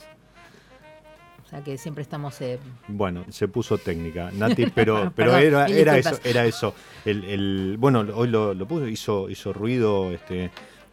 O 1.46 1.48
sea 1.48 1.64
que 1.64 1.78
siempre 1.78 2.02
estamos 2.02 2.42
eh, 2.42 2.58
Bueno, 2.88 3.24
se 3.30 3.48
puso 3.48 3.78
técnica, 3.78 4.32
Nati, 4.34 4.66
pero, 4.74 5.12
pero 5.16 5.32
Perdón, 5.32 5.42
era, 5.42 5.66
era 5.68 5.98
eso, 5.98 6.20
era 6.24 6.44
eso. 6.46 6.74
El, 7.06 7.24
el- 7.24 7.76
bueno, 7.80 8.00
hoy 8.16 8.28
lo, 8.28 8.54
lo 8.56 8.68
puso, 8.68 8.88
hizo, 8.88 9.30
hizo 9.30 9.54
ruido, 9.54 10.12
este, 10.12 10.50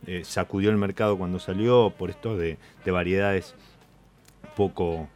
eh, 0.06 0.22
sacudió 0.24 0.70
el 0.70 0.76
mercado 0.76 1.16
cuando 1.16 1.38
salió 1.38 1.90
por 1.96 2.10
esto 2.10 2.36
de, 2.36 2.58
de 2.84 2.90
variedades 2.90 3.54
poco 4.56 5.08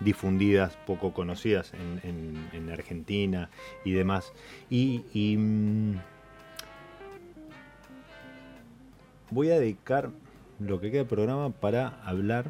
difundidas, 0.00 0.76
poco 0.86 1.12
conocidas 1.12 1.72
en, 1.74 2.00
en- 2.02 2.48
en 2.52 2.70
Argentina 2.70 3.50
y 3.84 3.92
demás. 3.92 4.32
Y, 4.68 5.04
y, 5.12 5.36
mm, 5.36 5.96
voy 9.30 9.50
a 9.50 9.58
dedicar 9.60 10.10
lo 10.58 10.80
que 10.80 10.90
queda 10.90 11.00
del 11.00 11.08
programa 11.08 11.50
para 11.50 12.00
hablar 12.04 12.46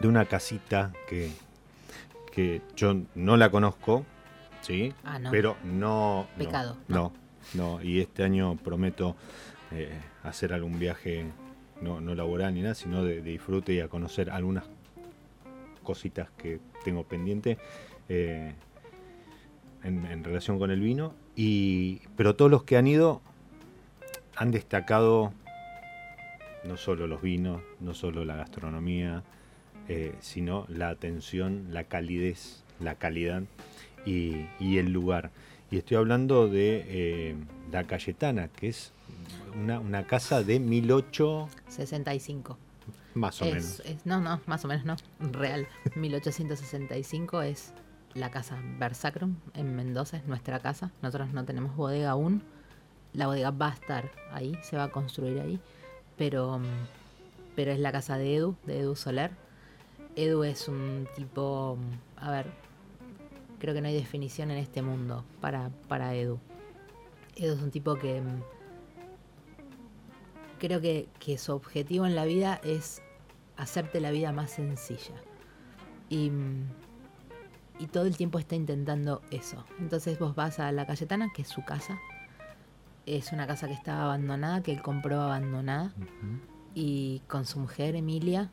de 0.00 0.08
una 0.08 0.26
casita 0.26 0.92
que, 1.08 1.30
que 2.32 2.60
yo 2.76 2.94
no 3.14 3.36
la 3.36 3.50
conozco, 3.50 4.04
¿sí? 4.60 4.92
Ah, 5.04 5.18
no. 5.18 5.30
Pero 5.30 5.56
no... 5.64 6.26
no, 6.36 6.44
Pecado, 6.44 6.76
No, 6.88 7.12
no, 7.54 7.82
y 7.82 8.00
este 8.00 8.22
año 8.24 8.56
prometo 8.56 9.16
eh, 9.72 9.98
hacer 10.22 10.52
algún 10.52 10.78
viaje, 10.78 11.24
no, 11.80 12.00
no 12.00 12.14
laboral 12.14 12.54
ni 12.54 12.62
nada, 12.62 12.74
sino 12.74 13.04
de, 13.04 13.22
disfrute 13.22 13.74
y 13.74 13.80
a 13.80 13.88
conocer 13.88 14.30
algunas 14.30 14.64
cositas 15.82 16.28
que 16.36 16.58
tengo 16.84 17.04
pendiente 17.04 17.58
eh, 18.08 18.54
en, 19.82 20.24
relación 20.24 20.58
con 20.58 20.70
el 20.70 20.80
vino. 20.80 21.14
Y, 21.36 22.00
pero 22.16 22.34
todos 22.34 22.50
los 22.50 22.64
que 22.64 22.76
han 22.76 22.86
ido 22.86 23.20
han 24.36 24.50
destacado 24.50 25.32
no 26.64 26.76
solo 26.76 27.06
los 27.06 27.22
vinos, 27.22 27.62
no 27.80 27.94
solo 27.94 28.24
la 28.24 28.36
gastronomía, 28.36 29.22
eh, 29.88 30.14
sino 30.20 30.66
la 30.68 30.88
atención, 30.88 31.68
la 31.70 31.84
calidez, 31.84 32.64
la 32.80 32.96
calidad 32.96 33.44
y 34.04 34.78
el 34.78 34.92
lugar. 34.92 35.30
Y 35.70 35.78
estoy 35.78 35.96
hablando 35.96 36.48
de 36.48 36.84
eh, 36.86 37.36
La 37.72 37.84
Cayetana, 37.84 38.48
que 38.48 38.68
es 38.68 38.92
una, 39.60 39.80
una 39.80 40.06
casa 40.06 40.42
de 40.42 40.60
1800, 40.60 41.50
65. 41.68 42.56
más 43.14 43.40
o 43.42 43.44
Es- 43.46 43.52
menos. 43.54 43.80
es- 43.80 44.06
no, 44.06 44.20
no, 44.20 44.40
más 44.46 44.64
o 44.64 44.68
menos 44.68 44.84
no. 44.84 44.96
Real. 45.32 45.66
1865 45.96 47.42
es 47.42 47.72
la 48.14 48.30
casa 48.30 48.58
Versacrum 48.78 49.36
en 49.54 49.74
Mendoza, 49.76 50.16
es 50.18 50.26
nuestra 50.26 50.60
casa. 50.60 50.90
Nosotros 51.02 51.32
no 51.32 51.44
tenemos 51.44 51.74
bodega 51.76 52.10
aún. 52.10 52.42
La 53.12 53.26
bodega 53.26 53.50
va 53.50 53.68
a 53.70 53.74
estar 53.74 54.10
ahí, 54.32 54.56
se 54.62 54.76
va 54.76 54.84
a 54.84 54.90
construir 54.90 55.40
ahí. 55.40 55.58
Pero, 56.16 56.60
pero 57.56 57.72
es 57.72 57.78
la 57.78 57.92
casa 57.92 58.16
de 58.18 58.36
Edu, 58.36 58.56
de 58.66 58.80
Edu 58.80 58.94
Soler. 58.96 59.30
Edu 60.14 60.44
es 60.44 60.68
un 60.68 61.06
tipo, 61.16 61.76
a 62.16 62.30
ver, 62.30 62.46
creo 63.58 63.74
que 63.74 63.80
no 63.80 63.88
hay 63.88 63.94
definición 63.94 64.50
en 64.50 64.58
este 64.58 64.82
mundo 64.82 65.24
para, 65.40 65.70
para 65.88 66.14
Edu. 66.14 66.38
Edu 67.36 67.54
es 67.54 67.62
un 67.62 67.70
tipo 67.70 67.96
que 67.96 68.20
mm, 68.20 68.42
creo 70.58 70.80
que, 70.80 71.08
que 71.18 71.38
su 71.38 71.52
objetivo 71.52 72.06
en 72.06 72.14
la 72.14 72.24
vida 72.24 72.60
es 72.64 73.02
hacerte 73.56 74.00
la 74.00 74.10
vida 74.10 74.32
más 74.32 74.50
sencilla. 74.50 75.14
Y, 76.08 76.30
mm, 76.30 76.64
y 77.78 77.86
todo 77.88 78.06
el 78.06 78.16
tiempo 78.16 78.38
está 78.38 78.54
intentando 78.54 79.22
eso. 79.30 79.64
Entonces 79.78 80.18
vos 80.18 80.34
vas 80.34 80.58
a 80.58 80.72
la 80.72 80.86
Cayetana, 80.86 81.30
que 81.34 81.42
es 81.42 81.48
su 81.48 81.64
casa. 81.64 81.98
Es 83.04 83.32
una 83.32 83.46
casa 83.46 83.68
que 83.68 83.74
estaba 83.74 84.04
abandonada, 84.04 84.62
que 84.62 84.72
él 84.72 84.82
compró 84.82 85.20
abandonada. 85.20 85.92
Y 86.74 87.22
con 87.28 87.44
su 87.44 87.60
mujer, 87.60 87.94
Emilia, 87.94 88.50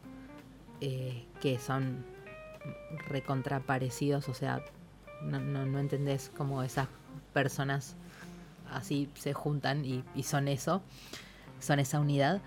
eh, 0.82 1.26
que 1.42 1.58
son 1.60 2.06
recontraparecidos, 3.08 4.30
o 4.30 4.34
sea, 4.34 4.64
no, 5.24 5.40
no, 5.40 5.66
no 5.66 5.80
entendés 5.80 6.32
cómo 6.36 6.64
esas 6.64 6.88
personas 7.34 7.96
así 8.72 9.10
se 9.16 9.34
juntan 9.34 9.86
y, 9.86 10.04
son 10.24 10.48
eso, 10.48 10.82
son 11.60 11.80
esa 11.80 12.00
unidad. 12.00 12.42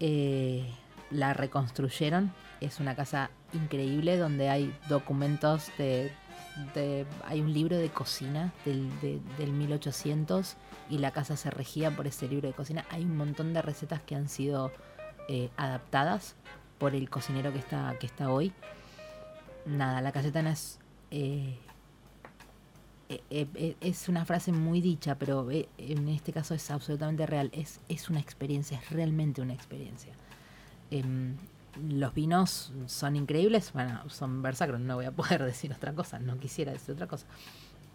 Eh, 0.00 0.68
la 1.10 1.34
reconstruyeron, 1.34 2.32
es 2.60 2.80
una 2.80 2.94
casa 2.96 3.30
increíble 3.52 4.16
donde 4.16 4.48
hay 4.48 4.74
documentos 4.88 5.70
de... 5.78 6.10
de- 6.74 7.06
hay 7.26 7.40
un 7.40 7.52
libro 7.52 7.76
de 7.76 7.90
cocina 7.90 8.52
del, 8.64 8.88
de- 9.00 9.20
del 9.38 9.52
1800 9.52 10.56
y 10.90 10.98
la 10.98 11.10
casa 11.10 11.36
se 11.36 11.50
regía 11.50 11.90
por 11.90 12.06
ese 12.06 12.28
libro 12.28 12.48
de 12.48 12.54
cocina. 12.54 12.84
Hay 12.90 13.04
un 13.04 13.16
montón 13.16 13.52
de 13.52 13.60
recetas 13.62 14.00
que 14.02 14.14
han 14.14 14.28
sido 14.28 14.72
eh, 15.28 15.50
adaptadas 15.56 16.34
por 16.78 16.94
el 16.94 17.10
cocinero 17.10 17.52
que 17.52 17.58
está, 17.58 17.94
que 18.00 18.06
está 18.06 18.30
hoy. 18.30 18.52
Nada, 19.66 20.00
la 20.00 20.12
Cayetana 20.12 20.52
es... 20.52 20.78
eh, 21.10 21.58
es 23.80 24.08
una 24.08 24.24
frase 24.24 24.52
muy 24.52 24.80
dicha, 24.80 25.16
pero 25.18 25.50
eh, 25.50 25.68
en 25.78 26.08
este 26.08 26.32
caso 26.32 26.54
es 26.54 26.70
absolutamente 26.70 27.26
real. 27.26 27.50
Es, 27.52 27.80
es 27.88 28.08
una 28.10 28.20
experiencia, 28.20 28.78
es 28.78 28.90
realmente 28.90 29.40
una 29.42 29.54
experiencia. 29.54 30.12
Em, 30.90 31.36
los 31.88 32.12
vinos 32.14 32.72
son 32.86 33.16
increíbles, 33.16 33.72
bueno, 33.72 34.08
son 34.10 34.42
Versacrum, 34.42 34.84
no 34.86 34.96
voy 34.96 35.06
a 35.06 35.12
poder 35.12 35.42
decir 35.44 35.72
otra 35.72 35.92
cosa, 35.94 36.18
no 36.18 36.38
quisiera 36.38 36.72
decir 36.72 36.94
otra 36.94 37.06
cosa. 37.06 37.26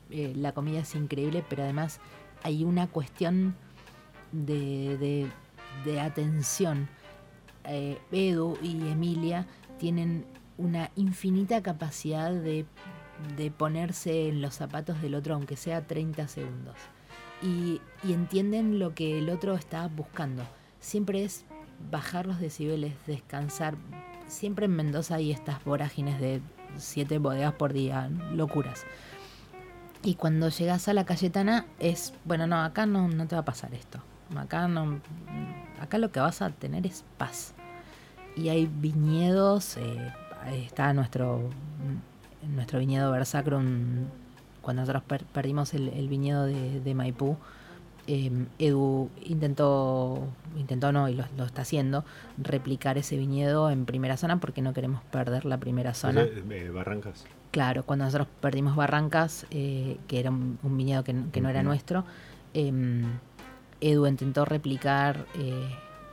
Eh, 0.09 0.33
la 0.35 0.53
comida 0.53 0.79
es 0.79 0.95
increíble, 0.95 1.43
pero 1.47 1.63
además 1.63 1.99
hay 2.43 2.63
una 2.63 2.87
cuestión 2.87 3.55
de, 4.31 4.97
de- 4.97 5.31
de 5.85 5.99
atención 5.99 6.87
eh, 7.65 7.99
Edu 8.11 8.57
y 8.63 8.87
Emilia 8.87 9.45
tienen 9.77 10.25
una 10.57 10.89
infinita 10.95 11.61
capacidad 11.61 12.31
de, 12.31 12.65
de 13.35 13.51
ponerse 13.51 14.29
en 14.29 14.41
los 14.41 14.55
zapatos 14.55 15.01
del 15.01 15.15
otro, 15.15 15.35
aunque 15.35 15.55
sea 15.55 15.85
30 15.85 16.27
segundos. 16.27 16.75
Y, 17.41 17.81
y 18.03 18.13
entienden 18.13 18.79
lo 18.79 18.95
que 18.95 19.19
el 19.19 19.29
otro 19.29 19.55
está 19.55 19.87
buscando. 19.87 20.43
Siempre 20.79 21.23
es 21.23 21.45
bajar 21.91 22.25
los 22.25 22.39
decibeles, 22.39 22.93
descansar. 23.05 23.75
Siempre 24.27 24.65
en 24.65 24.75
Mendoza 24.75 25.15
hay 25.15 25.31
estas 25.31 25.63
vorágines 25.63 26.19
de 26.19 26.41
siete 26.77 27.17
bodegas 27.17 27.53
por 27.53 27.73
día, 27.73 28.09
locuras. 28.33 28.85
Y 30.03 30.15
cuando 30.15 30.49
llegas 30.49 30.87
a 30.87 30.93
la 30.93 31.05
Cayetana 31.05 31.65
es, 31.79 32.13
bueno, 32.25 32.47
no, 32.47 32.61
acá 32.61 32.85
no, 32.85 33.07
no 33.07 33.27
te 33.27 33.35
va 33.35 33.41
a 33.41 33.45
pasar 33.45 33.73
esto. 33.73 33.99
Acá 34.35 34.67
no, 34.67 34.99
acá 35.79 35.97
lo 35.97 36.11
que 36.11 36.19
vas 36.19 36.41
a 36.41 36.49
tener 36.49 36.85
es 36.85 37.03
paz. 37.17 37.53
Y 38.35 38.49
hay 38.49 38.67
viñedos, 38.67 39.77
eh, 39.77 40.13
está 40.65 40.93
nuestro, 40.93 41.49
nuestro 42.55 42.79
viñedo 42.79 43.11
Versacrum, 43.11 44.05
cuando 44.61 44.81
nosotros 44.81 45.03
per- 45.03 45.25
perdimos 45.25 45.73
el, 45.73 45.89
el 45.89 46.07
viñedo 46.09 46.45
de, 46.45 46.79
de 46.79 46.93
Maipú, 46.95 47.37
eh, 48.07 48.31
Edu 48.59 49.09
intentó, 49.25 50.27
intentó 50.57 50.91
no, 50.91 51.09
y 51.09 51.13
lo, 51.13 51.25
lo 51.37 51.43
está 51.43 51.63
haciendo, 51.63 52.05
replicar 52.37 52.97
ese 52.97 53.17
viñedo 53.17 53.69
en 53.69 53.85
primera 53.85 54.15
zona 54.17 54.39
porque 54.39 54.61
no 54.61 54.73
queremos 54.73 55.01
perder 55.11 55.45
la 55.45 55.57
primera 55.57 55.93
zona. 55.93 56.21
Eh, 56.23 56.71
Barrancas. 56.73 57.25
Claro, 57.51 57.83
cuando 57.83 58.05
nosotros 58.05 58.27
perdimos 58.41 58.75
Barrancas, 58.75 59.45
eh, 59.51 59.97
que 60.07 60.19
era 60.19 60.29
un, 60.29 60.57
un 60.63 60.77
viñedo 60.77 61.03
que, 61.03 61.13
no 61.13 61.49
era 61.49 61.63
nuestro, 61.63 62.05
em, 62.53 63.03
Edu 63.81 64.07
intentó 64.07 64.45
replicar 64.45 65.25
eh, 65.35 65.69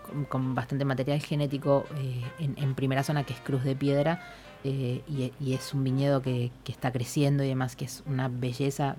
con, 0.07 0.25
con 0.27 0.55
bastante 0.55 0.85
material 0.85 1.21
genético 1.21 1.87
eh, 1.99 2.23
en, 2.39 2.55
en 2.59 2.75
primera 2.75 3.03
zona, 3.03 3.25
que 3.25 3.33
es 3.35 3.41
Cruz 3.41 3.63
de 3.65 3.75
Piedra, 3.77 4.21
eh, 4.65 5.03
y, 5.41 5.53
es 5.53 5.75
un 5.75 5.85
viñedo 5.85 6.23
que, 6.23 6.51
está 6.67 6.91
creciendo 6.91 7.45
y 7.45 7.49
demás, 7.49 7.77
que 7.77 7.85
es 7.85 8.03
una 8.07 8.29
belleza, 8.29 8.97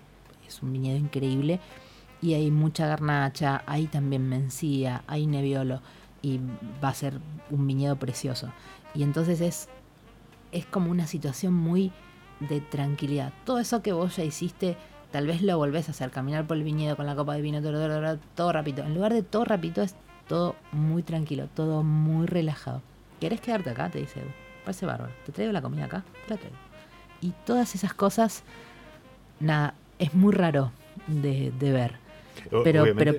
es 0.48 0.62
un 0.62 0.72
viñedo 0.72 0.98
increíble. 0.98 1.60
Y 2.22 2.36
hay 2.36 2.52
mucha 2.52 2.88
garnacha, 2.88 3.64
hay 3.66 3.88
también 3.88 4.28
mencía, 4.30 5.04
hay 5.08 5.28
neviolo, 5.28 5.82
y 6.22 6.40
va 6.84 6.90
a 6.90 6.94
ser 6.94 7.20
un 7.50 7.68
viñedo 7.68 7.98
precioso. 7.98 8.52
Y 8.94 9.04
entonces 9.04 9.42
es, 9.42 9.68
es 10.52 10.66
como 10.66 10.92
una 10.92 11.08
situación 11.08 11.54
muy 11.54 11.92
de 12.40 12.62
tranquilidad. 12.62 13.34
Todo 13.44 13.60
eso 13.60 13.82
que 13.82 13.92
vos 13.92 14.16
ya 14.16 14.24
hiciste, 14.24 14.78
tal 15.12 15.28
vez 15.28 15.42
lo 15.42 15.58
volvés 15.58 15.88
a 15.90 15.92
hacer, 15.92 16.12
caminar 16.12 16.46
por 16.48 16.58
el 16.58 16.64
viñedo 16.64 16.96
con 16.96 17.06
la 17.06 17.16
copa 17.16 17.34
de 17.36 17.42
vino, 17.42 17.62
todo, 17.62 17.74
todo, 17.74 18.02
todo, 18.02 18.20
todo 18.36 18.52
rápido. 18.52 18.84
En 18.84 18.94
lugar 18.94 19.14
de 19.14 19.24
todo 19.24 19.46
rápido, 19.46 19.84
es 19.84 19.96
todo 20.28 20.56
muy 20.72 21.04
tranquilo, 21.04 21.48
todo 21.56 21.84
muy 21.84 22.28
relajado. 22.28 22.82
¿Querés 23.20 23.42
quedarte 23.42 23.72
acá? 23.72 23.90
Te 23.90 24.00
dice 24.00 24.20
Edu. 24.20 24.45
Parece 24.66 24.86
bárbaro. 24.86 25.14
¿Te 25.26 25.32
traigo 25.32 25.54
la 25.54 25.62
comida 25.62 25.86
acá? 25.86 26.04
Te 26.28 26.34
la 26.34 26.38
traigo. 26.40 26.58
Y 27.22 27.32
todas 27.46 27.74
esas 27.76 27.94
cosas, 27.94 28.44
nada, 29.40 29.74
es 30.00 30.14
muy 30.14 30.34
raro 30.34 30.72
de, 31.08 31.52
de 31.58 31.72
ver. 31.72 31.94
O- 32.52 32.64
Pero, 32.64 32.84
obviamente, 32.84 33.14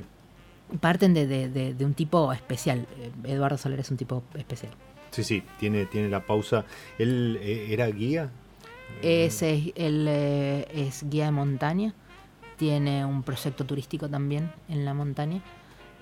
pero 0.67 0.79
parten 0.81 1.15
de, 1.15 1.27
de- 1.27 1.75
de- 1.75 1.85
un 1.85 1.95
tipo 1.95 2.33
especial. 2.33 2.87
Eduardo 3.25 3.57
Soler 3.57 3.81
es 3.81 3.91
un 3.91 3.97
tipo 3.97 4.23
especial. 4.35 4.73
Sí, 5.13 5.23
sí, 5.25 5.43
tiene, 5.59 5.87
tiene 5.87 6.09
la 6.09 6.27
pausa. 6.27 6.65
¿Él 6.99 7.39
eh, 7.41 7.69
era 7.71 7.87
guía? 7.87 8.31
Es, 9.03 9.41
es- 9.43 9.73
él 9.77 10.07
eh, 10.09 10.67
es 10.75 11.09
guía 11.09 11.27
de 11.27 11.31
montaña, 11.31 11.95
tiene 12.57 13.05
un 13.05 13.23
proyecto 13.23 13.65
turístico 13.65 14.09
también 14.09 14.51
en 14.69 14.85
la 14.85 14.95
montaña. 14.95 15.41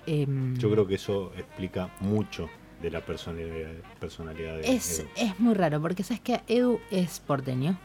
Em, 0.07 0.55
Yo 0.57 0.69
creo 0.71 0.85
que 0.87 0.95
eso 0.95 1.31
explica 1.37 1.89
mucho 1.99 2.49
de 2.85 2.91
la 2.91 3.01
personalidad, 3.01 3.71
personalidad 3.99 4.57
de 4.57 4.75
es, 4.75 4.99
Edu. 4.99 5.09
es 5.15 5.39
muy 5.39 5.55
raro, 5.55 5.81
porque 5.81 6.03
sabes 6.03 6.21
que 6.21 6.41
Edu 6.47 6.79
es 6.91 7.19
porteño, 7.19 7.77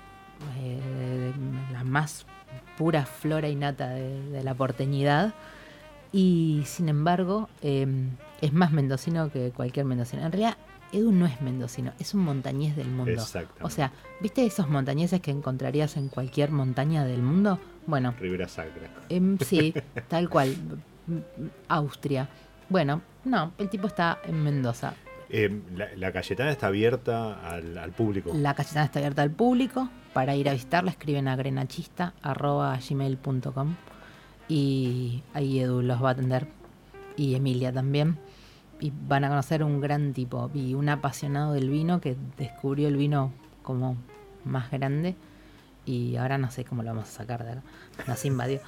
eh, 0.58 1.32
la 1.72 1.84
más 1.84 2.26
pura 2.76 3.06
flora 3.06 3.48
y 3.48 3.54
nata 3.54 3.88
de, 3.88 4.30
de 4.30 4.44
la 4.44 4.54
porteñidad, 4.54 5.32
y 6.12 6.62
sin 6.66 6.90
embargo 6.90 7.48
em, 7.62 8.10
es 8.42 8.52
más 8.52 8.72
mendocino 8.72 9.30
que 9.30 9.52
cualquier 9.52 9.86
mendocino. 9.86 10.22
En 10.22 10.32
realidad, 10.32 10.58
Edu 10.92 11.12
no 11.12 11.24
es 11.24 11.40
mendocino, 11.40 11.92
es 11.98 12.12
un 12.12 12.22
montañés 12.22 12.76
del 12.76 12.88
mundo. 12.88 13.24
O 13.62 13.70
sea, 13.70 13.92
¿viste 14.20 14.44
esos 14.44 14.68
montañeses 14.68 15.20
que 15.20 15.30
encontrarías 15.30 15.96
en 15.96 16.08
cualquier 16.08 16.50
montaña 16.50 17.04
del 17.04 17.22
mundo? 17.22 17.58
Bueno, 17.86 18.14
Rivera 18.20 18.48
Sacra. 18.48 18.90
Em, 19.08 19.38
sí, 19.38 19.72
tal 20.08 20.28
cual. 20.28 20.54
Austria. 21.68 22.28
Bueno, 22.70 23.02
no, 23.24 23.52
el 23.58 23.68
tipo 23.68 23.88
está 23.88 24.20
en 24.24 24.42
Mendoza. 24.42 24.94
Eh, 25.28 25.60
la, 25.76 25.88
la 25.96 26.12
Cayetana 26.12 26.50
está 26.50 26.68
abierta 26.68 27.46
al, 27.46 27.76
al 27.76 27.90
público. 27.90 28.30
La 28.34 28.54
Cayetana 28.54 28.86
está 28.86 29.00
abierta 29.00 29.20
al 29.22 29.30
público. 29.30 29.90
Para 30.12 30.34
ir 30.34 30.48
a 30.48 30.52
visitarla, 30.52 30.90
escriben 30.92 31.28
a 31.28 31.36
grenachista.gmail.com 31.36 33.74
y 34.48 35.22
ahí 35.34 35.60
Edu 35.60 35.82
los 35.82 36.02
va 36.02 36.08
a 36.08 36.12
atender. 36.12 36.48
Y 37.16 37.34
Emilia 37.34 37.72
también. 37.72 38.18
Y 38.80 38.92
van 39.06 39.24
a 39.24 39.28
conocer 39.28 39.62
un 39.62 39.80
gran 39.80 40.12
tipo 40.12 40.50
y 40.54 40.74
un 40.74 40.88
apasionado 40.88 41.52
del 41.52 41.70
vino 41.70 42.00
que 42.00 42.16
descubrió 42.38 42.88
el 42.88 42.96
vino 42.96 43.32
como 43.62 43.96
más 44.44 44.70
grande. 44.70 45.14
Y 45.86 46.16
ahora 46.16 46.38
no 46.38 46.50
sé 46.50 46.64
cómo 46.64 46.82
lo 46.82 46.90
vamos 46.90 47.08
a 47.08 47.12
sacar 47.12 47.44
de 47.44 47.52
acá. 47.52 47.62
Nos 48.06 48.24
invadió. 48.24 48.60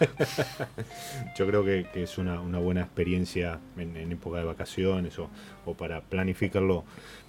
Yo 1.37 1.47
creo 1.47 1.65
que, 1.65 1.87
que 1.93 2.03
es 2.03 2.19
una, 2.19 2.41
una 2.41 2.59
buena 2.59 2.81
experiencia 2.81 3.61
en, 3.77 3.97
en 3.97 4.13
época 4.13 4.39
de 4.39 4.45
vacaciones 4.45 5.19
o, 5.19 5.29
o 5.67 5.75
para 5.75 6.01
planificarlo 6.01 6.85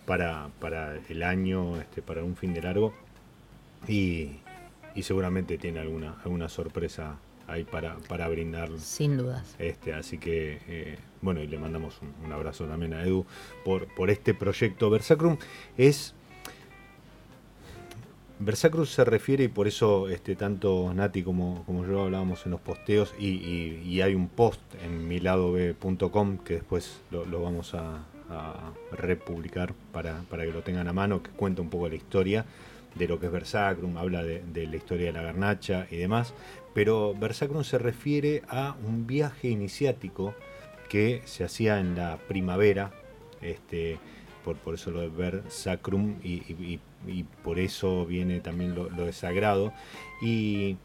para, 0.05 0.49
para 0.59 0.95
el 1.09 1.23
año, 1.23 1.79
este, 1.79 2.01
para 2.01 2.23
un 2.23 2.35
fin 2.35 2.53
de 2.53 2.61
largo. 2.61 2.93
Y, 3.87 4.39
y 4.95 5.03
seguramente 5.03 5.57
tiene 5.57 5.79
alguna, 5.79 6.15
alguna 6.23 6.49
sorpresa 6.49 7.17
ahí 7.47 7.63
para, 7.63 7.97
para 8.07 8.27
brindar. 8.29 8.69
Sin 8.79 9.17
dudas. 9.17 9.55
Este, 9.59 9.93
así 9.93 10.17
que, 10.17 10.59
eh, 10.67 10.97
bueno, 11.21 11.41
y 11.41 11.47
le 11.47 11.57
mandamos 11.57 12.01
un, 12.01 12.13
un 12.25 12.31
abrazo 12.31 12.65
también 12.65 12.93
a 12.93 13.03
Edu 13.03 13.25
por, 13.65 13.93
por 13.93 14.09
este 14.09 14.33
proyecto. 14.33 14.89
Versacrum 14.89 15.37
es. 15.77 16.15
Versacrum 18.39 18.85
se 18.85 19.05
refiere, 19.05 19.45
y 19.45 19.47
por 19.47 19.67
eso 19.67 20.09
este, 20.09 20.35
tanto 20.35 20.91
Nati 20.93 21.23
como, 21.23 21.63
yo 21.87 22.03
hablábamos 22.03 22.45
en 22.45 22.51
los 22.51 22.61
posteos, 22.61 23.13
y, 23.19 24.01
hay 24.01 24.15
un 24.15 24.27
post 24.27 24.61
en 24.83 25.07
miladob.com 25.07 26.39
que 26.39 26.55
después 26.55 27.01
lo, 27.11 27.41
vamos 27.41 27.73
a, 27.73 28.03
republicar 28.91 29.73
para, 29.91 30.23
que 30.29 30.51
lo 30.51 30.63
tengan 30.63 30.87
a 30.87 30.93
mano, 30.93 31.21
que 31.21 31.29
cuenta 31.31 31.61
un 31.61 31.69
poco 31.69 31.87
la 31.87 31.95
historia 31.95 32.45
de 32.95 33.07
lo 33.07 33.19
que 33.19 33.27
es 33.27 33.31
Versacrum, 33.31 33.97
habla 33.97 34.23
de, 34.23 34.41
la 34.67 34.75
historia 34.75 35.07
de 35.07 35.13
la 35.13 35.21
garnacha 35.21 35.87
y 35.91 35.97
demás, 35.97 36.33
pero 36.73 37.13
Versacrum 37.13 37.63
se 37.63 37.77
refiere 37.77 38.41
a 38.47 38.75
un 38.85 39.05
viaje 39.05 39.49
iniciático 39.49 40.33
que 40.89 41.21
se 41.25 41.43
hacía 41.43 41.79
en 41.79 41.95
la 41.95 42.17
primavera, 42.27 42.91
este, 43.41 43.99
por, 44.43 44.73
eso 44.73 44.91
lo 44.91 45.01
de 45.01 45.09
ver 45.09 45.43
sacrum 45.49 46.15
y, 46.23 46.33
y- 46.51 46.73
y- 46.73 46.79
y 47.07 47.23
por 47.23 47.59
eso 47.59 48.05
viene 48.05 48.39
también 48.39 48.75
lo, 48.75 48.89
lo 48.89 49.05
de 49.05 49.13
sagrado. 49.13 49.73
Y, 50.21 50.77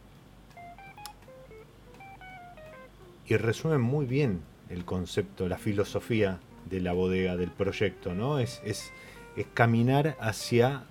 y 3.26 3.36
resume 3.36 3.78
muy 3.78 4.06
bien 4.06 4.40
el 4.70 4.84
concepto, 4.84 5.48
la 5.48 5.58
filosofía 5.58 6.38
de 6.70 6.80
la 6.80 6.92
bodega, 6.92 7.36
del 7.36 7.50
proyecto, 7.50 8.14
¿no? 8.14 8.38
Es, 8.38 8.60
es, 8.64 8.92
es 9.36 9.46
caminar 9.54 10.16
hacia... 10.20 10.84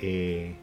eh, 0.00 0.56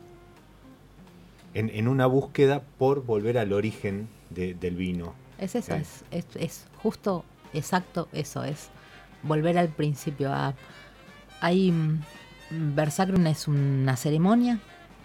en, 1.54 1.70
en 1.70 1.90
una 1.90 2.06
búsqueda 2.06 2.62
por 2.78 3.04
volver 3.06 3.38
al 3.38 3.52
origen 3.52 4.08
de- 4.30 4.54
del 4.54 4.76
vino. 4.78 5.14
Es 5.38 5.54
eso, 5.56 5.74
Eh. 5.76 5.82
es, 5.82 6.06
es, 6.12 6.26
es 6.38 6.68
justo, 6.82 7.26
exacto 7.54 8.08
eso, 8.14 8.46
es 8.46 8.70
volver 9.22 9.58
al 9.58 9.68
principio. 9.68 10.32
A, 10.32 10.54
hay, 11.42 11.72
mm, 11.72 12.00
Versacrum 12.52 13.26
es 13.28 13.48
una 13.48 13.96
ceremonia 13.96 14.60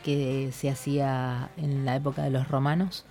que 0.05 0.51
se 0.53 0.71
hacía 0.71 1.51
en 1.57 1.85
la 1.85 1.97
época 1.97 2.23
de 2.23 2.31
los 2.31 2.49
romanos. 2.49 3.05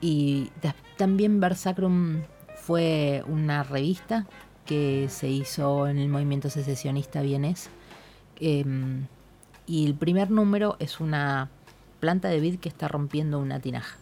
Y 0.00 0.50
ta- 0.60 0.74
también 0.96 1.40
Versacrum 1.40 2.22
fue 2.56 3.22
una 3.26 3.62
revista 3.62 4.26
que 4.64 5.06
se 5.08 5.28
hizo 5.28 5.86
en 5.88 5.98
el 5.98 6.08
movimiento 6.08 6.50
secesionista 6.50 7.22
vienés. 7.22 7.70
Em, 8.40 9.06
y 9.66 9.86
el 9.86 9.94
primer 9.94 10.30
número 10.30 10.76
es 10.78 11.00
una 11.00 11.48
planta 12.00 12.28
de 12.28 12.40
vid 12.40 12.58
que 12.58 12.68
está 12.68 12.88
rompiendo 12.88 13.38
una 13.38 13.60
tinaja. 13.60 13.96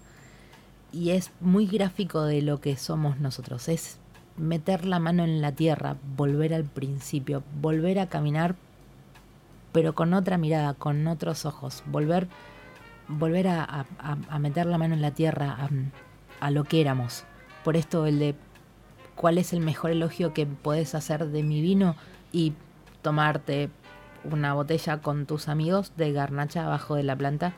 Y 0.93 1.11
es 1.11 1.31
muy 1.41 1.67
gráfico 1.67 2.23
de 2.23 2.43
lo 2.43 2.61
que 2.61 2.77
somos 2.77 3.19
nosotros. 3.19 3.69
Es 3.69 3.99
meter 4.37 4.85
la 4.85 4.99
mano 4.99 5.25
en 5.25 5.41
la 5.41 5.53
tierra, 5.53 5.97
volver 6.17 6.55
al 6.55 6.65
principio, 6.65 7.43
volver 7.61 7.99
a 7.99 8.09
caminar, 8.09 8.57
pero 9.75 9.93
con 9.93 10.15
otra 10.15 10.39
mirada, 10.39 10.75
con 10.75 11.05
otros 11.09 11.45
ojos, 11.47 11.83
volver, 11.87 12.29
volver 13.09 13.49
a, 13.49 13.85
meter 14.39 14.67
la 14.67 14.79
mano 14.79 14.95
en 14.95 15.03
la 15.03 15.11
tierra, 15.11 15.69
a, 16.39 16.51
lo 16.53 16.63
que 16.63 16.81
éramos. 16.81 17.25
Por 17.65 17.77
esto 17.77 18.07
el 18.07 18.21
de 18.21 18.37
cuál 19.17 19.37
es 19.37 19.53
el 19.53 19.59
mejor 19.59 19.91
elogio 19.91 20.33
que 20.33 20.47
podés 20.47 20.95
hacer 20.95 21.27
de 21.27 21.43
mi 21.43 21.61
vino 21.61 21.97
y 22.31 22.53
tomarte 23.03 23.69
una 24.23 24.55
botella 24.55 25.03
con 25.03 25.27
tus 25.27 25.49
amigos 25.49 25.93
de 25.97 26.13
garnacha 26.13 26.67
abajo 26.67 26.95
de 26.95 27.03
la 27.03 27.17
planta 27.17 27.55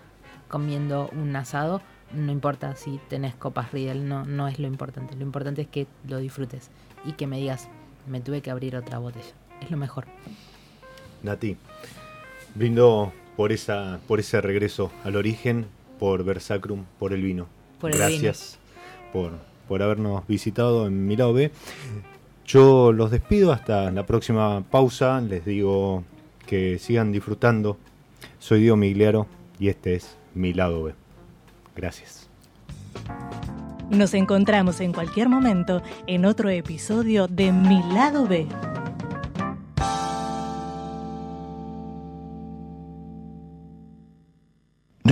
comiendo 0.48 1.10
un 1.12 1.36
asado. 1.36 1.82
No 2.14 2.32
importa 2.32 2.76
si 2.76 2.98
tenés 3.10 3.34
copas 3.34 3.72
Riedel, 3.72 4.08
no, 4.08 4.24
no 4.24 4.48
es 4.48 4.58
lo 4.58 4.66
importante. 4.66 5.16
Lo 5.16 5.22
importante 5.22 5.60
es 5.60 5.68
que 5.68 5.86
lo 6.08 6.16
disfrutes 6.16 6.70
y 7.04 7.12
que 7.12 7.26
me 7.26 7.36
digas, 7.36 7.68
me 8.06 8.22
tuve 8.22 8.40
que 8.40 8.50
abrir 8.50 8.74
otra 8.74 8.96
botella. 8.96 9.34
Es 9.60 9.70
lo 9.70 9.76
mejor. 9.76 10.06
Nati, 11.22 11.58
brindo 12.56 13.12
por, 13.36 13.52
esa, 13.52 14.00
por 14.06 14.20
ese 14.20 14.40
regreso 14.40 14.90
al 15.04 15.16
origen, 15.16 15.66
por 15.98 16.24
Versacrum, 16.24 16.84
por 16.98 17.12
el 17.12 17.22
vino. 17.22 17.46
Por 17.80 17.92
el 17.92 17.98
Gracias 17.98 18.58
Por, 19.12 19.32
por 19.68 19.82
habernos 19.82 20.26
visitado 20.26 20.86
en 20.86 21.06
mi 21.06 21.16
lado 21.16 21.34
B. 21.34 21.50
Yo 22.46 22.92
los 22.92 23.10
despido 23.10 23.52
hasta 23.52 23.90
la 23.90 24.06
próxima 24.06 24.62
pausa. 24.70 25.20
Les 25.20 25.44
digo 25.44 26.04
que 26.46 26.78
sigan 26.78 27.12
disfrutando. 27.12 27.76
Soy 28.38 28.60
Diego 28.60 28.76
Migliaro 28.76 29.26
y 29.58 29.68
este 29.68 29.94
es 29.94 30.16
mi 30.34 30.52
lado 30.54 30.84
B. 30.84 30.94
Gracias. 31.74 32.28
Nos 33.90 34.14
encontramos 34.14 34.80
en 34.80 34.92
cualquier 34.92 35.28
momento 35.28 35.82
en 36.06 36.24
otro 36.24 36.48
episodio 36.48 37.28
de 37.28 37.52
Mi 37.52 37.82
lado 37.92 38.26
B. 38.26 38.46